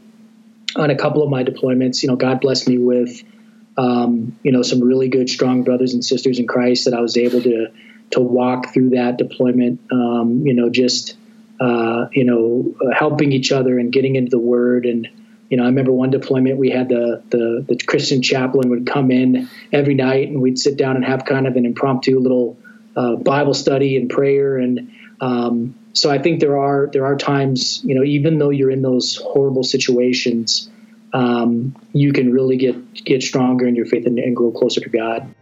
on 0.75 0.91
a 0.91 0.97
couple 0.97 1.23
of 1.23 1.31
my 1.31 1.45
deployments, 1.45 2.03
you 2.03 2.09
know, 2.09 2.17
God 2.17 2.41
blessed 2.41 2.69
me 2.69 2.79
with 2.79 3.23
um, 3.77 4.39
you 4.43 4.53
know 4.53 4.63
some 4.63 4.81
really 4.81 5.09
good, 5.09 5.29
strong 5.29 5.63
brothers 5.63 5.95
and 5.95 6.05
sisters 6.05 6.39
in 6.39 6.47
Christ 6.47 6.85
that 6.85 6.95
I 6.95 7.01
was 7.01 7.17
able 7.17 7.43
to 7.43 7.69
to 8.13 8.21
walk 8.21 8.73
through 8.73 8.91
that 8.91 9.19
deployment. 9.19 9.81
Um, 9.91 10.47
you 10.47 10.55
know, 10.55 10.71
just 10.71 11.17
uh, 11.61 12.09
you 12.13 12.25
know, 12.25 12.75
helping 12.93 13.33
each 13.33 13.53
other 13.53 13.79
and 13.79 13.93
getting 13.93 14.17
into 14.17 14.31
the 14.31 14.39
Word 14.39 14.87
and 14.87 15.09
you 15.49 15.57
know, 15.57 15.63
I 15.63 15.67
remember 15.67 15.93
one 15.93 16.11
deployment 16.11 16.59
we 16.59 16.71
had 16.71 16.89
the, 16.89 17.23
the 17.29 17.65
the 17.69 17.77
Christian 17.77 18.21
chaplain 18.21 18.69
would 18.71 18.87
come 18.87 19.11
in 19.11 19.49
every 19.73 19.95
night 19.95 20.29
and 20.29 20.43
we'd 20.43 20.59
sit 20.59 20.77
down 20.77 20.97
and 20.97 21.05
have 21.05 21.25
kind 21.25 21.47
of 21.47 21.55
an 21.57 21.65
impromptu 21.65 22.19
little 22.19 22.59
uh, 22.97 23.15
Bible 23.17 23.55
study 23.55 23.97
and 23.97 24.11
prayer 24.11 24.57
and 24.57 24.91
um, 25.21 25.75
so 25.93 26.11
I 26.11 26.19
think 26.19 26.41
there 26.41 26.59
are 26.59 26.89
there 26.93 27.07
are 27.07 27.17
times 27.17 27.81
you 27.85 27.95
know 27.95 28.03
even 28.03 28.39
though 28.39 28.51
you're 28.51 28.71
in 28.71 28.83
those 28.83 29.17
horrible 29.17 29.63
situations, 29.63 30.69
um, 31.17 31.75
you 31.95 32.13
can 32.13 32.31
really 32.31 32.59
get 32.59 32.77
get 33.05 33.23
stronger 33.23 33.67
in 33.67 33.75
your 33.75 33.87
faith 33.87 34.05
and, 34.05 34.19
and 34.19 34.37
grow 34.37 34.51
closer 34.51 34.83
to 34.83 34.91
God. 34.91 35.35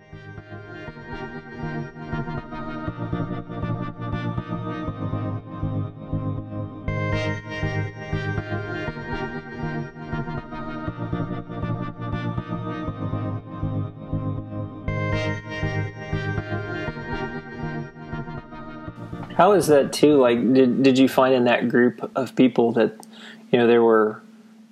How 19.37 19.55
is 19.55 19.67
that 19.67 19.93
too? 19.93 20.19
Like, 20.19 20.39
did 20.55 20.85
did 20.85 21.01
you 21.01 21.09
find 21.09 21.35
in 21.35 21.47
that 21.47 21.69
group 21.69 22.09
of 22.15 22.37
people 22.37 22.71
that 22.75 23.05
you 23.51 23.59
know 23.59 23.67
there 23.67 23.83
were 23.83 24.23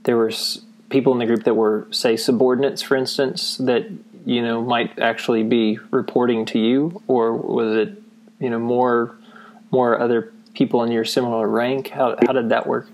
there 0.04 0.16
were 0.16 0.30
people 0.92 1.12
in 1.12 1.18
the 1.18 1.26
group 1.26 1.44
that 1.44 1.54
were 1.54 1.88
say 1.90 2.16
subordinates, 2.16 2.82
for 2.82 2.96
instance, 2.96 3.56
that 3.56 3.90
you 4.24 4.42
know 4.42 4.62
might 4.62 4.98
actually 5.00 5.42
be 5.42 5.78
reporting 5.90 6.44
to 6.46 6.58
you, 6.58 7.02
or 7.08 7.32
was 7.34 7.76
it 7.76 8.02
you 8.38 8.50
know 8.50 8.58
more 8.58 9.16
more 9.72 9.98
other 9.98 10.32
people 10.54 10.84
in 10.84 10.92
your 10.92 11.04
similar 11.04 11.48
rank? 11.48 11.88
How 11.88 12.16
how 12.24 12.32
did 12.32 12.50
that 12.50 12.66
work? 12.66 12.88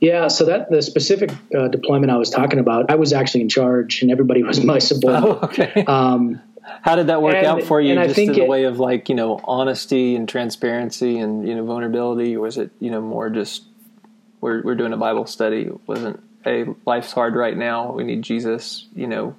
Yeah, 0.00 0.28
so 0.28 0.46
that 0.46 0.70
the 0.70 0.82
specific 0.82 1.30
uh, 1.56 1.68
deployment 1.68 2.10
I 2.10 2.16
was 2.16 2.30
talking 2.30 2.58
about, 2.58 2.90
I 2.90 2.96
was 2.96 3.12
actually 3.12 3.42
in 3.42 3.48
charge, 3.48 4.02
and 4.02 4.10
everybody 4.10 4.42
was 4.42 4.62
my 4.62 4.78
subordinate. 4.90 5.38
Oh, 5.42 5.44
okay. 5.44 5.84
Um, 5.86 6.42
how 6.82 6.96
did 6.96 7.08
that 7.08 7.22
work 7.22 7.36
and, 7.36 7.46
out 7.46 7.62
for 7.62 7.80
you? 7.80 7.94
Just 7.94 8.18
in 8.18 8.32
the 8.32 8.42
it, 8.42 8.48
way 8.48 8.64
of 8.64 8.80
like 8.80 9.08
you 9.08 9.14
know 9.14 9.38
honesty 9.44 10.16
and 10.16 10.28
transparency 10.28 11.18
and 11.18 11.46
you 11.46 11.54
know 11.54 11.64
vulnerability, 11.64 12.36
or 12.36 12.40
was 12.40 12.56
it 12.58 12.70
you 12.80 12.90
know 12.90 13.02
more 13.02 13.28
just 13.28 13.64
we're 14.40 14.62
we're 14.62 14.74
doing 14.74 14.92
a 14.92 14.96
Bible 14.96 15.26
study? 15.26 15.62
It 15.62 15.86
wasn't 15.86 16.23
hey 16.44 16.66
life's 16.86 17.12
hard 17.12 17.34
right 17.34 17.56
now. 17.56 17.92
We 17.92 18.04
need 18.04 18.22
Jesus. 18.22 18.86
You 18.94 19.06
know, 19.06 19.34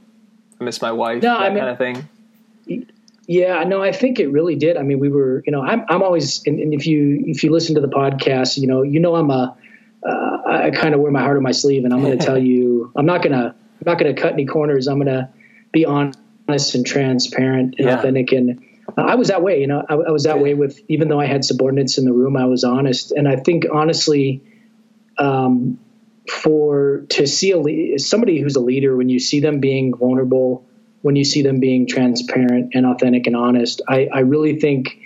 I 0.60 0.64
miss 0.64 0.82
my 0.82 0.92
wife. 0.92 1.24
No, 1.24 1.30
that 1.30 1.42
I 1.42 1.50
mean, 1.50 1.60
kind 1.60 1.70
of 1.70 1.78
thing. 1.78 2.90
Yeah, 3.28 3.64
no, 3.64 3.82
I 3.82 3.92
think 3.92 4.20
it 4.20 4.28
really 4.28 4.56
did. 4.56 4.78
I 4.78 4.84
mean, 4.84 5.00
we 5.00 5.10
were, 5.10 5.42
you 5.46 5.52
know, 5.52 5.62
I'm, 5.62 5.84
I'm 5.90 6.04
always, 6.04 6.46
and, 6.46 6.60
and 6.60 6.74
if 6.74 6.86
you, 6.86 7.24
if 7.26 7.44
you 7.44 7.52
listen 7.52 7.74
to 7.76 7.82
the 7.82 7.88
podcast, 7.88 8.58
you 8.58 8.68
know, 8.68 8.84
you 8.84 9.00
know, 9.00 9.16
I'm 9.16 9.32
a, 9.32 9.58
uh, 10.08 10.38
I 10.46 10.70
kind 10.70 10.94
of 10.94 11.02
wear 11.02 11.12
my 11.12 11.22
heart 11.22 11.36
on 11.36 11.42
my 11.42 11.52
sleeve, 11.52 11.86
and 11.86 11.94
I'm 11.94 12.02
going 12.02 12.18
to 12.20 12.24
tell 12.24 12.38
you, 12.38 12.92
I'm 12.96 13.06
not 13.06 13.24
gonna, 13.24 13.56
I'm 13.56 13.86
not 13.86 13.98
gonna 13.98 14.14
cut 14.14 14.34
any 14.34 14.46
corners. 14.46 14.88
I'm 14.88 15.00
gonna 15.00 15.32
be 15.72 15.86
honest 15.86 16.76
and 16.76 16.86
transparent 16.86 17.76
and 17.80 17.88
yeah. 17.88 17.98
authentic. 17.98 18.32
And 18.32 18.64
I 18.96 19.16
was 19.16 19.30
that 19.30 19.42
way, 19.42 19.60
you 19.60 19.68
know, 19.68 19.84
I, 19.90 19.96
I 19.96 20.12
was 20.12 20.24
that 20.24 20.40
way 20.40 20.54
with, 20.54 20.80
even 20.88 21.08
though 21.08 21.20
I 21.20 21.26
had 21.26 21.44
subordinates 21.44 21.98
in 21.98 22.06
the 22.06 22.14
room, 22.14 22.38
I 22.38 22.46
was 22.46 22.64
honest. 22.64 23.12
And 23.12 23.28
I 23.28 23.38
think 23.38 23.66
honestly, 23.74 24.44
um, 25.18 25.80
for 26.30 27.06
to 27.10 27.28
see 27.28 27.52
a 27.52 27.98
somebody 28.00 28.40
who's 28.40 28.56
a 28.56 28.62
leader, 28.62 28.96
when 28.96 29.10
you 29.10 29.20
see 29.20 29.40
them 29.40 29.60
being 29.60 29.96
vulnerable, 29.96 30.66
when 31.02 31.16
you 31.16 31.24
see 31.24 31.42
them 31.42 31.60
being 31.60 31.88
transparent 31.88 32.72
and 32.74 32.86
authentic 32.86 33.28
and 33.28 33.36
honest, 33.36 33.82
I, 33.88 34.08
I 34.12 34.20
really 34.20 34.60
think 34.60 34.98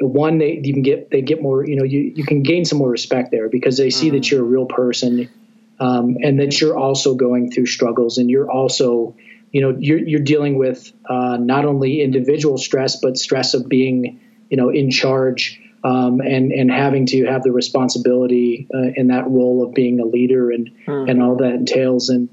one 0.00 0.38
they 0.38 0.60
you 0.62 0.72
can 0.72 0.82
get 0.82 1.10
they 1.10 1.22
get 1.22 1.40
more 1.40 1.66
you 1.66 1.76
know 1.76 1.84
you 1.84 2.12
you 2.16 2.24
can 2.24 2.42
gain 2.42 2.64
some 2.64 2.78
more 2.78 2.90
respect 2.90 3.30
there 3.30 3.48
because 3.48 3.76
they 3.76 3.90
see 3.90 4.08
mm. 4.08 4.12
that 4.12 4.30
you're 4.30 4.40
a 4.40 4.44
real 4.44 4.66
person 4.66 5.30
um, 5.78 6.16
and 6.22 6.40
that 6.40 6.60
you're 6.60 6.76
also 6.76 7.14
going 7.14 7.50
through 7.50 7.66
struggles 7.66 8.18
and 8.18 8.30
you're 8.30 8.50
also 8.50 9.14
you 9.52 9.60
know 9.60 9.76
you're 9.78 9.98
you're 9.98 10.20
dealing 10.20 10.58
with 10.58 10.92
uh, 11.08 11.36
not 11.36 11.64
only 11.64 12.02
individual 12.02 12.58
stress 12.58 12.96
but 12.96 13.16
stress 13.16 13.54
of 13.54 13.68
being 13.68 14.20
you 14.50 14.56
know 14.56 14.70
in 14.70 14.90
charge 14.90 15.60
um, 15.84 16.20
and 16.20 16.50
and 16.50 16.70
having 16.70 17.06
to 17.06 17.26
have 17.26 17.42
the 17.42 17.52
responsibility 17.52 18.66
uh, 18.74 18.88
in 18.96 19.08
that 19.08 19.28
role 19.28 19.62
of 19.62 19.74
being 19.74 20.00
a 20.00 20.04
leader 20.04 20.50
and 20.50 20.70
mm. 20.86 21.10
and 21.10 21.22
all 21.22 21.36
that 21.36 21.52
entails 21.52 22.08
and 22.08 22.28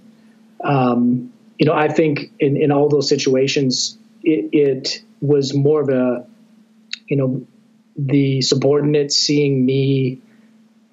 um, 0.64 1.34
you 1.60 1.66
know 1.66 1.74
I 1.74 1.90
think 1.90 2.32
in 2.40 2.56
in 2.56 2.72
all 2.72 2.90
those 2.90 3.10
situations 3.10 3.98
it, 4.24 4.50
it 4.54 5.04
was 5.20 5.54
more 5.54 5.82
of 5.82 5.90
a 5.90 6.26
you 7.08 7.18
know 7.18 7.46
the 7.98 8.42
subordinates 8.42 9.18
seeing 9.18 9.66
me 9.66 10.22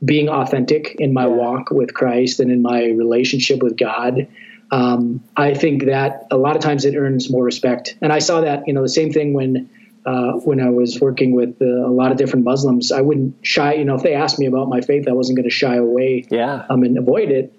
being 0.05 0.29
authentic 0.29 0.97
in 0.99 1.13
my 1.13 1.27
yeah. 1.27 1.35
walk 1.35 1.71
with 1.71 1.95
Christ 1.95 2.41
and 2.41 2.51
in 2.51 2.61
my 2.61 2.87
relationship 2.87 3.63
with 3.63 3.77
God 3.77 4.27
um, 4.71 5.25
I 5.37 5.55
think 5.55 5.87
that 5.87 6.27
a 6.31 6.37
lot 6.37 6.57
of 6.57 6.63
times 6.63 6.85
it 6.85 6.95
earns 6.95 7.31
more 7.31 7.43
respect. 7.43 7.97
And 8.03 8.13
I 8.13 8.19
saw 8.19 8.43
that, 8.43 8.67
you 8.67 8.75
know, 8.75 8.83
the 8.83 8.89
same 8.89 9.13
thing 9.13 9.33
when 9.33 9.71
uh, 10.05 10.33
when 10.33 10.61
I 10.61 10.71
was 10.71 11.01
working 11.01 11.33
with 11.35 11.61
uh, 11.61 11.65
a 11.65 11.93
lot 11.93 12.13
of 12.13 12.19
different 12.19 12.45
Muslims. 12.45 12.93
I 12.93 13.01
wouldn't 13.01 13.37
shy, 13.43 13.75
you 13.75 13.85
know, 13.85 13.97
if 13.97 14.03
they 14.03 14.15
asked 14.15 14.39
me 14.39 14.47
about 14.47 14.69
my 14.69 14.81
faith, 14.81 15.09
I 15.09 15.13
wasn't 15.13 15.37
going 15.37 15.49
to 15.49 15.55
shy 15.55 15.77
away 15.77 16.27
yeah. 16.31 16.65
um, 16.69 16.83
and 16.83 16.97
avoid 16.97 17.31
it. 17.31 17.53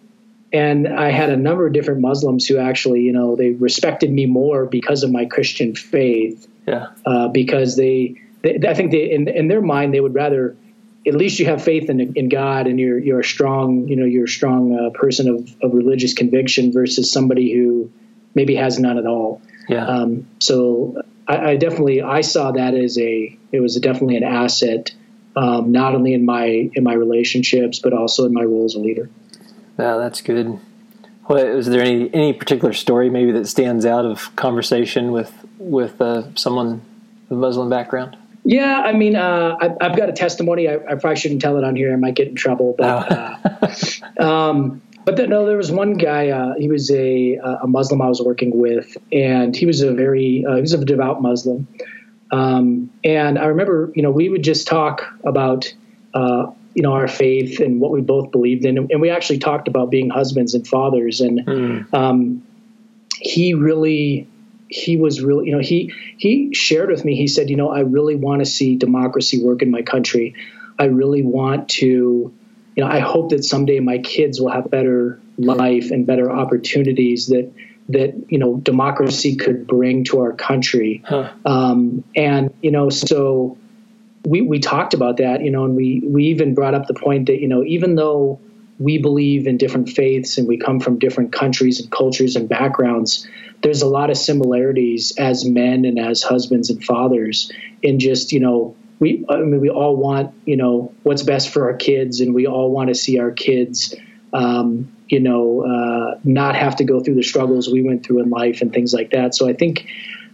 And 0.51 0.87
I 0.87 1.11
had 1.11 1.29
a 1.29 1.37
number 1.37 1.67
of 1.67 1.73
different 1.73 2.01
Muslims 2.01 2.47
who 2.47 2.57
actually, 2.57 3.01
you 3.01 3.13
know, 3.13 3.35
they 3.35 3.51
respected 3.51 4.11
me 4.11 4.25
more 4.25 4.65
because 4.65 5.03
of 5.03 5.11
my 5.11 5.25
Christian 5.25 5.75
faith. 5.75 6.47
Yeah. 6.65 6.87
Uh, 7.05 7.27
because 7.27 7.75
they, 7.75 8.15
they, 8.41 8.59
I 8.67 8.73
think 8.73 8.91
they, 8.91 9.11
in, 9.11 9.27
in 9.27 9.47
their 9.47 9.61
mind, 9.61 9.93
they 9.93 9.99
would 9.99 10.15
rather 10.15 10.55
at 11.07 11.15
least 11.15 11.39
you 11.39 11.45
have 11.45 11.63
faith 11.63 11.89
in, 11.89 12.13
in 12.15 12.29
God 12.29 12.67
and 12.67 12.79
you're 12.79 12.99
you're 12.99 13.21
a 13.21 13.23
strong 13.23 13.87
you 13.87 13.95
know 13.95 14.05
you're 14.05 14.25
a 14.25 14.29
strong 14.29 14.77
uh, 14.77 14.89
person 14.91 15.29
of, 15.29 15.55
of 15.61 15.73
religious 15.73 16.13
conviction 16.13 16.73
versus 16.73 17.11
somebody 17.11 17.53
who 17.53 17.89
maybe 18.35 18.55
has 18.55 18.79
none 18.79 18.97
at 18.97 19.05
all. 19.05 19.41
Yeah. 19.67 19.85
Um, 19.85 20.27
so 20.39 21.01
I, 21.29 21.51
I, 21.51 21.55
definitely 21.57 22.01
I 22.01 22.21
saw 22.21 22.51
that 22.51 22.73
as 22.73 22.97
a 22.97 23.37
it 23.51 23.59
was 23.59 23.75
definitely 23.75 24.17
an 24.17 24.23
asset, 24.23 24.91
um, 25.35 25.71
not 25.71 25.93
only 25.93 26.13
in 26.13 26.25
my 26.25 26.69
in 26.73 26.83
my 26.83 26.93
relationships 26.93 27.79
but 27.79 27.93
also 27.93 28.25
in 28.25 28.33
my 28.33 28.43
role 28.43 28.65
as 28.65 28.73
a 28.75 28.79
leader. 28.79 29.09
Yeah, 29.77 29.97
that's 29.97 30.21
good. 30.21 30.59
Well, 31.29 31.45
is 31.45 31.67
there 31.67 31.81
any 31.81 32.13
any 32.13 32.33
particular 32.33 32.73
story 32.73 33.09
maybe 33.09 33.31
that 33.33 33.47
stands 33.47 33.85
out 33.85 34.05
of 34.05 34.35
conversation 34.35 35.11
with 35.11 35.31
with 35.59 36.01
uh, 36.01 36.35
someone 36.35 36.81
with 37.29 37.37
Muslim 37.37 37.69
background? 37.69 38.17
Yeah, 38.43 38.81
I 38.81 38.93
mean, 38.93 39.15
uh, 39.15 39.57
I, 39.61 39.85
have 39.85 39.95
got 39.95 40.09
a 40.09 40.13
testimony. 40.13 40.67
I, 40.67 40.75
I, 40.75 40.95
probably 40.95 41.17
shouldn't 41.17 41.41
tell 41.41 41.57
it 41.57 41.63
on 41.63 41.75
here. 41.75 41.93
I 41.93 41.97
might 41.97 42.15
get 42.15 42.29
in 42.29 42.35
trouble. 42.35 42.73
But, 42.75 43.11
uh, 43.11 43.37
um, 44.19 44.81
but 45.05 45.29
no, 45.29 45.45
there 45.45 45.57
was 45.57 45.71
one 45.71 45.93
guy. 45.93 46.29
Uh, 46.29 46.53
he 46.57 46.69
was 46.69 46.91
a 46.91 47.35
a 47.35 47.67
Muslim 47.67 48.01
I 48.01 48.07
was 48.07 48.21
working 48.21 48.57
with, 48.57 48.97
and 49.11 49.55
he 49.55 49.65
was 49.65 49.81
a 49.81 49.93
very 49.93 50.45
uh, 50.47 50.55
he 50.55 50.61
was 50.61 50.73
a 50.73 50.83
devout 50.83 51.21
Muslim. 51.21 51.67
Um, 52.31 52.91
and 53.03 53.39
I 53.39 53.45
remember, 53.45 53.91
you 53.95 54.03
know, 54.03 54.11
we 54.11 54.29
would 54.29 54.43
just 54.43 54.67
talk 54.67 55.03
about 55.25 55.73
uh, 56.13 56.51
you 56.75 56.83
know 56.83 56.93
our 56.93 57.07
faith 57.07 57.59
and 57.59 57.81
what 57.81 57.91
we 57.91 58.01
both 58.01 58.31
believed 58.31 58.65
in, 58.65 58.77
and 58.77 59.01
we 59.01 59.09
actually 59.09 59.39
talked 59.39 59.67
about 59.67 59.89
being 59.89 60.09
husbands 60.09 60.53
and 60.53 60.67
fathers. 60.67 61.21
And 61.21 61.39
mm. 61.39 61.93
um, 61.93 62.43
he 63.19 63.53
really 63.53 64.27
he 64.69 64.97
was 64.97 65.21
really, 65.21 65.47
you 65.47 65.51
know, 65.51 65.59
he 65.59 65.93
he 66.17 66.53
shared 66.53 66.89
with 66.89 67.03
me. 67.03 67.15
He 67.15 67.27
said, 67.27 67.49
you 67.49 67.55
know, 67.55 67.69
I 67.69 67.81
really 67.81 68.15
want 68.15 68.41
to 68.41 68.45
see 68.45 68.75
democracy 68.75 69.43
work 69.43 69.61
in 69.61 69.71
my 69.71 69.81
country. 69.81 70.35
I 70.77 70.85
really 70.85 71.23
want 71.23 71.69
to, 71.69 72.33
you 72.79 72.85
know, 72.85 72.91
I 72.91 72.99
hope 72.99 73.31
that 73.31 73.43
someday 73.43 73.81
my 73.81 73.97
kids 73.97 74.39
will 74.39 74.51
have 74.51 74.71
better 74.71 75.19
life 75.37 75.91
and 75.91 76.07
better 76.07 76.31
opportunities 76.31 77.27
that 77.27 77.51
that 77.89 78.13
you 78.29 78.39
know 78.39 78.55
democracy 78.55 79.35
could 79.35 79.67
bring 79.67 80.05
to 80.05 80.21
our 80.21 80.31
country. 80.31 81.03
Huh. 81.05 81.29
Um, 81.45 82.05
and 82.15 82.53
you 82.61 82.71
know, 82.71 82.89
so 82.89 83.57
we 84.23 84.39
we 84.39 84.59
talked 84.59 84.93
about 84.93 85.17
that, 85.17 85.43
you 85.43 85.51
know, 85.51 85.65
and 85.65 85.75
we 85.75 86.01
we 86.05 86.27
even 86.27 86.53
brought 86.53 86.73
up 86.73 86.87
the 86.87 86.93
point 86.93 87.25
that 87.25 87.41
you 87.41 87.49
know, 87.49 87.65
even 87.65 87.95
though 87.95 88.39
we 88.79 88.97
believe 88.97 89.45
in 89.45 89.57
different 89.57 89.89
faiths 89.89 90.37
and 90.37 90.47
we 90.47 90.57
come 90.57 90.79
from 90.79 90.99
different 90.99 91.33
countries 91.33 91.81
and 91.81 91.91
cultures 91.91 92.37
and 92.37 92.47
backgrounds 92.47 93.27
there's 93.61 93.81
a 93.81 93.87
lot 93.87 94.09
of 94.09 94.17
similarities 94.17 95.13
as 95.17 95.43
men 95.43 95.83
and 95.83 95.99
as 95.99 96.23
husbands 96.23 96.69
and 96.69 96.81
fathers 96.81 97.51
in 97.83 97.99
just 97.99 98.31
you 98.31 98.39
know 98.39 98.73
we 98.99 99.25
I 99.29 99.37
mean 99.37 99.61
we 99.61 99.69
all 99.69 99.95
want 99.95 100.33
you 100.45 100.57
know 100.57 100.93
what's 101.03 101.23
best 101.23 101.49
for 101.49 101.69
our 101.69 101.75
kids 101.75 102.19
and 102.19 102.33
we 102.33 102.47
all 102.47 102.71
want 102.71 102.89
to 102.89 102.95
see 102.95 103.19
our 103.19 103.31
kids 103.31 103.95
um, 104.33 104.95
you 105.07 105.19
know 105.19 105.63
uh, 105.63 106.19
not 106.23 106.55
have 106.55 106.77
to 106.77 106.83
go 106.83 106.99
through 106.99 107.15
the 107.15 107.23
struggles 107.23 107.69
we 107.69 107.81
went 107.81 108.05
through 108.05 108.21
in 108.21 108.29
life 108.29 108.61
and 108.61 108.73
things 108.73 108.93
like 108.93 109.11
that 109.11 109.35
so 109.35 109.47
I 109.49 109.53
think 109.53 109.87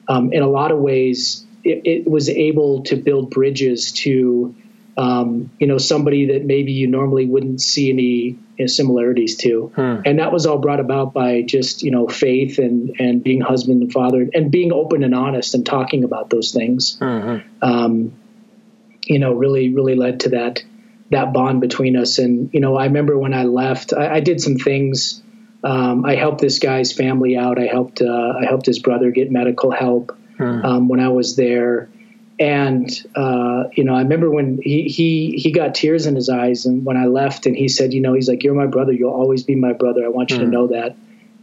um, 0.08 0.34
in 0.34 0.44
a 0.44 0.48
lot 0.48 0.72
of 0.72 0.80
ways 0.80 1.46
it, 1.64 1.82
it 1.86 2.10
was 2.10 2.30
able 2.30 2.84
to 2.84 2.96
build 2.96 3.32
bridges 3.32 3.92
to 3.92 4.56
um, 4.98 5.52
you 5.60 5.68
know, 5.68 5.78
somebody 5.78 6.28
that 6.28 6.46
maybe 6.46 6.72
you 6.72 6.88
normally 6.88 7.26
wouldn't 7.26 7.62
see 7.62 7.90
any 7.90 8.04
you 8.04 8.40
know, 8.58 8.66
similarities 8.68 9.36
to. 9.38 9.72
Hmm. 9.76 10.02
And 10.06 10.20
that 10.20 10.32
was 10.32 10.46
all 10.46 10.58
brought 10.58 10.80
about 10.80 11.14
by 11.14 11.42
just, 11.42 11.84
you 11.84 11.92
know, 11.92 12.08
faith 12.08 12.60
and, 12.60 12.96
and 13.00 13.24
being 13.24 13.42
husband 13.42 13.82
and 13.82 13.92
father 13.92 14.30
and 14.34 14.52
being 14.52 14.72
open 14.72 15.04
and 15.04 15.14
honest 15.14 15.54
and 15.54 15.66
talking 15.66 16.04
about 16.04 16.30
those 16.30 16.52
things. 16.54 16.98
Mm-hmm. 16.98 17.66
You 19.06 19.20
know, 19.20 19.34
really, 19.34 19.74
really 19.74 19.96
led 19.96 20.22
to 20.22 20.30
that, 20.30 20.64
that 21.12 21.32
bond 21.34 21.62
between 21.62 21.96
us. 21.96 22.20
And, 22.20 22.50
you 22.54 22.60
know, 22.60 22.76
I 22.76 22.86
remember 22.86 23.18
when 23.18 23.34
I 23.34 23.44
left, 23.44 23.94
I, 23.94 24.16
I 24.16 24.20
did 24.20 24.42
some 24.42 24.58
things 24.58 25.22
Um, 25.64 26.06
I 26.06 26.14
helped 26.16 26.42
this 26.42 26.60
guy's 26.60 26.94
family 26.94 27.36
out. 27.38 27.58
I 27.58 27.66
helped 27.66 28.00
uh, 28.00 28.34
I 28.40 28.46
helped 28.46 28.68
his 28.68 28.78
brother 28.78 29.10
get 29.10 29.32
medical 29.32 29.72
help 29.72 30.16
um, 30.64 30.90
when 30.90 31.00
I 31.00 31.10
was 31.10 31.36
there. 31.36 31.90
And 32.38 32.88
uh, 33.16 33.64
you 33.74 33.84
know, 33.84 33.96
I 33.96 34.02
remember 34.02 34.30
when 34.30 34.60
he 34.62 34.84
he 34.84 35.40
he 35.42 35.52
got 35.52 35.74
tears 35.74 36.06
in 36.06 36.16
his 36.16 36.30
eyes, 36.30 36.68
and 36.68 36.86
when 36.86 36.98
I 36.98 37.06
left, 37.08 37.48
and 37.48 37.56
he 37.56 37.68
said, 37.68 37.94
you 37.94 38.02
know, 38.02 38.14
he's 38.14 38.28
like, 38.30 38.44
"You're 38.44 38.54
my 38.54 38.68
brother. 38.68 38.92
You'll 38.92 39.14
always 39.14 39.44
be 39.44 39.56
my 39.56 39.74
brother. 39.74 40.06
I 40.06 40.10
want 40.10 40.30
you 40.32 40.38
to 40.38 40.46
know 40.52 40.68
that." 40.68 40.96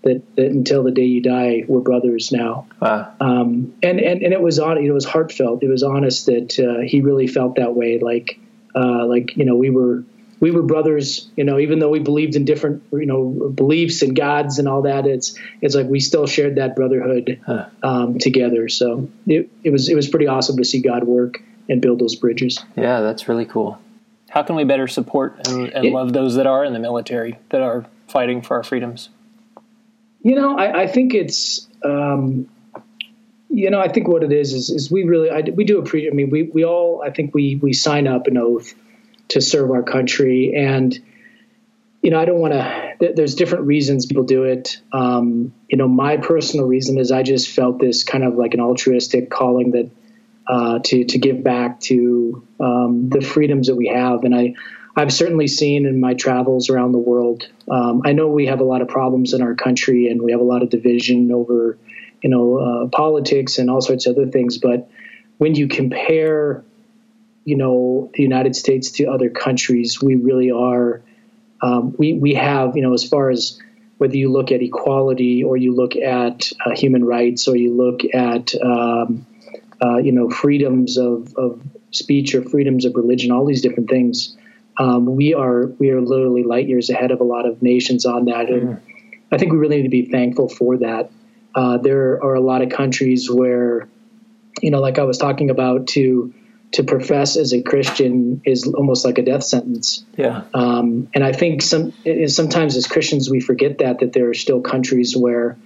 That, 0.05 0.21
that 0.35 0.47
until 0.47 0.83
the 0.83 0.91
day 0.91 1.05
you 1.05 1.21
die, 1.23 1.63
we're 1.69 1.79
brothers 1.81 2.33
now. 2.33 2.67
Wow. 2.81 3.13
Um, 3.21 3.73
and, 3.85 4.01
and 4.01 4.21
and 4.23 4.33
it 4.33 4.41
was 4.43 4.59
on. 4.59 4.77
It 4.79 4.91
was 4.91 5.05
heartfelt. 5.05 5.63
It 5.63 5.69
was 5.69 5.85
honest 5.85 6.27
that 6.27 6.59
uh, 6.59 6.81
he 6.85 7.01
really 7.03 7.29
felt 7.29 7.55
that 7.55 7.77
way. 7.77 8.01
Like 8.01 8.37
uh, 8.75 9.07
like 9.07 9.37
you 9.37 9.45
know, 9.45 9.55
we 9.55 9.71
were 9.71 10.03
we 10.41 10.51
were 10.51 10.63
brothers. 10.63 11.31
You 11.37 11.45
know, 11.45 11.61
even 11.61 11.79
though 11.79 11.89
we 11.89 12.01
believed 12.01 12.35
in 12.35 12.45
different 12.45 12.83
you 12.93 13.07
know 13.07 13.53
beliefs 13.55 14.03
and 14.03 14.17
gods 14.17 14.59
and 14.59 14.67
all 14.67 14.83
that, 14.83 15.07
it's 15.07 15.39
it's 15.61 15.77
like 15.77 15.87
we 15.87 16.01
still 16.01 16.27
shared 16.27 16.57
that 16.57 16.75
brotherhood 16.75 17.41
Huh. 17.47 17.67
um, 17.85 18.19
together. 18.19 18.69
So 18.69 19.09
it, 19.29 19.49
it 19.63 19.71
was 19.71 19.89
it 19.89 19.95
was 19.95 20.09
pretty 20.09 20.27
awesome 20.27 20.57
to 20.57 20.65
see 20.65 20.81
God 20.83 21.05
work 21.05 21.41
and 21.69 21.81
build 21.81 22.01
those 22.01 22.17
bridges. 22.17 22.59
Yeah, 22.77 23.03
that's 23.03 23.29
really 23.29 23.45
cool. 23.47 23.79
How 24.31 24.43
can 24.43 24.57
we 24.57 24.65
better 24.65 24.89
support 24.89 25.47
and, 25.47 25.69
and 25.69 25.85
Yeah. 25.85 25.93
love 25.93 26.13
those 26.13 26.35
that 26.35 26.49
are 26.49 26.65
in 26.65 26.73
the 26.73 26.81
military 26.81 27.39
that 27.51 27.61
are 27.63 27.87
fighting 28.09 28.43
for 28.43 28.57
our 28.57 28.65
freedoms? 28.65 29.11
You 30.23 30.37
know, 30.37 30.57
I, 30.57 30.83
I 30.83 30.87
think 30.87 31.15
it's, 31.15 31.67
um, 31.85 32.49
you 33.49 33.71
know, 33.71 33.81
I 33.81 33.89
think 33.89 34.09
what 34.09 34.23
it 34.23 34.33
is 34.33 34.53
is, 34.53 34.71
is 34.71 34.91
we 34.91 35.03
really, 35.03 35.31
I, 35.31 35.41
we 35.41 35.65
do 35.65 35.79
appreciate. 35.79 36.13
I 36.13 36.15
mean, 36.15 36.31
we 36.31 36.45
we 36.45 36.65
all, 36.65 37.03
I 37.05 37.11
think 37.11 37.35
we 37.35 37.57
we 37.57 37.73
sign 37.73 38.07
up 38.07 38.27
an 38.29 38.39
oath 38.39 38.73
to 39.29 39.41
serve 39.41 39.71
our 39.71 39.83
country, 39.83 40.55
and 40.57 40.97
you 42.03 42.11
know, 42.11 42.21
I 42.21 42.25
don't 42.25 42.39
want 42.39 42.55
to. 42.55 42.95
Th- 43.01 43.17
there's 43.17 43.35
different 43.35 43.67
reasons 43.67 44.07
people 44.07 44.25
do 44.25 44.45
it. 44.45 44.81
Um, 44.93 45.53
you 45.69 45.77
know, 45.77 45.89
my 45.89 46.17
personal 46.17 46.67
reason 46.67 46.99
is 46.99 47.11
I 47.11 47.23
just 47.23 47.51
felt 47.51 47.79
this 47.79 48.05
kind 48.05 48.25
of 48.25 48.37
like 48.37 48.55
an 48.55 48.61
altruistic 48.61 49.29
calling 49.29 49.73
that 49.73 49.91
uh, 50.47 50.79
to 50.85 51.05
to 51.05 51.19
give 51.19 51.43
back 51.43 51.81
to 51.81 52.47
um, 52.61 53.09
the 53.09 53.21
freedoms 53.21 53.67
that 53.67 53.75
we 53.75 53.89
have, 53.89 54.25
and 54.25 54.35
I. 54.35 54.55
I've 54.95 55.13
certainly 55.13 55.49
seen 55.49 55.87
in 55.87 56.01
my 56.01 56.15
travels 56.15 56.69
around 56.69 56.93
the 56.93 56.99
world. 56.99 57.49
Um, 57.71 58.03
I 58.05 58.13
know 58.13 58.29
we 58.29 58.47
have 58.47 58.61
a 58.61 58.65
lot 58.65 58.83
of 58.83 58.89
problems 58.89 59.33
in 59.33 59.41
our 59.41 59.55
country, 59.55 60.09
and 60.09 60.21
we 60.21 60.33
have 60.33 60.41
a 60.41 60.45
lot 60.45 60.63
of 60.63 60.69
division 60.69 61.33
over, 61.33 61.79
you 62.23 62.29
know, 62.29 62.57
uh, 62.59 62.89
politics 62.89 63.59
and 63.59 63.71
all 63.71 63.81
sorts 63.81 64.07
of 64.07 64.17
other 64.17 64.31
things. 64.31 64.59
But 64.59 64.91
when 65.39 65.55
you 65.55 65.67
compare, 65.69 66.63
you 67.45 67.57
know, 67.57 68.11
the 68.13 68.23
United 68.23 68.55
States 68.55 68.91
to 68.93 69.07
other 69.07 69.31
countries, 69.31 70.03
we 70.03 70.17
really 70.17 70.51
are. 70.51 71.03
Um, 71.63 71.95
we 71.97 72.13
we 72.13 72.35
have, 72.35 72.77
you 72.77 72.83
know, 72.83 72.93
as 72.93 73.09
far 73.09 73.31
as 73.31 73.59
whether 73.97 74.17
you 74.17 74.31
look 74.31 74.53
at 74.53 74.61
equality 74.61 75.45
or 75.45 75.57
you 75.57 75.75
look 75.75 75.97
at 75.97 76.51
uh, 76.67 76.73
human 76.75 77.05
rights 77.05 77.47
or 77.47 77.57
you 77.57 77.73
look 77.73 78.01
at, 78.13 78.53
um, 78.61 79.25
uh, 79.81 79.99
you 79.99 80.11
know, 80.11 80.29
freedoms 80.29 80.99
of, 80.99 81.33
of 81.37 81.63
speech 81.93 82.35
or 82.35 82.43
freedoms 82.43 82.85
of 82.85 82.97
religion, 82.97 83.31
all 83.31 83.47
these 83.47 83.63
different 83.63 83.89
things 83.89 84.37
um, 84.79 85.17
we 85.17 85.35
are 85.35 85.67
we 85.67 85.91
are 85.91 86.01
literally 86.01 86.45
light 86.45 86.69
years 86.69 86.91
ahead 86.91 87.11
of 87.11 87.21
a 87.21 87.25
lot 87.25 87.47
of 87.47 87.63
nations 87.63 88.07
on 88.07 88.27
that, 88.27 88.49
and 88.51 88.81
I 89.31 89.39
think 89.39 89.53
we 89.53 89.59
really 89.59 89.77
need 89.77 89.85
to 89.85 89.89
be 89.89 90.07
thankful 90.07 90.49
for 90.49 90.79
that. 90.79 91.11
Uh, 91.55 91.79
there 91.79 92.23
are 92.23 92.35
a 92.35 92.41
lot 92.41 92.63
of 92.63 92.71
countries 92.71 93.31
where, 93.31 93.89
you 94.63 94.71
know, 94.71 94.81
like 94.81 94.99
I 94.99 95.05
was 95.05 95.19
talking 95.19 95.51
about, 95.51 95.89
to 95.89 96.33
to 96.73 96.85
profess 96.85 97.37
as 97.37 97.53
a 97.53 97.61
Christian 97.61 98.41
is 98.47 98.67
almost 98.67 99.05
like 99.05 99.19
a 99.19 99.23
death 99.23 99.45
sentence. 99.45 100.05
Yeah. 100.17 100.45
Um, 100.55 101.09
and 101.15 101.23
I 101.23 101.33
think 101.33 101.61
some 101.61 101.93
sometimes 102.29 102.77
as 102.77 102.87
Christians 102.87 103.29
we 103.29 103.41
forget 103.41 103.79
that 103.79 104.01
that 104.01 104.15
there 104.15 104.31
are 104.31 104.35
still 104.35 104.63
countries 104.63 105.15
where 105.15 105.59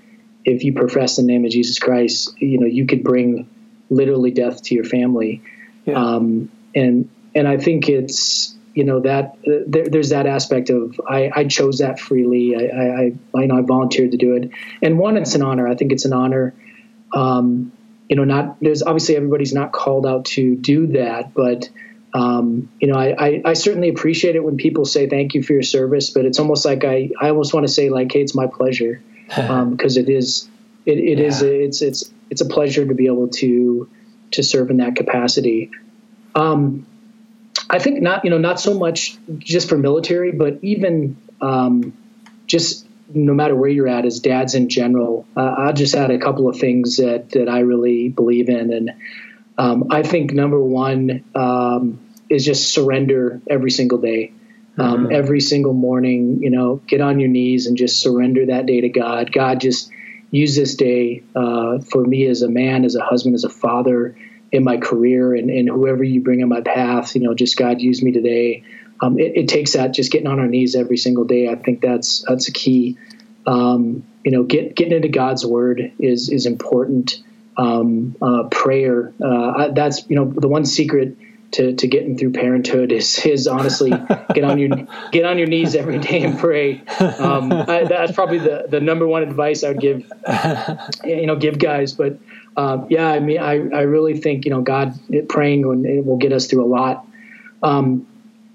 if 0.44 0.64
you 0.64 0.72
profess 0.72 1.16
the 1.16 1.22
name 1.22 1.44
of 1.44 1.50
Jesus 1.52 1.78
Christ, 1.78 2.34
you 2.38 2.58
know, 2.58 2.66
you 2.66 2.86
could 2.86 3.04
bring 3.04 3.48
literally 3.88 4.32
death 4.32 4.64
to 4.64 4.74
your 4.74 4.84
family. 4.84 5.42
Yeah. 5.84 5.94
Um, 5.94 6.50
and 6.74 7.08
and 7.36 7.46
I 7.46 7.58
think 7.58 7.88
it's 7.88 8.55
you 8.76 8.84
know 8.84 9.00
that 9.00 9.38
uh, 9.48 9.64
there, 9.66 9.88
there's 9.88 10.10
that 10.10 10.26
aspect 10.26 10.68
of 10.70 11.00
I, 11.08 11.30
I 11.34 11.44
chose 11.44 11.78
that 11.78 11.98
freely. 11.98 12.54
I, 12.54 12.60
I, 12.60 12.84
I 12.84 13.42
I 13.42 13.46
know 13.46 13.56
I 13.58 13.62
volunteered 13.62 14.12
to 14.12 14.18
do 14.18 14.36
it, 14.36 14.50
and 14.82 14.98
one, 14.98 15.16
it's 15.16 15.34
an 15.34 15.42
honor. 15.42 15.66
I 15.66 15.74
think 15.74 15.92
it's 15.92 16.04
an 16.04 16.12
honor. 16.12 16.54
Um, 17.12 17.72
you 18.08 18.16
know, 18.16 18.24
not 18.24 18.58
there's 18.60 18.82
obviously 18.82 19.16
everybody's 19.16 19.54
not 19.54 19.72
called 19.72 20.06
out 20.06 20.26
to 20.36 20.54
do 20.56 20.88
that, 20.88 21.32
but 21.32 21.70
um, 22.12 22.70
you 22.78 22.88
know, 22.88 22.98
I, 22.98 23.14
I, 23.18 23.42
I 23.46 23.52
certainly 23.54 23.88
appreciate 23.88 24.36
it 24.36 24.44
when 24.44 24.56
people 24.58 24.84
say 24.84 25.08
thank 25.08 25.34
you 25.34 25.42
for 25.42 25.54
your 25.54 25.62
service, 25.62 26.10
but 26.10 26.24
it's 26.26 26.38
almost 26.38 26.64
like 26.64 26.84
I, 26.84 27.10
I 27.20 27.30
almost 27.30 27.52
want 27.54 27.66
to 27.66 27.72
say 27.72 27.88
like, 27.90 28.12
hey, 28.12 28.20
it's 28.20 28.34
my 28.34 28.46
pleasure, 28.46 29.02
because 29.26 29.96
it 29.96 30.08
is 30.10 30.48
it, 30.84 30.98
it 30.98 31.18
is 31.18 31.40
Yeah. 31.40 31.48
it's 31.48 31.80
it's 31.80 32.12
it's 32.30 32.40
a 32.42 32.46
pleasure 32.46 32.84
to 32.86 32.94
be 32.94 33.06
able 33.06 33.28
to 33.28 33.88
to 34.32 34.42
serve 34.42 34.70
in 34.70 34.76
that 34.78 34.96
capacity. 34.96 35.70
Um, 36.34 36.86
I 37.68 37.78
think 37.78 38.02
not, 38.02 38.24
you 38.24 38.30
know, 38.30 38.38
not 38.38 38.60
so 38.60 38.74
much 38.74 39.16
just 39.38 39.68
for 39.68 39.78
military, 39.78 40.32
but 40.32 40.58
even 40.62 41.16
um, 41.40 41.96
just 42.46 42.86
no 43.08 43.34
matter 43.34 43.54
where 43.54 43.70
you're 43.70 43.88
at 43.88 44.04
as 44.04 44.20
dads 44.20 44.54
in 44.54 44.68
general. 44.68 45.26
Uh, 45.36 45.54
I'll 45.58 45.72
just 45.72 45.94
add 45.94 46.10
a 46.10 46.18
couple 46.18 46.48
of 46.48 46.58
things 46.58 46.96
that 46.96 47.30
that 47.30 47.48
I 47.48 47.60
really 47.60 48.08
believe 48.08 48.48
in, 48.48 48.72
and 48.72 48.90
um, 49.58 49.84
I 49.90 50.02
think 50.02 50.32
number 50.32 50.60
one 50.60 51.24
um, 51.34 52.00
is 52.28 52.44
just 52.44 52.72
surrender 52.72 53.40
every 53.48 53.70
single 53.70 53.98
day. 53.98 54.32
Um, 54.78 55.10
Every 55.10 55.40
single 55.40 55.72
morning, 55.72 56.42
you 56.42 56.50
know, 56.50 56.82
get 56.86 57.00
on 57.00 57.18
your 57.18 57.30
knees 57.30 57.66
and 57.66 57.78
just 57.78 57.98
surrender 58.02 58.46
that 58.46 58.66
day 58.66 58.82
to 58.82 58.90
God. 58.90 59.32
God, 59.32 59.58
just 59.58 59.90
use 60.30 60.54
this 60.54 60.74
day 60.74 61.22
uh, 61.34 61.78
for 61.78 62.04
me 62.04 62.26
as 62.26 62.42
a 62.42 62.48
man, 62.48 62.84
as 62.84 62.94
a 62.94 63.02
husband, 63.02 63.34
as 63.34 63.44
a 63.44 63.48
father, 63.48 64.16
in 64.52 64.64
my 64.64 64.76
career, 64.76 65.34
and, 65.34 65.50
and 65.50 65.68
whoever 65.68 66.04
you 66.04 66.22
bring 66.22 66.40
in 66.40 66.48
my 66.48 66.60
path. 66.60 67.14
You 67.14 67.22
know, 67.22 67.34
just 67.34 67.56
God, 67.56 67.80
use 67.80 68.02
me 68.02 68.12
today. 68.12 68.64
Um, 69.00 69.18
it, 69.18 69.36
it 69.36 69.48
takes 69.48 69.74
that 69.74 69.92
just 69.92 70.10
getting 70.10 70.26
on 70.26 70.40
our 70.40 70.46
knees 70.46 70.74
every 70.74 70.96
single 70.96 71.24
day. 71.24 71.48
I 71.48 71.56
think 71.56 71.80
that's 71.80 72.24
that's 72.26 72.48
a 72.48 72.52
key. 72.52 72.96
Um, 73.46 74.04
you 74.24 74.32
know, 74.32 74.42
get, 74.42 74.74
getting 74.74 74.94
into 74.94 75.08
God's 75.08 75.44
word 75.44 75.92
is 75.98 76.30
is 76.30 76.46
important. 76.46 77.22
Um, 77.58 78.16
uh, 78.20 78.48
prayer. 78.50 79.14
Uh, 79.22 79.48
I, 79.56 79.68
that's 79.68 80.08
you 80.10 80.16
know 80.16 80.30
the 80.30 80.48
one 80.48 80.66
secret 80.66 81.16
to, 81.52 81.74
to 81.74 81.86
getting 81.86 82.18
through 82.18 82.32
parenthood 82.32 82.92
is 82.92 83.24
is 83.24 83.46
honestly 83.46 83.90
get 84.34 84.44
on 84.44 84.58
your 84.58 84.86
get 85.10 85.24
on 85.24 85.38
your 85.38 85.46
knees 85.46 85.74
every 85.74 85.98
day 85.98 86.22
and 86.22 86.38
pray. 86.38 86.82
Um, 86.98 87.52
I, 87.52 87.84
that's 87.88 88.12
probably 88.12 88.38
the, 88.38 88.66
the 88.68 88.80
number 88.80 89.06
one 89.06 89.22
advice 89.22 89.64
I 89.64 89.68
would 89.68 89.80
give 89.80 90.10
you 91.04 91.26
know 91.26 91.36
give 91.36 91.58
guys. 91.58 91.92
But 91.92 92.18
um, 92.56 92.86
yeah, 92.88 93.08
I 93.08 93.20
mean 93.20 93.38
I, 93.38 93.52
I 93.52 93.82
really 93.82 94.16
think 94.16 94.44
you 94.44 94.50
know 94.50 94.62
God 94.62 94.98
praying 95.28 95.64
and 95.64 95.86
it 95.86 96.04
will 96.04 96.18
get 96.18 96.32
us 96.32 96.46
through 96.46 96.64
a 96.64 96.70
lot. 96.70 97.06
Um, 97.62 98.06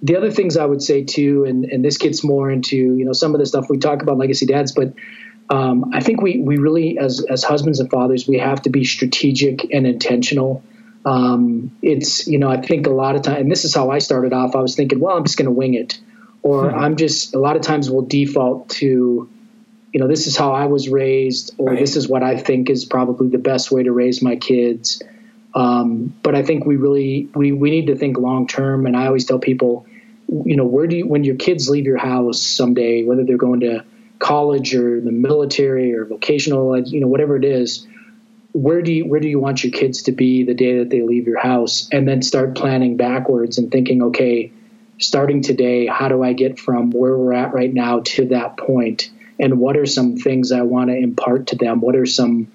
the 0.01 0.17
other 0.17 0.31
things 0.31 0.57
I 0.57 0.65
would 0.65 0.81
say 0.81 1.03
too, 1.03 1.45
and, 1.45 1.65
and 1.65 1.85
this 1.85 1.97
gets 1.97 2.23
more 2.23 2.49
into 2.49 2.75
you 2.75 3.05
know 3.05 3.13
some 3.13 3.35
of 3.35 3.39
the 3.39 3.45
stuff 3.45 3.69
we 3.69 3.77
talk 3.77 4.01
about 4.01 4.17
legacy 4.17 4.45
dads, 4.45 4.71
but 4.71 4.93
um, 5.49 5.91
I 5.93 5.99
think 5.99 6.21
we 6.21 6.39
we 6.39 6.57
really 6.57 6.97
as 6.97 7.23
as 7.29 7.43
husbands 7.43 7.79
and 7.79 7.89
fathers 7.89 8.27
we 8.27 8.39
have 8.39 8.61
to 8.63 8.69
be 8.69 8.83
strategic 8.83 9.71
and 9.71 9.85
intentional. 9.85 10.63
Um, 11.05 11.75
it's 11.81 12.27
you 12.27 12.39
know 12.39 12.49
I 12.49 12.61
think 12.61 12.87
a 12.87 12.91
lot 12.91 13.15
of 13.15 13.23
time, 13.23 13.37
and 13.37 13.51
this 13.51 13.65
is 13.65 13.75
how 13.75 13.91
I 13.91 13.99
started 13.99 14.33
off. 14.33 14.55
I 14.55 14.61
was 14.61 14.75
thinking, 14.75 14.99
well, 14.99 15.17
I'm 15.17 15.25
just 15.25 15.37
going 15.37 15.47
to 15.47 15.51
wing 15.51 15.73
it, 15.73 15.99
or 16.41 16.71
I'm 16.71 16.95
just 16.95 17.35
a 17.35 17.39
lot 17.39 17.55
of 17.55 17.61
times 17.61 17.89
we'll 17.89 18.03
default 18.03 18.69
to, 18.69 19.29
you 19.91 19.99
know, 19.99 20.07
this 20.07 20.27
is 20.27 20.37
how 20.37 20.53
I 20.53 20.65
was 20.65 20.89
raised, 20.89 21.53
or 21.57 21.69
Right. 21.69 21.79
this 21.79 21.95
is 21.95 22.07
what 22.07 22.23
I 22.23 22.37
think 22.37 22.69
is 22.69 22.85
probably 22.85 23.27
the 23.27 23.37
best 23.37 23.71
way 23.71 23.83
to 23.83 23.91
raise 23.91 24.21
my 24.21 24.35
kids. 24.37 25.01
Um, 25.53 26.13
but 26.23 26.33
I 26.33 26.43
think 26.43 26.65
we 26.65 26.77
really 26.77 27.27
we 27.35 27.51
we 27.51 27.71
need 27.71 27.87
to 27.87 27.95
think 27.95 28.17
long 28.17 28.47
term. 28.47 28.85
And 28.85 28.95
I 28.95 29.07
always 29.07 29.25
tell 29.25 29.39
people, 29.39 29.85
you 30.29 30.55
know, 30.55 30.65
where 30.65 30.87
do 30.87 30.95
you 30.95 31.07
when 31.07 31.23
your 31.25 31.35
kids 31.35 31.69
leave 31.69 31.85
your 31.85 31.97
house 31.97 32.41
someday, 32.41 33.03
whether 33.03 33.25
they're 33.25 33.37
going 33.37 33.59
to 33.61 33.83
college 34.19 34.73
or 34.75 35.01
the 35.01 35.11
military 35.11 35.93
or 35.93 36.05
vocational, 36.05 36.77
you 36.79 37.01
know, 37.01 37.07
whatever 37.07 37.35
it 37.35 37.43
is, 37.43 37.85
where 38.53 38.81
do 38.81 38.93
you 38.93 39.05
where 39.05 39.19
do 39.19 39.27
you 39.27 39.39
want 39.39 39.63
your 39.63 39.73
kids 39.73 40.03
to 40.03 40.13
be 40.13 40.43
the 40.43 40.53
day 40.53 40.77
that 40.79 40.89
they 40.89 41.01
leave 41.01 41.27
your 41.27 41.39
house, 41.39 41.89
and 41.91 42.07
then 42.07 42.21
start 42.21 42.55
planning 42.55 42.95
backwards 42.95 43.57
and 43.57 43.71
thinking, 43.71 44.03
okay, 44.03 44.51
starting 44.99 45.41
today, 45.41 45.85
how 45.87 46.07
do 46.07 46.23
I 46.23 46.31
get 46.33 46.59
from 46.59 46.91
where 46.91 47.17
we're 47.17 47.33
at 47.33 47.53
right 47.53 47.73
now 47.73 48.01
to 48.05 48.27
that 48.27 48.55
point, 48.55 49.09
and 49.41 49.59
what 49.59 49.75
are 49.75 49.85
some 49.85 50.15
things 50.17 50.51
I 50.53 50.61
want 50.61 50.89
to 50.91 50.95
impart 50.95 51.47
to 51.47 51.55
them? 51.57 51.81
What 51.81 51.95
are 51.97 52.05
some 52.05 52.47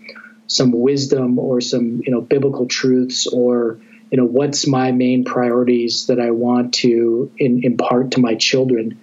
some 0.46 0.70
wisdom 0.72 1.38
or 1.38 1.60
some 1.60 2.00
you 2.06 2.12
know 2.12 2.20
biblical 2.20 2.66
truths 2.66 3.26
or 3.26 3.78
you 4.10 4.16
know 4.18 4.24
what's 4.24 4.66
my 4.66 4.92
main 4.92 5.24
priorities 5.24 6.06
that 6.06 6.20
I 6.20 6.30
want 6.30 6.74
to 6.74 7.30
in, 7.36 7.64
impart 7.64 8.12
to 8.12 8.20
my 8.20 8.36
children 8.36 9.00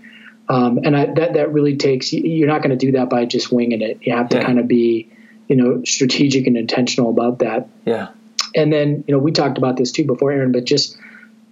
um, 0.47 0.79
and 0.85 0.95
I, 0.95 1.05
that 1.07 1.33
that 1.33 1.51
really 1.51 1.75
takes 1.75 2.13
you're 2.13 2.47
not 2.47 2.61
going 2.63 2.77
to 2.77 2.85
do 2.85 2.93
that 2.93 3.09
by 3.09 3.25
just 3.25 3.51
winging 3.51 3.81
it 3.81 3.99
you 4.03 4.15
have 4.15 4.29
to 4.29 4.37
Yeah. 4.37 4.45
kind 4.45 4.59
of 4.59 4.67
be 4.69 5.11
you 5.49 5.57
know 5.57 5.83
strategic 5.83 6.47
and 6.47 6.55
intentional 6.55 7.09
about 7.09 7.39
that 7.39 7.67
Yeah. 7.85 8.09
and 8.55 8.71
then 8.71 9.03
you 9.05 9.13
know 9.13 9.19
we 9.19 9.33
talked 9.33 9.57
about 9.57 9.75
this 9.75 9.91
too 9.91 10.05
before 10.05 10.31
Aaron 10.31 10.53
but 10.53 10.63
just 10.63 10.97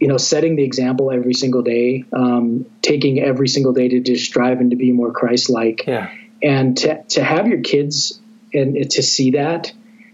you 0.02 0.08
know 0.08 0.18
setting 0.18 0.56
the 0.58 0.64
example 0.64 1.12
every 1.12 1.34
single 1.34 1.62
day 1.62 2.04
um, 2.12 2.66
taking 2.82 3.22
every 3.22 3.48
single 3.48 3.72
day 3.72 3.88
to 3.88 4.00
just 4.02 4.26
strive 4.26 4.60
and 4.60 4.72
to 4.72 4.76
be 4.78 4.92
more 4.92 5.12
Christ 5.12 5.50
like 5.50 5.86
Yeah. 5.88 6.10
and 6.42 6.76
to 6.78 7.04
to 7.16 7.24
have 7.24 7.48
your 7.48 7.62
kids 7.62 8.20
and 8.54 8.90
to 8.92 9.02
see 9.02 9.32
that 9.32 9.72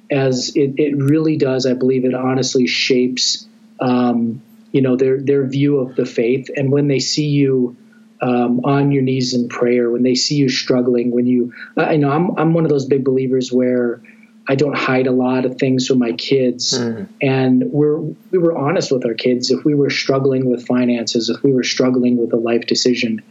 as 0.10 0.54
it, 0.56 0.76
it 0.78 0.96
really 0.96 1.36
does, 1.38 1.66
I 1.66 1.74
believe 1.74 2.06
it 2.06 2.14
honestly 2.14 2.66
shapes, 2.68 3.46
um, 3.82 4.42
you 4.72 4.82
know, 4.82 4.96
their 4.96 5.20
their 5.20 5.46
view 5.46 5.80
of 5.80 5.96
the 5.96 6.06
faith. 6.06 6.50
And 6.56 6.72
when 6.72 6.88
they 6.88 7.00
see 7.00 7.28
you 7.28 7.76
um, 8.22 8.62
on 8.64 8.92
your 8.92 9.04
knees 9.04 9.34
in 9.34 9.50
prayer, 9.50 9.90
when 9.90 10.04
they 10.04 10.16
see 10.16 10.36
you 10.36 10.50
struggling, 10.50 11.12
when 11.12 11.26
you, 11.26 11.54
I 11.76 11.98
know 11.98 12.10
I'm 12.10 12.38
I'm 12.38 12.54
one 12.54 12.64
of 12.64 12.70
those 12.70 12.86
big 12.86 13.04
believers 13.04 13.52
where 13.52 14.02
I 14.48 14.56
don't 14.56 14.78
hide 14.78 15.08
a 15.08 15.12
lot 15.12 15.46
of 15.46 15.58
things 15.58 15.88
from 15.88 16.00
my 16.00 16.14
kids, 16.14 16.78
mm. 16.78 17.08
and 17.22 17.64
we're 17.72 17.98
we 17.98 18.38
were 18.38 18.58
honest 18.58 18.92
with 18.92 19.06
our 19.06 19.14
kids. 19.14 19.52
If 19.52 19.66
we 19.66 19.76
were 19.76 19.90
struggling 19.90 20.50
with 20.50 20.66
finances, 20.66 21.30
if 21.30 21.44
we 21.44 21.52
were 21.52 21.64
struggling 21.64 22.18
with 22.18 22.32
a 22.34 22.38
life 22.38 22.66
decision, 22.66 23.22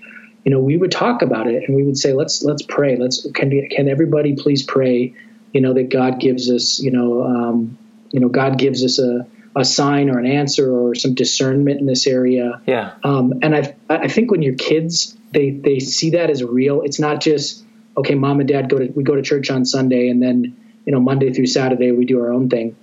you 0.44 0.50
know, 0.50 0.60
we 0.60 0.76
would 0.76 0.90
talk 0.90 1.22
about 1.22 1.46
it 1.46 1.64
and 1.66 1.76
we 1.76 1.84
would 1.84 1.96
say, 1.96 2.12
let's 2.12 2.42
let's 2.42 2.62
pray. 2.62 2.96
Let's 2.96 3.26
can 3.34 3.68
can 3.68 3.88
everybody 3.88 4.36
please 4.36 4.62
pray 4.62 5.14
you 5.56 5.62
know 5.62 5.72
that 5.72 5.88
God 5.88 6.20
gives 6.20 6.50
us, 6.50 6.78
you 6.80 6.90
know, 6.90 7.22
um, 7.22 7.78
you 8.10 8.20
know, 8.20 8.28
God 8.28 8.58
gives 8.58 8.84
us 8.84 8.98
a, 8.98 9.26
a 9.56 9.64
sign 9.64 10.10
or 10.10 10.18
an 10.18 10.26
answer 10.26 10.70
or 10.70 10.94
some 10.94 11.14
discernment 11.14 11.80
in 11.80 11.86
this 11.86 12.06
area. 12.06 12.60
Yeah. 12.66 12.92
Um, 13.02 13.32
and 13.40 13.56
I 13.56 13.74
I 13.88 14.08
think 14.08 14.30
when 14.30 14.42
your 14.42 14.54
kids 14.54 15.16
they 15.30 15.50
they 15.50 15.78
see 15.78 16.10
that 16.10 16.28
as 16.28 16.44
real, 16.44 16.82
it's 16.82 16.98
not 16.98 17.22
just 17.22 17.64
okay, 17.96 18.14
mom 18.14 18.40
and 18.40 18.48
dad 18.48 18.68
go 18.68 18.78
to 18.78 18.86
we 18.88 19.02
go 19.02 19.14
to 19.14 19.22
church 19.22 19.50
on 19.50 19.64
Sunday 19.64 20.08
and 20.08 20.22
then 20.22 20.56
you 20.86 20.92
know 20.92 21.00
Monday 21.00 21.32
through 21.32 21.46
Saturday 21.46 21.92
we 21.92 22.06
do 22.06 22.20
our 22.20 22.32
own 22.32 22.48
thing. 22.48 22.76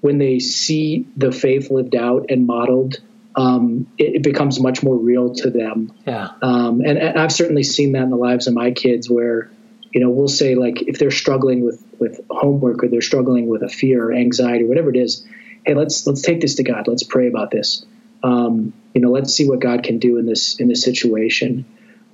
When 0.00 0.18
they 0.18 0.38
see 0.38 1.06
the 1.16 1.30
faith 1.30 1.70
lived 1.70 1.94
out 1.94 2.26
and 2.30 2.46
modeled, 2.46 3.00
um, 3.36 3.86
it, 3.98 4.16
it, 4.16 4.22
becomes 4.22 4.58
much 4.58 4.82
more 4.82 4.96
real 4.96 5.34
to 5.34 5.50
them. 5.50 5.92
Yeah. 6.06 6.30
Um, 6.40 6.80
and, 6.80 6.96
and, 6.96 7.18
I've 7.18 7.32
certainly 7.32 7.64
seen 7.64 7.92
that 7.92 8.04
in 8.04 8.10
the 8.10 8.16
lives 8.16 8.46
of 8.46 8.54
my 8.54 8.70
kids, 8.70 9.10
where 9.10 9.50
you 9.92 10.00
know, 10.00 10.10
we'll 10.10 10.28
say 10.28 10.54
like 10.54 10.82
if 10.82 10.98
they're 10.98 11.10
struggling 11.10 11.64
with 11.64 11.84
with 11.98 12.20
homework 12.30 12.82
or 12.82 12.88
they're 12.88 13.00
struggling 13.00 13.46
with 13.48 13.62
a 13.62 13.68
fear 13.68 14.04
or 14.04 14.12
anxiety 14.12 14.64
or 14.64 14.68
whatever 14.68 14.90
it 14.90 14.96
is, 14.96 15.26
hey, 15.66 15.74
let's 15.74 16.06
let's 16.06 16.22
take 16.22 16.40
this 16.40 16.56
to 16.56 16.62
God. 16.62 16.86
Let's 16.86 17.02
pray 17.02 17.28
about 17.28 17.50
this. 17.50 17.84
Um, 18.22 18.72
you 18.94 19.00
know, 19.00 19.10
let's 19.10 19.34
see 19.34 19.48
what 19.48 19.60
God 19.60 19.82
can 19.82 19.98
do 19.98 20.18
in 20.18 20.26
this 20.26 20.58
in 20.60 20.68
this 20.68 20.82
situation. 20.82 21.66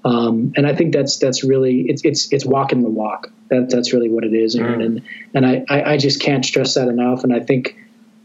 Um, 0.06 0.52
and 0.54 0.68
I 0.68 0.74
think 0.74 0.92
that's 0.92 1.18
that's 1.18 1.42
really 1.42 1.86
it's 1.88 2.02
it's 2.04 2.32
it's 2.32 2.46
walking 2.46 2.82
the 2.82 2.88
walk. 2.88 3.32
That 3.50 3.70
that's 3.70 3.92
really 3.92 4.08
what 4.08 4.22
it 4.22 4.32
is, 4.32 4.54
Aaron. 4.54 4.80
Mm. 4.80 4.84
And 4.84 5.02
and 5.34 5.46
I, 5.46 5.64
I 5.68 5.92
I 5.92 5.96
just 5.96 6.20
can't 6.22 6.44
stress 6.44 6.74
that 6.74 6.86
enough. 6.86 7.24
And 7.24 7.34
I 7.34 7.40
think, 7.40 7.76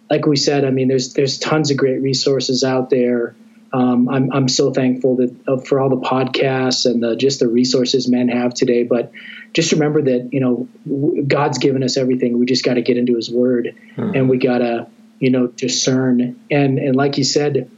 like 0.07 0.27
we 0.27 0.35
said, 0.35 0.63
I 0.63 0.69
mean, 0.69 0.87
there's 0.87 1.13
there's 1.13 1.39
tons 1.39 1.71
of 1.71 1.77
great 1.77 1.99
resources 1.99 2.63
out 2.63 2.91
there. 2.91 3.35
Um, 3.73 4.09
I'm, 4.09 4.31
I'm 4.33 4.47
so 4.49 4.73
thankful 4.73 5.15
that 5.15 5.35
uh, 5.47 5.57
for 5.57 5.79
all 5.79 5.89
the 5.89 6.01
podcasts 6.01 6.85
and 6.85 7.01
the, 7.01 7.15
just 7.15 7.39
the 7.39 7.47
resources 7.47 8.05
men 8.05 8.27
have 8.27 8.53
today. 8.53 8.83
But 8.83 9.13
just 9.53 9.71
remember 9.71 10.03
that 10.03 10.29
you 10.31 10.39
know 10.39 11.23
God's 11.25 11.57
given 11.57 11.81
us 11.81 11.97
everything. 11.97 12.37
We 12.37 12.45
just 12.45 12.63
got 12.63 12.75
to 12.75 12.83
get 12.83 12.97
into 12.97 13.15
His 13.15 13.31
Word, 13.31 13.75
hmm. 13.95 14.11
and 14.13 14.29
we 14.29 14.37
got 14.37 14.59
to 14.59 14.87
you 15.19 15.31
know 15.31 15.47
discern. 15.47 16.39
And 16.51 16.77
and 16.77 16.95
like 16.95 17.17
you 17.17 17.23
said, 17.23 17.71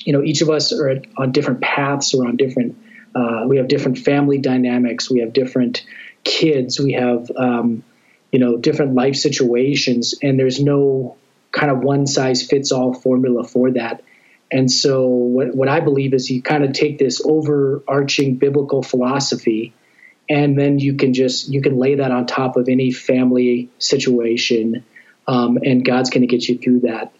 you 0.00 0.12
know 0.14 0.24
each 0.24 0.42
of 0.42 0.50
us 0.50 0.72
are 0.72 1.00
on 1.16 1.30
different 1.30 1.60
paths 1.60 2.12
or 2.12 2.26
on 2.26 2.36
different. 2.36 2.76
Uh, 3.14 3.44
we 3.46 3.56
have 3.56 3.68
different 3.68 3.98
family 3.98 4.38
dynamics. 4.38 5.10
We 5.10 5.20
have 5.20 5.32
different 5.32 5.84
kids. 6.24 6.78
We 6.78 6.92
have 6.92 7.30
um, 7.36 7.82
you 8.30 8.38
know 8.38 8.56
different 8.56 8.94
life 8.94 9.16
situations, 9.16 10.14
and 10.22 10.38
there's 10.38 10.60
no 10.60 11.16
kind 11.52 11.70
of 11.70 11.80
one 11.80 12.06
size 12.06 12.42
fits 12.42 12.72
all 12.72 12.94
formula 12.94 13.44
for 13.44 13.72
that. 13.72 14.02
And 14.52 14.70
so, 14.70 15.06
what, 15.06 15.54
what 15.54 15.68
I 15.68 15.80
believe 15.80 16.12
is 16.12 16.28
you 16.30 16.42
kind 16.42 16.64
of 16.64 16.72
take 16.72 16.98
this 16.98 17.20
overarching 17.24 18.36
biblical 18.36 18.82
philosophy 18.82 19.74
and 20.30 20.56
then 20.56 20.78
you 20.78 20.94
can 20.96 21.12
just 21.12 21.48
you 21.48 21.60
can 21.60 21.76
lay 21.76 21.96
that 21.96 22.12
on 22.12 22.24
top 22.24 22.56
of 22.56 22.68
any 22.68 22.92
family 22.92 23.68
situation 23.78 24.84
um, 25.26 25.58
and 25.62 25.84
god's 25.84 26.08
going 26.08 26.22
to 26.22 26.26
get 26.26 26.48
you 26.48 26.56
through 26.56 26.80
that 26.80 27.12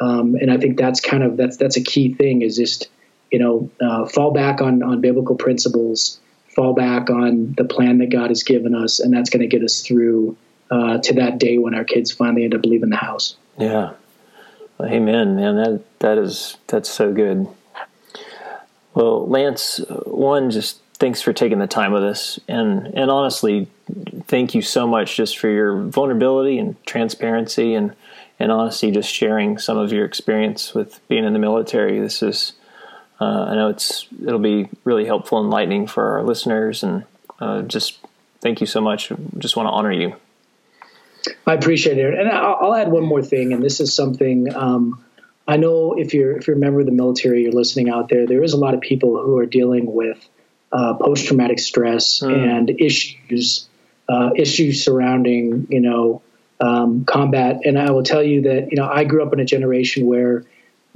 um, 0.00 0.36
and 0.36 0.52
i 0.52 0.58
think 0.58 0.78
that's 0.78 1.00
kind 1.00 1.24
of 1.24 1.36
that's 1.36 1.56
that's 1.56 1.76
a 1.76 1.82
key 1.82 2.12
thing 2.14 2.42
is 2.42 2.56
just 2.56 2.88
you 3.30 3.38
know 3.38 3.70
uh, 3.80 4.06
fall 4.06 4.32
back 4.32 4.60
on 4.60 4.82
on 4.82 5.00
biblical 5.00 5.36
principles 5.36 6.20
fall 6.54 6.74
back 6.74 7.10
on 7.10 7.54
the 7.56 7.64
plan 7.64 7.98
that 7.98 8.10
god 8.10 8.30
has 8.30 8.42
given 8.42 8.74
us 8.74 9.00
and 9.00 9.12
that's 9.12 9.30
going 9.30 9.40
to 9.40 9.46
get 9.46 9.62
us 9.62 9.80
through 9.80 10.36
uh, 10.70 10.98
to 10.98 11.14
that 11.14 11.38
day 11.38 11.58
when 11.58 11.74
our 11.74 11.84
kids 11.84 12.12
finally 12.12 12.44
end 12.44 12.54
up 12.54 12.64
leaving 12.64 12.90
the 12.90 12.96
house. 12.96 13.36
Yeah. 13.58 13.92
Amen 14.80 15.34
man 15.34 15.56
that 15.56 15.82
that 15.98 16.18
is 16.18 16.56
that's 16.68 16.88
so 16.88 17.12
good. 17.12 17.48
Well 18.94 19.26
lance 19.28 19.80
one 20.04 20.50
just 20.50 20.80
thanks 20.94 21.20
for 21.20 21.32
taking 21.32 21.58
the 21.58 21.66
time 21.66 21.92
with 21.92 22.04
us 22.04 22.38
and 22.48 22.86
and 22.94 23.10
honestly 23.10 23.68
thank 24.26 24.54
you 24.54 24.62
so 24.62 24.86
much 24.86 25.16
just 25.16 25.38
for 25.38 25.48
your 25.48 25.82
vulnerability 25.82 26.58
and 26.58 26.76
transparency 26.86 27.74
and 27.74 27.94
and 28.38 28.52
honestly 28.52 28.90
just 28.90 29.12
sharing 29.12 29.58
some 29.58 29.78
of 29.78 29.92
your 29.92 30.04
experience 30.04 30.74
with 30.74 31.00
being 31.08 31.24
in 31.24 31.32
the 31.32 31.38
military. 31.38 31.98
This 32.00 32.22
is 32.22 32.52
uh, 33.20 33.46
I 33.50 33.54
know 33.54 33.68
it's 33.68 34.06
it'll 34.24 34.38
be 34.38 34.68
really 34.84 35.04
helpful 35.04 35.38
and 35.38 35.46
enlightening 35.46 35.86
for 35.86 36.18
our 36.18 36.22
listeners 36.22 36.82
and 36.82 37.04
uh, 37.40 37.62
just 37.62 37.98
thank 38.40 38.60
you 38.60 38.66
so 38.66 38.80
much 38.80 39.12
just 39.38 39.56
want 39.56 39.66
to 39.66 39.70
honor 39.70 39.92
you 39.92 40.14
I 41.46 41.54
appreciate 41.54 41.98
it 41.98 42.14
and 42.14 42.28
I'll, 42.28 42.58
I'll 42.60 42.74
add 42.74 42.90
one 42.90 43.04
more 43.04 43.22
thing 43.22 43.52
and 43.52 43.62
this 43.62 43.80
is 43.80 43.94
something 43.94 44.54
um, 44.54 45.04
I 45.46 45.56
know 45.56 45.94
if 45.98 46.14
you're 46.14 46.36
if 46.36 46.46
you're 46.46 46.56
a 46.56 46.60
member 46.60 46.80
of 46.80 46.86
the 46.86 46.92
military 46.92 47.42
you're 47.42 47.52
listening 47.52 47.90
out 47.90 48.08
there 48.08 48.26
there 48.26 48.42
is 48.42 48.52
a 48.52 48.58
lot 48.58 48.74
of 48.74 48.80
people 48.80 49.22
who 49.22 49.38
are 49.38 49.46
dealing 49.46 49.92
with 49.92 50.24
uh, 50.70 50.94
post 50.94 51.26
traumatic 51.26 51.58
stress 51.58 52.20
mm. 52.20 52.32
and 52.32 52.70
issues 52.70 53.68
uh, 54.08 54.30
issues 54.36 54.84
surrounding 54.84 55.66
you 55.70 55.80
know 55.80 56.22
um, 56.60 57.04
combat. 57.04 57.60
And 57.64 57.78
I 57.78 57.90
will 57.90 58.02
tell 58.02 58.22
you 58.22 58.42
that 58.42 58.70
you 58.70 58.76
know 58.76 58.88
I 58.88 59.04
grew 59.04 59.22
up 59.22 59.32
in 59.32 59.40
a 59.40 59.44
generation 59.44 60.06
where 60.06 60.44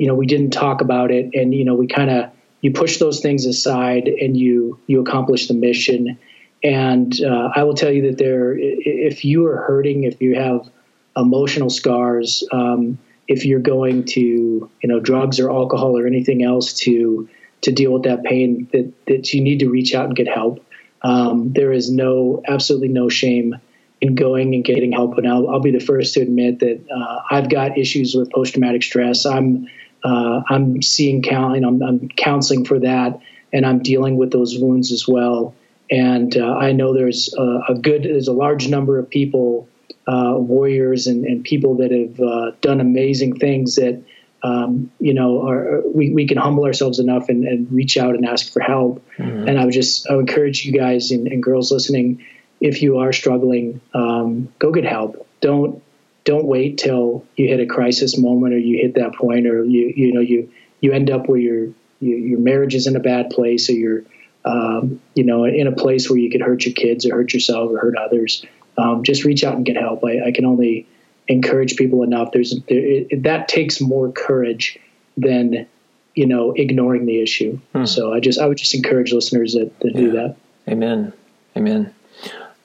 you 0.02 0.08
know 0.08 0.16
we 0.16 0.26
didn't 0.26 0.50
talk 0.50 0.80
about 0.80 1.12
it, 1.12 1.30
and 1.32 1.54
you 1.54 1.64
know 1.64 1.76
we 1.76 1.86
kind 1.86 2.10
of 2.10 2.32
you 2.60 2.72
push 2.72 2.98
those 2.98 3.20
things 3.20 3.46
aside 3.46 4.08
and 4.08 4.36
you 4.36 4.80
you 4.88 5.00
accomplish 5.00 5.46
the 5.46 5.54
mission. 5.54 6.18
And 6.64 7.12
uh, 7.22 7.50
I 7.54 7.62
will 7.62 7.74
tell 7.74 7.92
you 7.92 8.02
that 8.08 8.18
there, 8.18 8.56
if 8.58 9.24
you 9.24 9.46
are 9.46 9.58
hurting, 9.58 10.02
if 10.02 10.20
you 10.20 10.34
have 10.34 10.68
emotional 11.16 11.70
scars, 11.70 12.42
um, 12.50 12.98
if 13.28 13.44
you're 13.44 13.60
going 13.60 14.06
to 14.16 14.20
you 14.20 14.88
know 14.88 14.98
drugs 14.98 15.38
or 15.38 15.52
alcohol 15.52 15.96
or 15.96 16.08
anything 16.08 16.42
else 16.42 16.72
to 16.78 17.28
to 17.60 17.70
deal 17.70 17.92
with 17.92 18.02
that 18.02 18.24
pain 18.24 18.68
that, 18.72 18.92
that 19.06 19.32
you 19.32 19.40
need 19.40 19.60
to 19.60 19.70
reach 19.70 19.94
out 19.94 20.06
and 20.06 20.16
get 20.16 20.26
help. 20.26 20.66
Um, 21.02 21.52
there 21.52 21.72
is 21.72 21.92
no, 21.92 22.42
absolutely 22.48 22.88
no 22.88 23.08
shame 23.08 23.54
in 24.00 24.16
going 24.16 24.52
and 24.52 24.64
getting 24.64 24.90
help. 24.90 25.16
And 25.16 25.28
I'll, 25.28 25.48
I'll 25.48 25.60
be 25.60 25.70
the 25.70 25.78
first 25.78 26.14
to 26.14 26.22
admit 26.22 26.58
that 26.58 26.84
uh, 26.90 27.20
I've 27.30 27.48
got 27.48 27.78
issues 27.78 28.16
with 28.16 28.32
post 28.32 28.54
traumatic 28.54 28.82
stress. 28.82 29.24
I'm, 29.24 29.68
uh, 30.04 30.42
I'm 30.48 30.82
seeing 30.82 31.22
counseling, 31.22 31.64
I'm, 31.64 31.82
I'm, 31.82 32.08
counseling 32.08 32.64
for 32.64 32.78
that, 32.80 33.20
and 33.52 33.64
I'm 33.66 33.82
dealing 33.82 34.16
with 34.16 34.32
those 34.32 34.58
wounds 34.58 34.92
as 34.92 35.06
well. 35.06 35.54
And 35.90 36.36
uh, 36.36 36.54
I 36.54 36.72
know 36.72 36.94
there's 36.94 37.34
a, 37.36 37.60
a, 37.68 37.74
good, 37.74 38.04
there's 38.04 38.28
a 38.28 38.32
large 38.32 38.68
number 38.68 38.98
of 38.98 39.08
people, 39.08 39.68
uh, 40.06 40.34
warriors 40.36 41.06
and, 41.06 41.24
and, 41.24 41.44
people 41.44 41.76
that 41.76 41.92
have 41.92 42.20
uh, 42.20 42.52
done 42.60 42.80
amazing 42.80 43.36
things 43.36 43.76
that 43.76 44.02
um, 44.42 44.90
you 44.98 45.14
know, 45.14 45.46
our, 45.46 45.82
we, 45.86 46.12
we 46.12 46.26
can 46.26 46.36
humble 46.36 46.64
ourselves 46.64 46.98
enough 46.98 47.28
and, 47.28 47.44
and 47.44 47.70
reach 47.70 47.96
out 47.96 48.14
and 48.14 48.26
ask 48.26 48.52
for 48.52 48.60
help. 48.60 49.04
Mm-hmm. 49.16 49.48
And 49.48 49.58
I 49.58 49.64
would 49.64 49.74
just, 49.74 50.08
I 50.10 50.16
would 50.16 50.28
encourage 50.28 50.64
you 50.64 50.72
guys 50.72 51.10
and, 51.10 51.28
and 51.28 51.42
girls 51.42 51.70
listening, 51.70 52.24
if 52.60 52.82
you 52.82 52.98
are 52.98 53.12
struggling, 53.12 53.80
um, 53.94 54.52
go 54.58 54.72
get 54.72 54.84
help. 54.84 55.26
Don't, 55.40 55.82
don't 56.24 56.46
wait 56.46 56.78
till 56.78 57.24
you 57.36 57.48
hit 57.48 57.60
a 57.60 57.66
crisis 57.66 58.16
moment 58.18 58.54
or 58.54 58.58
you 58.58 58.78
hit 58.78 58.94
that 58.94 59.14
point 59.14 59.46
or 59.46 59.64
you, 59.64 59.92
you 59.94 60.12
know, 60.12 60.20
you, 60.20 60.52
you 60.80 60.92
end 60.92 61.10
up 61.10 61.28
where 61.28 61.38
your, 61.38 61.68
your, 62.00 62.18
your 62.18 62.38
marriage 62.38 62.74
is 62.74 62.86
in 62.86 62.96
a 62.96 63.00
bad 63.00 63.30
place 63.30 63.68
or 63.68 63.72
you're, 63.72 64.04
um, 64.44 65.00
you 65.14 65.24
know, 65.24 65.44
in 65.44 65.66
a 65.66 65.72
place 65.72 66.08
where 66.08 66.18
you 66.18 66.30
could 66.30 66.42
hurt 66.42 66.64
your 66.64 66.74
kids 66.74 67.06
or 67.06 67.14
hurt 67.14 67.32
yourself 67.32 67.70
or 67.70 67.78
hurt 67.78 67.96
others. 67.96 68.44
Um, 68.76 69.02
just 69.02 69.24
reach 69.24 69.44
out 69.44 69.54
and 69.54 69.64
get 69.64 69.76
help. 69.76 70.04
I, 70.04 70.28
I 70.28 70.32
can 70.32 70.44
only, 70.44 70.86
encourage 71.28 71.76
people 71.76 72.02
enough. 72.02 72.32
There's 72.32 72.54
there, 72.68 72.78
it, 72.78 73.22
that 73.24 73.48
takes 73.48 73.80
more 73.80 74.12
courage 74.12 74.78
than 75.16 75.66
you 76.14 76.26
know 76.26 76.52
ignoring 76.52 77.06
the 77.06 77.22
issue. 77.22 77.60
Hmm. 77.72 77.84
So 77.84 78.12
I 78.12 78.20
just 78.20 78.38
I 78.38 78.46
would 78.46 78.58
just 78.58 78.74
encourage 78.74 79.12
listeners 79.12 79.54
that, 79.54 79.78
to 79.80 79.88
yeah. 79.88 80.00
do 80.00 80.10
that. 80.12 80.36
Amen. 80.68 81.12
Amen. 81.56 81.94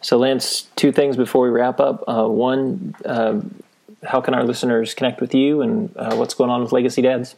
So 0.01 0.17
Lance, 0.17 0.67
two 0.75 0.91
things 0.91 1.17
before 1.17 1.43
we 1.43 1.49
wrap 1.49 1.79
up. 1.79 2.03
Uh, 2.07 2.27
one, 2.27 2.95
uh, 3.03 3.41
how 4.03 4.21
can 4.21 4.33
our 4.33 4.43
listeners 4.43 4.93
connect 4.93 5.21
with 5.21 5.33
you, 5.33 5.61
and 5.61 5.95
uh, 5.97 6.15
what's 6.15 6.33
going 6.33 6.49
on 6.49 6.61
with 6.61 6.71
Legacy 6.71 7.01
Dads? 7.01 7.35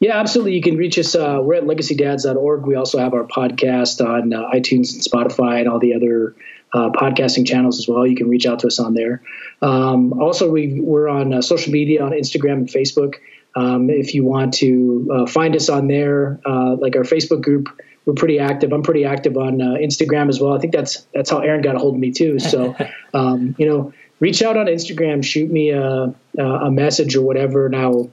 Yeah, 0.00 0.18
absolutely. 0.18 0.54
You 0.54 0.62
can 0.62 0.76
reach 0.76 0.98
us. 0.98 1.14
Uh, 1.14 1.40
we're 1.42 1.54
at 1.54 1.64
legacydads.org. 1.64 2.66
We 2.66 2.76
also 2.76 2.98
have 2.98 3.14
our 3.14 3.24
podcast 3.24 4.04
on 4.06 4.32
uh, 4.32 4.50
iTunes 4.54 4.92
and 4.92 5.02
Spotify 5.02 5.58
and 5.60 5.68
all 5.68 5.80
the 5.80 5.94
other 5.94 6.36
uh, 6.72 6.90
podcasting 6.90 7.46
channels 7.46 7.80
as 7.80 7.88
well. 7.88 8.06
You 8.06 8.14
can 8.14 8.28
reach 8.28 8.46
out 8.46 8.60
to 8.60 8.68
us 8.68 8.78
on 8.78 8.94
there. 8.94 9.22
Um, 9.60 10.12
also, 10.20 10.50
we, 10.50 10.80
we're 10.80 11.08
on 11.08 11.42
social 11.42 11.72
media 11.72 12.04
on 12.04 12.12
Instagram 12.12 12.52
and 12.52 12.68
Facebook. 12.68 13.16
Um, 13.56 13.90
if 13.90 14.14
you 14.14 14.22
want 14.22 14.54
to 14.54 15.26
find 15.28 15.56
us 15.56 15.68
on 15.68 15.88
there, 15.88 16.38
like 16.46 16.94
our 16.94 17.02
Facebook 17.02 17.42
group, 17.42 17.68
we're 18.08 18.14
pretty 18.14 18.38
active. 18.38 18.72
I'm 18.72 18.82
pretty 18.82 19.04
active 19.04 19.36
on 19.36 19.60
uh, 19.60 19.74
Instagram 19.74 20.30
as 20.30 20.40
well. 20.40 20.56
I 20.56 20.58
think 20.60 20.72
that's 20.72 21.06
that's 21.12 21.28
how 21.28 21.40
Aaron 21.40 21.60
got 21.60 21.76
a 21.76 21.78
hold 21.78 21.94
of 21.94 22.00
me 22.00 22.10
too. 22.10 22.38
So, 22.38 22.74
um, 23.12 23.54
you 23.58 23.68
know, 23.68 23.92
reach 24.18 24.40
out 24.40 24.56
on 24.56 24.64
Instagram, 24.64 25.22
shoot 25.22 25.50
me 25.50 25.68
a, 25.68 26.14
a 26.38 26.70
message 26.70 27.16
or 27.16 27.20
whatever, 27.20 27.66
and 27.66 27.76
I'll 27.76 28.10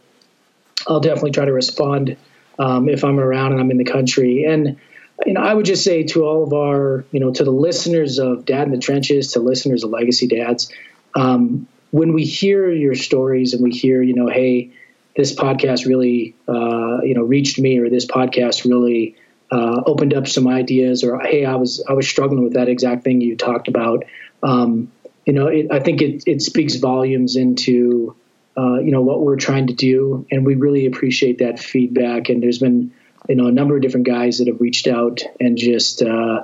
I'll 0.85 0.99
definitely 0.99 1.31
try 1.31 1.45
to 1.45 1.53
respond 1.53 2.17
um, 2.59 2.89
if 2.89 3.05
I'm 3.05 3.21
around 3.21 3.53
and 3.53 3.61
I'm 3.61 3.71
in 3.71 3.77
the 3.77 3.85
country. 3.85 4.43
And 4.43 4.75
you 5.25 5.31
know, 5.31 5.39
I 5.39 5.53
would 5.53 5.65
just 5.65 5.85
say 5.85 6.03
to 6.03 6.25
all 6.25 6.43
of 6.43 6.51
our, 6.51 7.05
you 7.13 7.21
know, 7.21 7.31
to 7.31 7.45
the 7.45 7.51
listeners 7.51 8.19
of 8.19 8.43
Dad 8.43 8.67
in 8.67 8.71
the 8.71 8.79
Trenches, 8.79 9.31
to 9.31 9.39
listeners 9.39 9.85
of 9.85 9.91
Legacy 9.91 10.27
Dads, 10.27 10.69
um, 11.15 11.69
when 11.91 12.11
we 12.11 12.25
hear 12.25 12.69
your 12.69 12.95
stories 12.95 13.53
and 13.53 13.63
we 13.63 13.71
hear, 13.71 14.03
you 14.03 14.13
know, 14.13 14.27
hey, 14.27 14.71
this 15.15 15.33
podcast 15.33 15.85
really, 15.85 16.35
uh, 16.49 16.99
you 17.01 17.13
know, 17.13 17.23
reached 17.23 17.57
me, 17.57 17.79
or 17.79 17.89
this 17.89 18.05
podcast 18.05 18.69
really 18.69 19.15
uh, 19.51 19.81
opened 19.85 20.13
up 20.13 20.27
some 20.27 20.47
ideas, 20.47 21.03
or 21.03 21.19
hey, 21.19 21.45
I 21.45 21.55
was 21.55 21.83
I 21.87 21.93
was 21.93 22.07
struggling 22.07 22.43
with 22.43 22.53
that 22.53 22.69
exact 22.69 23.03
thing 23.03 23.21
you 23.21 23.35
talked 23.35 23.67
about. 23.67 24.05
Um, 24.43 24.91
you 25.25 25.33
know, 25.33 25.47
it, 25.47 25.67
I 25.71 25.79
think 25.79 26.01
it 26.01 26.23
it 26.25 26.41
speaks 26.41 26.75
volumes 26.75 27.35
into 27.35 28.15
uh, 28.57 28.79
you 28.79 28.91
know 28.91 29.01
what 29.01 29.21
we're 29.21 29.35
trying 29.37 29.67
to 29.67 29.73
do, 29.73 30.25
and 30.31 30.45
we 30.45 30.55
really 30.55 30.85
appreciate 30.85 31.39
that 31.39 31.59
feedback. 31.59 32.29
And 32.29 32.41
there's 32.41 32.59
been 32.59 32.91
you 33.29 33.35
know 33.35 33.47
a 33.47 33.51
number 33.51 33.75
of 33.75 33.81
different 33.81 34.07
guys 34.07 34.39
that 34.39 34.47
have 34.47 34.61
reached 34.61 34.87
out 34.87 35.21
and 35.39 35.57
just 35.57 36.01
uh, 36.01 36.43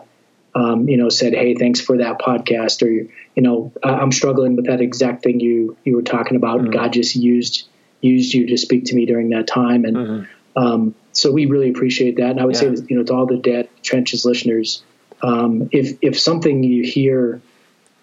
um, 0.56 0.88
you 0.90 0.98
know 0.98 1.10
said, 1.10 1.34
"Hey, 1.34 1.56
thanks 1.56 1.80
for 1.80 1.98
that 1.98 2.20
podcast," 2.20 2.82
or 2.82 2.90
you 3.36 3.44
know, 3.44 3.72
I'm 3.84 4.12
struggling 4.12 4.56
with 4.56 4.66
that 4.66 4.82
exact 4.82 5.24
thing 5.24 5.40
you 5.40 5.78
you 5.84 5.96
were 5.96 6.02
talking 6.02 6.36
about. 6.38 6.62
Mm-hmm. 6.62 6.72
God 6.72 6.94
just 6.94 7.16
used 7.16 7.68
used 8.02 8.34
you 8.34 8.48
to 8.48 8.58
speak 8.58 8.86
to 8.86 8.96
me 8.96 9.06
during 9.06 9.30
that 9.30 9.48
time, 9.48 9.86
and 9.86 9.98
mm-hmm. 9.98 10.64
um, 10.64 10.96
so 11.14 11.32
we 11.32 11.46
really 11.46 11.70
appreciate 11.70 12.18
that. 12.18 12.32
And 12.32 12.40
I 12.40 12.46
would 12.46 12.56
yeah. 12.56 12.76
say, 12.76 12.86
you 12.88 12.98
know, 12.98 13.04
to 13.04 13.14
all 13.14 13.26
the 13.26 13.38
Dad 13.38 13.70
Trenches 13.84 14.26
listeners, 14.26 14.84
um, 15.22 15.70
if 15.72 15.98
if 16.02 16.20
something 16.20 16.64
you 16.64 16.84
hear 16.84 17.42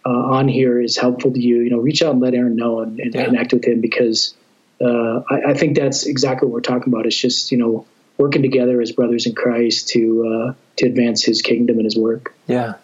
uh, 0.04 0.10
on 0.10 0.48
here 0.48 0.80
is 0.80 0.96
helpful 0.96 1.32
to 1.32 1.40
you, 1.40 1.60
you 1.60 1.70
know, 1.70 1.78
reach 1.78 2.02
out 2.02 2.12
and 2.12 2.20
let 2.20 2.34
Aaron 2.34 2.56
know 2.56 2.80
and, 2.80 2.98
and 3.00 3.14
yeah. 3.14 3.24
connect 3.24 3.52
with 3.52 3.64
him 3.64 3.80
because 3.80 4.34
uh, 4.80 5.22
I, 5.28 5.50
I, 5.50 5.54
think 5.54 5.76
that's 5.76 6.06
exactly 6.06 6.46
what 6.46 6.54
we're 6.54 6.60
talking 6.60 6.92
about. 6.92 7.06
It's 7.06 7.16
just 7.16 7.50
you 7.50 7.58
know 7.58 7.86
working 8.16 8.42
together 8.42 8.80
as 8.80 8.92
brothers 8.92 9.26
in 9.26 9.34
Christ 9.34 9.88
to 9.90 10.26
uh, 10.26 10.54
to 10.76 10.86
advance 10.86 11.24
His 11.24 11.42
kingdom 11.42 11.76
and 11.76 11.84
His 11.84 11.96
work. 11.96 12.34
Yeah, 12.46 12.74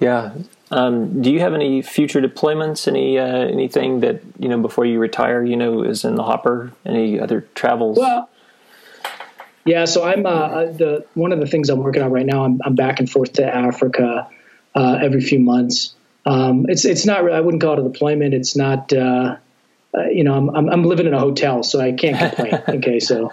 yeah. 0.00 0.32
Um, 0.70 1.20
do 1.20 1.30
you 1.30 1.40
have 1.40 1.54
any 1.54 1.82
future 1.82 2.20
deployments? 2.20 2.88
Any 2.88 3.18
uh, 3.18 3.24
anything 3.24 4.00
that 4.00 4.22
you 4.38 4.48
know 4.48 4.58
before 4.58 4.84
you 4.84 4.98
retire? 4.98 5.44
You 5.44 5.56
know, 5.56 5.82
is 5.82 6.04
in 6.04 6.16
the 6.16 6.24
hopper? 6.24 6.72
Any 6.84 7.20
other 7.20 7.42
travels? 7.54 7.98
Well, 7.98 8.28
yeah. 9.64 9.84
So 9.84 10.04
I'm 10.04 10.26
uh, 10.26 10.66
the 10.66 11.06
one 11.14 11.32
of 11.32 11.40
the 11.40 11.46
things 11.46 11.70
I'm 11.70 11.80
working 11.80 12.02
on 12.02 12.10
right 12.10 12.26
now. 12.26 12.44
I'm, 12.44 12.60
I'm 12.64 12.74
back 12.74 13.00
and 13.00 13.10
forth 13.10 13.34
to 13.34 13.46
Africa 13.46 14.28
uh, 14.74 14.98
every 15.02 15.20
few 15.20 15.38
months. 15.38 15.94
Um, 16.24 16.66
it's 16.68 16.84
it's 16.84 17.04
not. 17.06 17.30
I 17.30 17.40
wouldn't 17.40 17.62
call 17.62 17.74
it 17.74 17.80
a 17.80 17.82
deployment. 17.82 18.34
It's 18.34 18.56
not. 18.56 18.92
Uh, 18.92 19.36
uh, 19.94 20.04
you 20.04 20.24
know, 20.24 20.34
I'm, 20.34 20.48
I'm, 20.56 20.70
I'm 20.70 20.84
living 20.84 21.06
in 21.06 21.12
a 21.12 21.18
hotel, 21.18 21.62
so 21.62 21.78
I 21.78 21.92
can't 21.92 22.18
complain. 22.18 22.62
okay, 22.78 22.98
so 22.98 23.28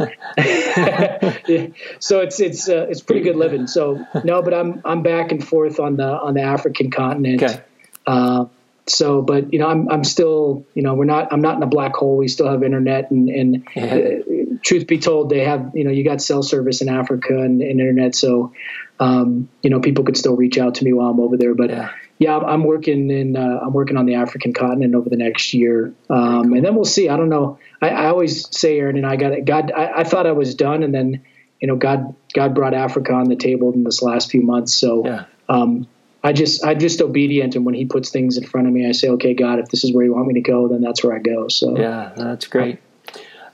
so 2.00 2.20
it's 2.20 2.42
it's 2.42 2.68
uh, 2.68 2.86
it's 2.90 3.02
pretty 3.02 3.22
good 3.22 3.38
living. 3.38 3.66
So 3.66 4.06
no, 4.26 4.42
but 4.42 4.54
I'm 4.54 4.82
I'm 4.84 5.02
back 5.02 5.32
and 5.32 5.46
forth 5.46 5.80
on 5.80 5.96
the 5.96 6.08
on 6.08 6.34
the 6.34 6.42
African 6.42 6.92
continent. 6.92 7.44
Okay. 7.44 7.62
Uh, 8.06 8.46
so, 8.88 9.22
but 9.22 9.54
you 9.54 9.60
know, 9.60 9.68
I'm 9.68 9.90
I'm 9.90 10.04
still 10.04 10.66
you 10.74 10.82
know 10.82 10.96
we're 10.96 11.06
not 11.06 11.32
I'm 11.32 11.42
not 11.42 11.56
in 11.56 11.64
a 11.64 11.68
black 11.68 11.96
hole. 11.96 12.18
We 12.18 12.28
still 12.28 12.50
have 12.50 12.64
internet, 12.64 13.10
and 13.12 13.30
and 13.30 13.68
uh, 13.78 14.39
truth 14.62 14.88
be 14.88 15.00
told, 15.00 15.30
they 15.30 15.46
have 15.46 15.72
you 15.74 15.84
know 15.84 15.92
you 15.92 16.04
got 16.04 16.22
cell 16.22 16.44
service 16.44 16.82
in 16.82 16.90
Africa 16.90 17.38
and, 17.38 17.62
and 17.62 17.80
internet, 17.80 18.16
so 18.16 18.54
um, 19.00 19.50
you 19.62 19.70
know 19.70 19.80
people 19.80 20.04
could 20.04 20.18
still 20.18 20.36
reach 20.36 20.58
out 20.58 20.76
to 20.76 20.84
me 20.84 20.94
while 20.94 21.10
I'm 21.10 21.20
over 21.20 21.38
there. 21.38 21.56
But 21.56 21.70
yeah 21.70 21.90
yeah, 22.20 22.38
I'm 22.38 22.66
working 22.66 23.10
in 23.10 23.38
uh, 23.38 23.62
I'm 23.64 23.72
working 23.72 23.96
on 23.96 24.06
the 24.06 24.16
African 24.16 24.54
continent 24.54 24.94
over 24.94 25.10
the 25.10 25.16
next 25.16 25.54
year, 25.54 25.94
um, 26.10 26.44
cool. 26.44 26.54
and 26.56 26.66
then 26.66 26.76
we'll 26.76 26.84
see. 26.84 27.08
I 27.08 27.16
don't 27.16 27.30
know. 27.30 27.60
I, 27.82 27.90
I, 27.90 28.06
always 28.08 28.46
say, 28.56 28.78
Aaron, 28.78 28.98
and 28.98 29.08
I 29.08 29.16
got 29.16 29.32
it. 29.32 29.46
God, 29.46 29.72
I, 29.72 30.02
I, 30.02 30.04
thought 30.04 30.28
I 30.28 30.34
was 30.34 30.54
done, 30.54 30.84
and 30.84 30.94
then 30.94 31.24
you 31.62 31.68
know, 31.70 31.78
God 31.78 32.14
God 32.34 32.54
brought 32.54 32.74
Africa 32.74 33.14
on 33.14 33.30
the 33.30 33.38
table 33.38 33.72
in 33.72 33.86
this 33.86 34.02
last 34.02 34.30
few 34.30 34.42
months. 34.42 34.76
So 34.76 35.06
yeah. 35.06 35.26
um, 35.48 35.88
I 36.22 36.34
just 36.34 36.66
I'm 36.66 36.78
just 36.78 37.00
obedient, 37.00 37.56
and 37.56 37.66
when 37.66 37.74
He 37.74 37.86
puts 37.86 38.10
things 38.10 38.36
in 38.36 38.44
front 38.44 38.68
of 38.68 38.74
me, 38.74 38.86
I 38.86 38.92
say, 38.92 39.08
okay, 39.12 39.34
God, 39.34 39.60
if 39.60 39.70
this 39.70 39.86
is 39.86 39.94
where 39.94 40.04
you 40.04 40.14
want 40.14 40.28
me 40.28 40.34
to 40.34 40.42
go, 40.42 40.68
then 40.68 40.82
that's 40.82 41.02
where 41.02 41.16
I 41.16 41.20
go. 41.20 41.48
So 41.48 41.80
yeah, 41.80 42.12
that's 42.18 42.48
great. 42.48 42.80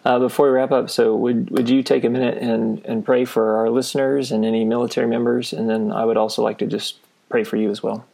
Uh, 0.05 0.19
before 0.19 0.45
we 0.45 0.53
wrap 0.53 0.71
up, 0.71 0.89
so 0.89 1.15
would 1.15 1.49
would 1.49 1.67
you 1.67 1.81
take 1.81 2.03
a 2.03 2.09
minute 2.09 2.37
and 2.37 2.85
and 2.85 3.03
pray 3.03 3.25
for 3.25 3.57
our 3.57 3.69
listeners 3.71 4.31
and 4.31 4.45
any 4.45 4.63
military 4.63 5.07
members, 5.07 5.51
and 5.51 5.67
then 5.67 5.91
I 5.91 6.05
would 6.05 6.15
also 6.15 6.43
like 6.43 6.59
to 6.59 6.67
just 6.67 6.97
pray 7.29 7.43
for 7.43 7.57
you 7.57 7.71
as 7.71 7.81
well. 7.81 8.05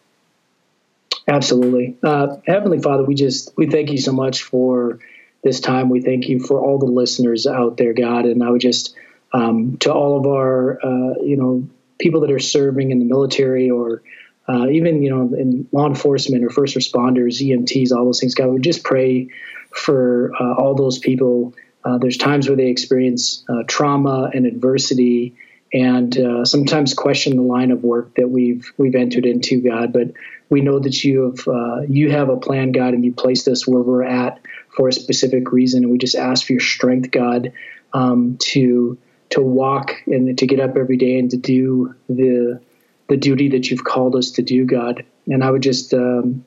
Absolutely. 1.27 1.97
Uh, 2.03 2.37
Heavenly 2.47 2.81
Father, 2.81 3.03
we 3.03 3.15
just, 3.15 3.55
we 3.55 3.67
thank 3.67 3.91
you 3.91 3.99
so 3.99 4.11
much 4.11 4.43
for 4.43 4.99
this 5.43 5.59
time. 5.59 5.89
We 5.89 6.01
thank 6.01 6.27
you 6.27 6.39
for 6.39 6.59
all 6.59 6.79
the 6.79 6.85
listeners 6.85 7.45
out 7.47 7.77
there, 7.77 7.93
God. 7.93 8.25
And 8.25 8.43
I 8.43 8.49
would 8.49 8.61
just, 8.61 8.95
um, 9.33 9.77
to 9.79 9.93
all 9.93 10.17
of 10.17 10.25
our, 10.25 10.79
uh, 10.83 11.21
you 11.21 11.37
know, 11.37 11.67
people 11.99 12.21
that 12.21 12.31
are 12.31 12.39
serving 12.39 12.91
in 12.91 12.99
the 12.99 13.05
military 13.05 13.69
or 13.69 14.01
uh, 14.49 14.67
even, 14.69 15.03
you 15.03 15.09
know, 15.09 15.37
in 15.37 15.67
law 15.71 15.87
enforcement 15.87 16.43
or 16.43 16.49
first 16.49 16.75
responders, 16.75 17.41
EMTs, 17.41 17.91
all 17.91 18.05
those 18.05 18.19
things, 18.19 18.35
God, 18.35 18.47
we 18.47 18.59
just 18.59 18.83
pray 18.83 19.29
for 19.69 20.33
uh, 20.39 20.55
all 20.55 20.75
those 20.75 20.97
people. 20.97 21.53
Uh, 21.83 21.97
there's 21.97 22.17
times 22.17 22.47
where 22.47 22.57
they 22.57 22.67
experience 22.67 23.43
uh, 23.49 23.63
trauma 23.67 24.29
and 24.33 24.45
adversity 24.45 25.35
and 25.73 26.17
uh, 26.17 26.45
sometimes 26.45 26.93
question 26.93 27.37
the 27.37 27.43
line 27.43 27.71
of 27.71 27.83
work 27.83 28.15
that 28.15 28.29
we've 28.29 28.71
we've 28.77 28.95
entered 28.95 29.25
into, 29.25 29.61
God. 29.61 29.93
But 29.93 30.13
we 30.49 30.61
know 30.61 30.79
that 30.79 31.03
you 31.03 31.23
have 31.23 31.47
uh, 31.47 31.81
you 31.87 32.11
have 32.11 32.29
a 32.29 32.37
plan, 32.37 32.71
God, 32.71 32.93
and 32.93 33.05
you 33.05 33.13
placed 33.13 33.47
us 33.47 33.65
where 33.65 33.81
we're 33.81 34.03
at 34.03 34.41
for 34.75 34.89
a 34.89 34.93
specific 34.93 35.51
reason. 35.51 35.83
And 35.83 35.91
we 35.91 35.97
just 35.97 36.15
ask 36.15 36.45
for 36.45 36.53
your 36.53 36.61
strength, 36.61 37.11
God, 37.11 37.53
um, 37.93 38.37
to 38.39 38.97
to 39.29 39.41
walk 39.41 39.95
and 40.07 40.37
to 40.37 40.45
get 40.45 40.59
up 40.59 40.75
every 40.75 40.97
day 40.97 41.17
and 41.17 41.31
to 41.31 41.37
do 41.37 41.95
the 42.09 42.61
the 43.07 43.17
duty 43.17 43.49
that 43.49 43.69
you've 43.69 43.83
called 43.83 44.15
us 44.15 44.31
to 44.31 44.41
do, 44.41 44.65
God. 44.65 45.05
And 45.27 45.43
I 45.43 45.51
would 45.51 45.63
just 45.63 45.93
um, 45.93 46.45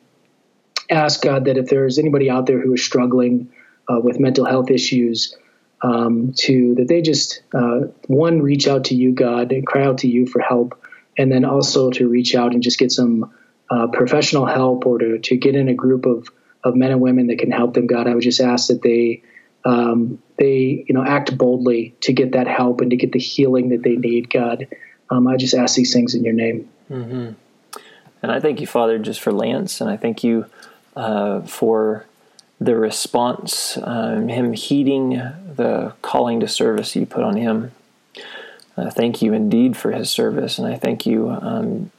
ask 0.91 1.22
God 1.22 1.47
that 1.47 1.57
if 1.57 1.68
there's 1.68 1.99
anybody 1.99 2.30
out 2.30 2.47
there 2.47 2.61
who 2.61 2.74
is 2.74 2.85
struggling 2.85 3.51
uh, 3.89 4.01
with 4.01 4.18
mental 4.20 4.45
health 4.45 4.70
issues, 4.70 5.37
um, 5.82 6.32
to 6.37 6.74
that 6.76 6.89
they 6.89 7.03
just 7.03 7.43
uh, 7.53 7.80
one 8.07 8.41
reach 8.41 8.66
out 8.66 8.85
to 8.85 8.95
you, 8.95 9.12
God, 9.12 9.53
and 9.53 9.66
cry 9.66 9.85
out 9.85 9.99
to 9.99 10.09
you 10.09 10.26
for 10.26 10.41
help, 10.41 10.80
and 11.16 11.30
then 11.30 11.45
also 11.45 11.91
to 11.91 12.09
reach 12.09 12.35
out 12.35 12.53
and 12.53 12.62
just 12.62 12.78
get 12.78 12.91
some 12.91 13.32
uh, 13.70 13.87
professional 13.89 14.47
help 14.47 14.87
or 14.87 14.99
to, 14.99 15.18
to 15.18 15.37
get 15.37 15.55
in 15.55 15.68
a 15.68 15.74
group 15.74 16.07
of, 16.07 16.28
of 16.62 16.74
men 16.74 16.91
and 16.91 17.01
women 17.01 17.26
that 17.28 17.39
can 17.39 17.51
help 17.51 17.74
them, 17.74 17.87
God, 17.87 18.07
I 18.07 18.14
would 18.14 18.22
just 18.22 18.41
ask 18.41 18.68
that 18.68 18.82
they 18.82 19.22
um, 19.64 20.22
they 20.39 20.85
you 20.87 20.95
know 20.95 21.05
act 21.05 21.37
boldly 21.37 21.95
to 22.03 22.12
get 22.12 22.32
that 22.32 22.47
help 22.47 22.80
and 22.80 22.91
to 22.91 22.97
get 22.97 23.12
the 23.12 23.18
healing 23.18 23.70
that 23.70 23.82
they 23.82 23.97
need, 23.97 24.30
God. 24.30 24.68
Um, 25.11 25.26
I 25.26 25.37
just 25.37 25.55
ask 25.55 25.74
these 25.76 25.93
things 25.93 26.14
in 26.14 26.24
your 26.24 26.35
name. 26.35 26.68
Mm-hmm. 26.91 27.32
And 28.22 28.32
I 28.32 28.41
thank 28.41 28.61
you, 28.61 28.66
Father, 28.66 28.99
just 28.99 29.20
for 29.20 29.32
Lance, 29.32 29.80
and 29.80 29.91
I 29.91 29.97
thank 29.97 30.24
you 30.24 30.47
uh, 30.97 31.43
for 31.43 32.07
the 32.61 32.76
response, 32.76 33.78
um, 33.82 34.28
him 34.28 34.52
heeding 34.52 35.11
the 35.11 35.92
calling 36.02 36.40
to 36.40 36.48
service 36.48 36.94
you 36.96 37.07
put 37.07 37.24
on 37.24 37.36
him. 37.36 37.72
Uh, 38.76 38.90
thank 38.90 39.22
you 39.22 39.32
indeed 39.32 39.76
for 39.76 39.92
his 39.92 40.11
service, 40.11 40.59
and 40.59 40.66
I 40.66 40.76
thank 40.76 41.07
you 41.07 41.30
um, 41.30 41.90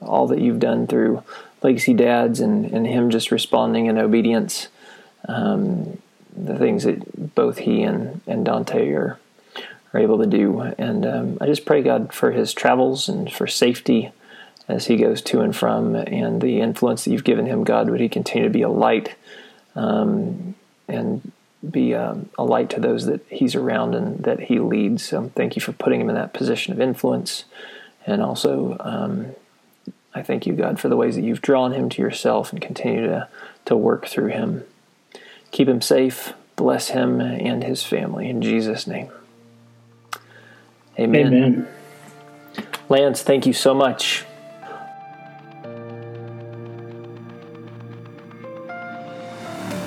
all 0.00 0.26
that 0.28 0.40
you've 0.40 0.60
done 0.60 0.86
through 0.86 1.22
Legacy 1.62 1.94
Dads 1.94 2.40
and, 2.40 2.66
and 2.66 2.86
him 2.86 3.10
just 3.10 3.30
responding 3.30 3.86
in 3.86 3.98
obedience. 3.98 4.68
Um, 5.26 5.98
the 6.36 6.58
things 6.58 6.84
that 6.84 7.34
both 7.34 7.58
he 7.58 7.82
and, 7.82 8.20
and 8.26 8.44
Dante 8.44 8.90
are, 8.90 9.18
are 9.92 10.00
able 10.00 10.18
to 10.18 10.26
do. 10.26 10.60
And 10.60 11.06
um, 11.06 11.38
I 11.40 11.46
just 11.46 11.64
pray, 11.64 11.82
God, 11.82 12.12
for 12.12 12.32
his 12.32 12.52
travels 12.52 13.08
and 13.08 13.32
for 13.32 13.46
safety 13.46 14.10
as 14.66 14.86
he 14.86 14.96
goes 14.96 15.22
to 15.22 15.40
and 15.40 15.54
from, 15.54 15.94
and 15.94 16.40
the 16.40 16.60
influence 16.60 17.04
that 17.04 17.12
you've 17.12 17.24
given 17.24 17.46
him, 17.46 17.64
God, 17.64 17.88
would 17.88 18.00
he 18.00 18.08
continue 18.08 18.48
to 18.48 18.52
be 18.52 18.62
a 18.62 18.68
light 18.68 19.14
um, 19.74 20.54
and 20.88 21.32
be 21.68 21.94
um, 21.94 22.28
a 22.38 22.44
light 22.44 22.70
to 22.70 22.80
those 22.80 23.06
that 23.06 23.24
he's 23.28 23.54
around 23.54 23.94
and 23.94 24.24
that 24.24 24.40
he 24.40 24.58
leads. 24.58 25.04
So 25.04 25.30
thank 25.34 25.56
you 25.56 25.62
for 25.62 25.72
putting 25.72 26.00
him 26.00 26.08
in 26.08 26.14
that 26.14 26.32
position 26.32 26.72
of 26.72 26.80
influence. 26.80 27.44
And 28.06 28.22
also, 28.22 28.76
um, 28.80 29.34
I 30.14 30.22
thank 30.22 30.46
you, 30.46 30.52
God, 30.52 30.78
for 30.78 30.88
the 30.88 30.96
ways 30.96 31.16
that 31.16 31.22
you've 31.22 31.40
drawn 31.40 31.72
him 31.72 31.88
to 31.90 32.02
yourself 32.02 32.52
and 32.52 32.60
continue 32.60 33.06
to, 33.06 33.28
to 33.64 33.76
work 33.76 34.06
through 34.06 34.28
him. 34.28 34.64
Keep 35.50 35.68
him 35.68 35.80
safe. 35.80 36.34
Bless 36.56 36.88
him 36.88 37.20
and 37.20 37.64
his 37.64 37.82
family. 37.82 38.28
In 38.28 38.42
Jesus' 38.42 38.86
name. 38.86 39.10
Amen. 40.98 41.34
Amen. 41.34 41.68
Lance, 42.88 43.22
thank 43.22 43.46
you 43.46 43.52
so 43.52 43.74
much. 43.74 44.24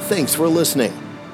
Thanks 0.07 0.33
for 0.33 0.47
listening. 0.47 0.93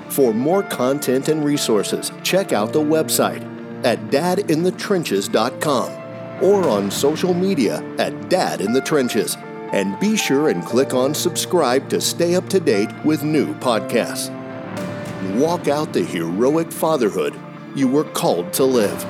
For 0.09 0.33
more 0.33 0.63
content 0.63 1.27
and 1.27 1.45
resources, 1.45 2.11
check 2.23 2.53
out 2.53 2.73
the 2.73 2.81
website 2.81 3.43
at 3.85 3.99
dadinthetrenches.com 4.09 6.43
or 6.43 6.67
on 6.67 6.89
social 6.89 7.35
media 7.35 7.83
at 7.99 8.31
Dad 8.31 8.61
in 8.61 8.73
the 8.73 8.81
Trenches. 8.81 9.37
And 9.71 9.99
be 9.99 10.17
sure 10.17 10.49
and 10.49 10.65
click 10.65 10.95
on 10.95 11.13
subscribe 11.13 11.87
to 11.89 12.01
stay 12.01 12.33
up 12.33 12.49
to 12.49 12.59
date 12.59 12.89
with 13.05 13.21
new 13.21 13.53
podcasts. 13.59 14.31
Walk 15.35 15.67
out 15.67 15.93
the 15.93 16.03
heroic 16.03 16.71
fatherhood 16.71 17.39
you 17.75 17.87
were 17.87 18.05
called 18.05 18.51
to 18.53 18.63
live. 18.63 19.05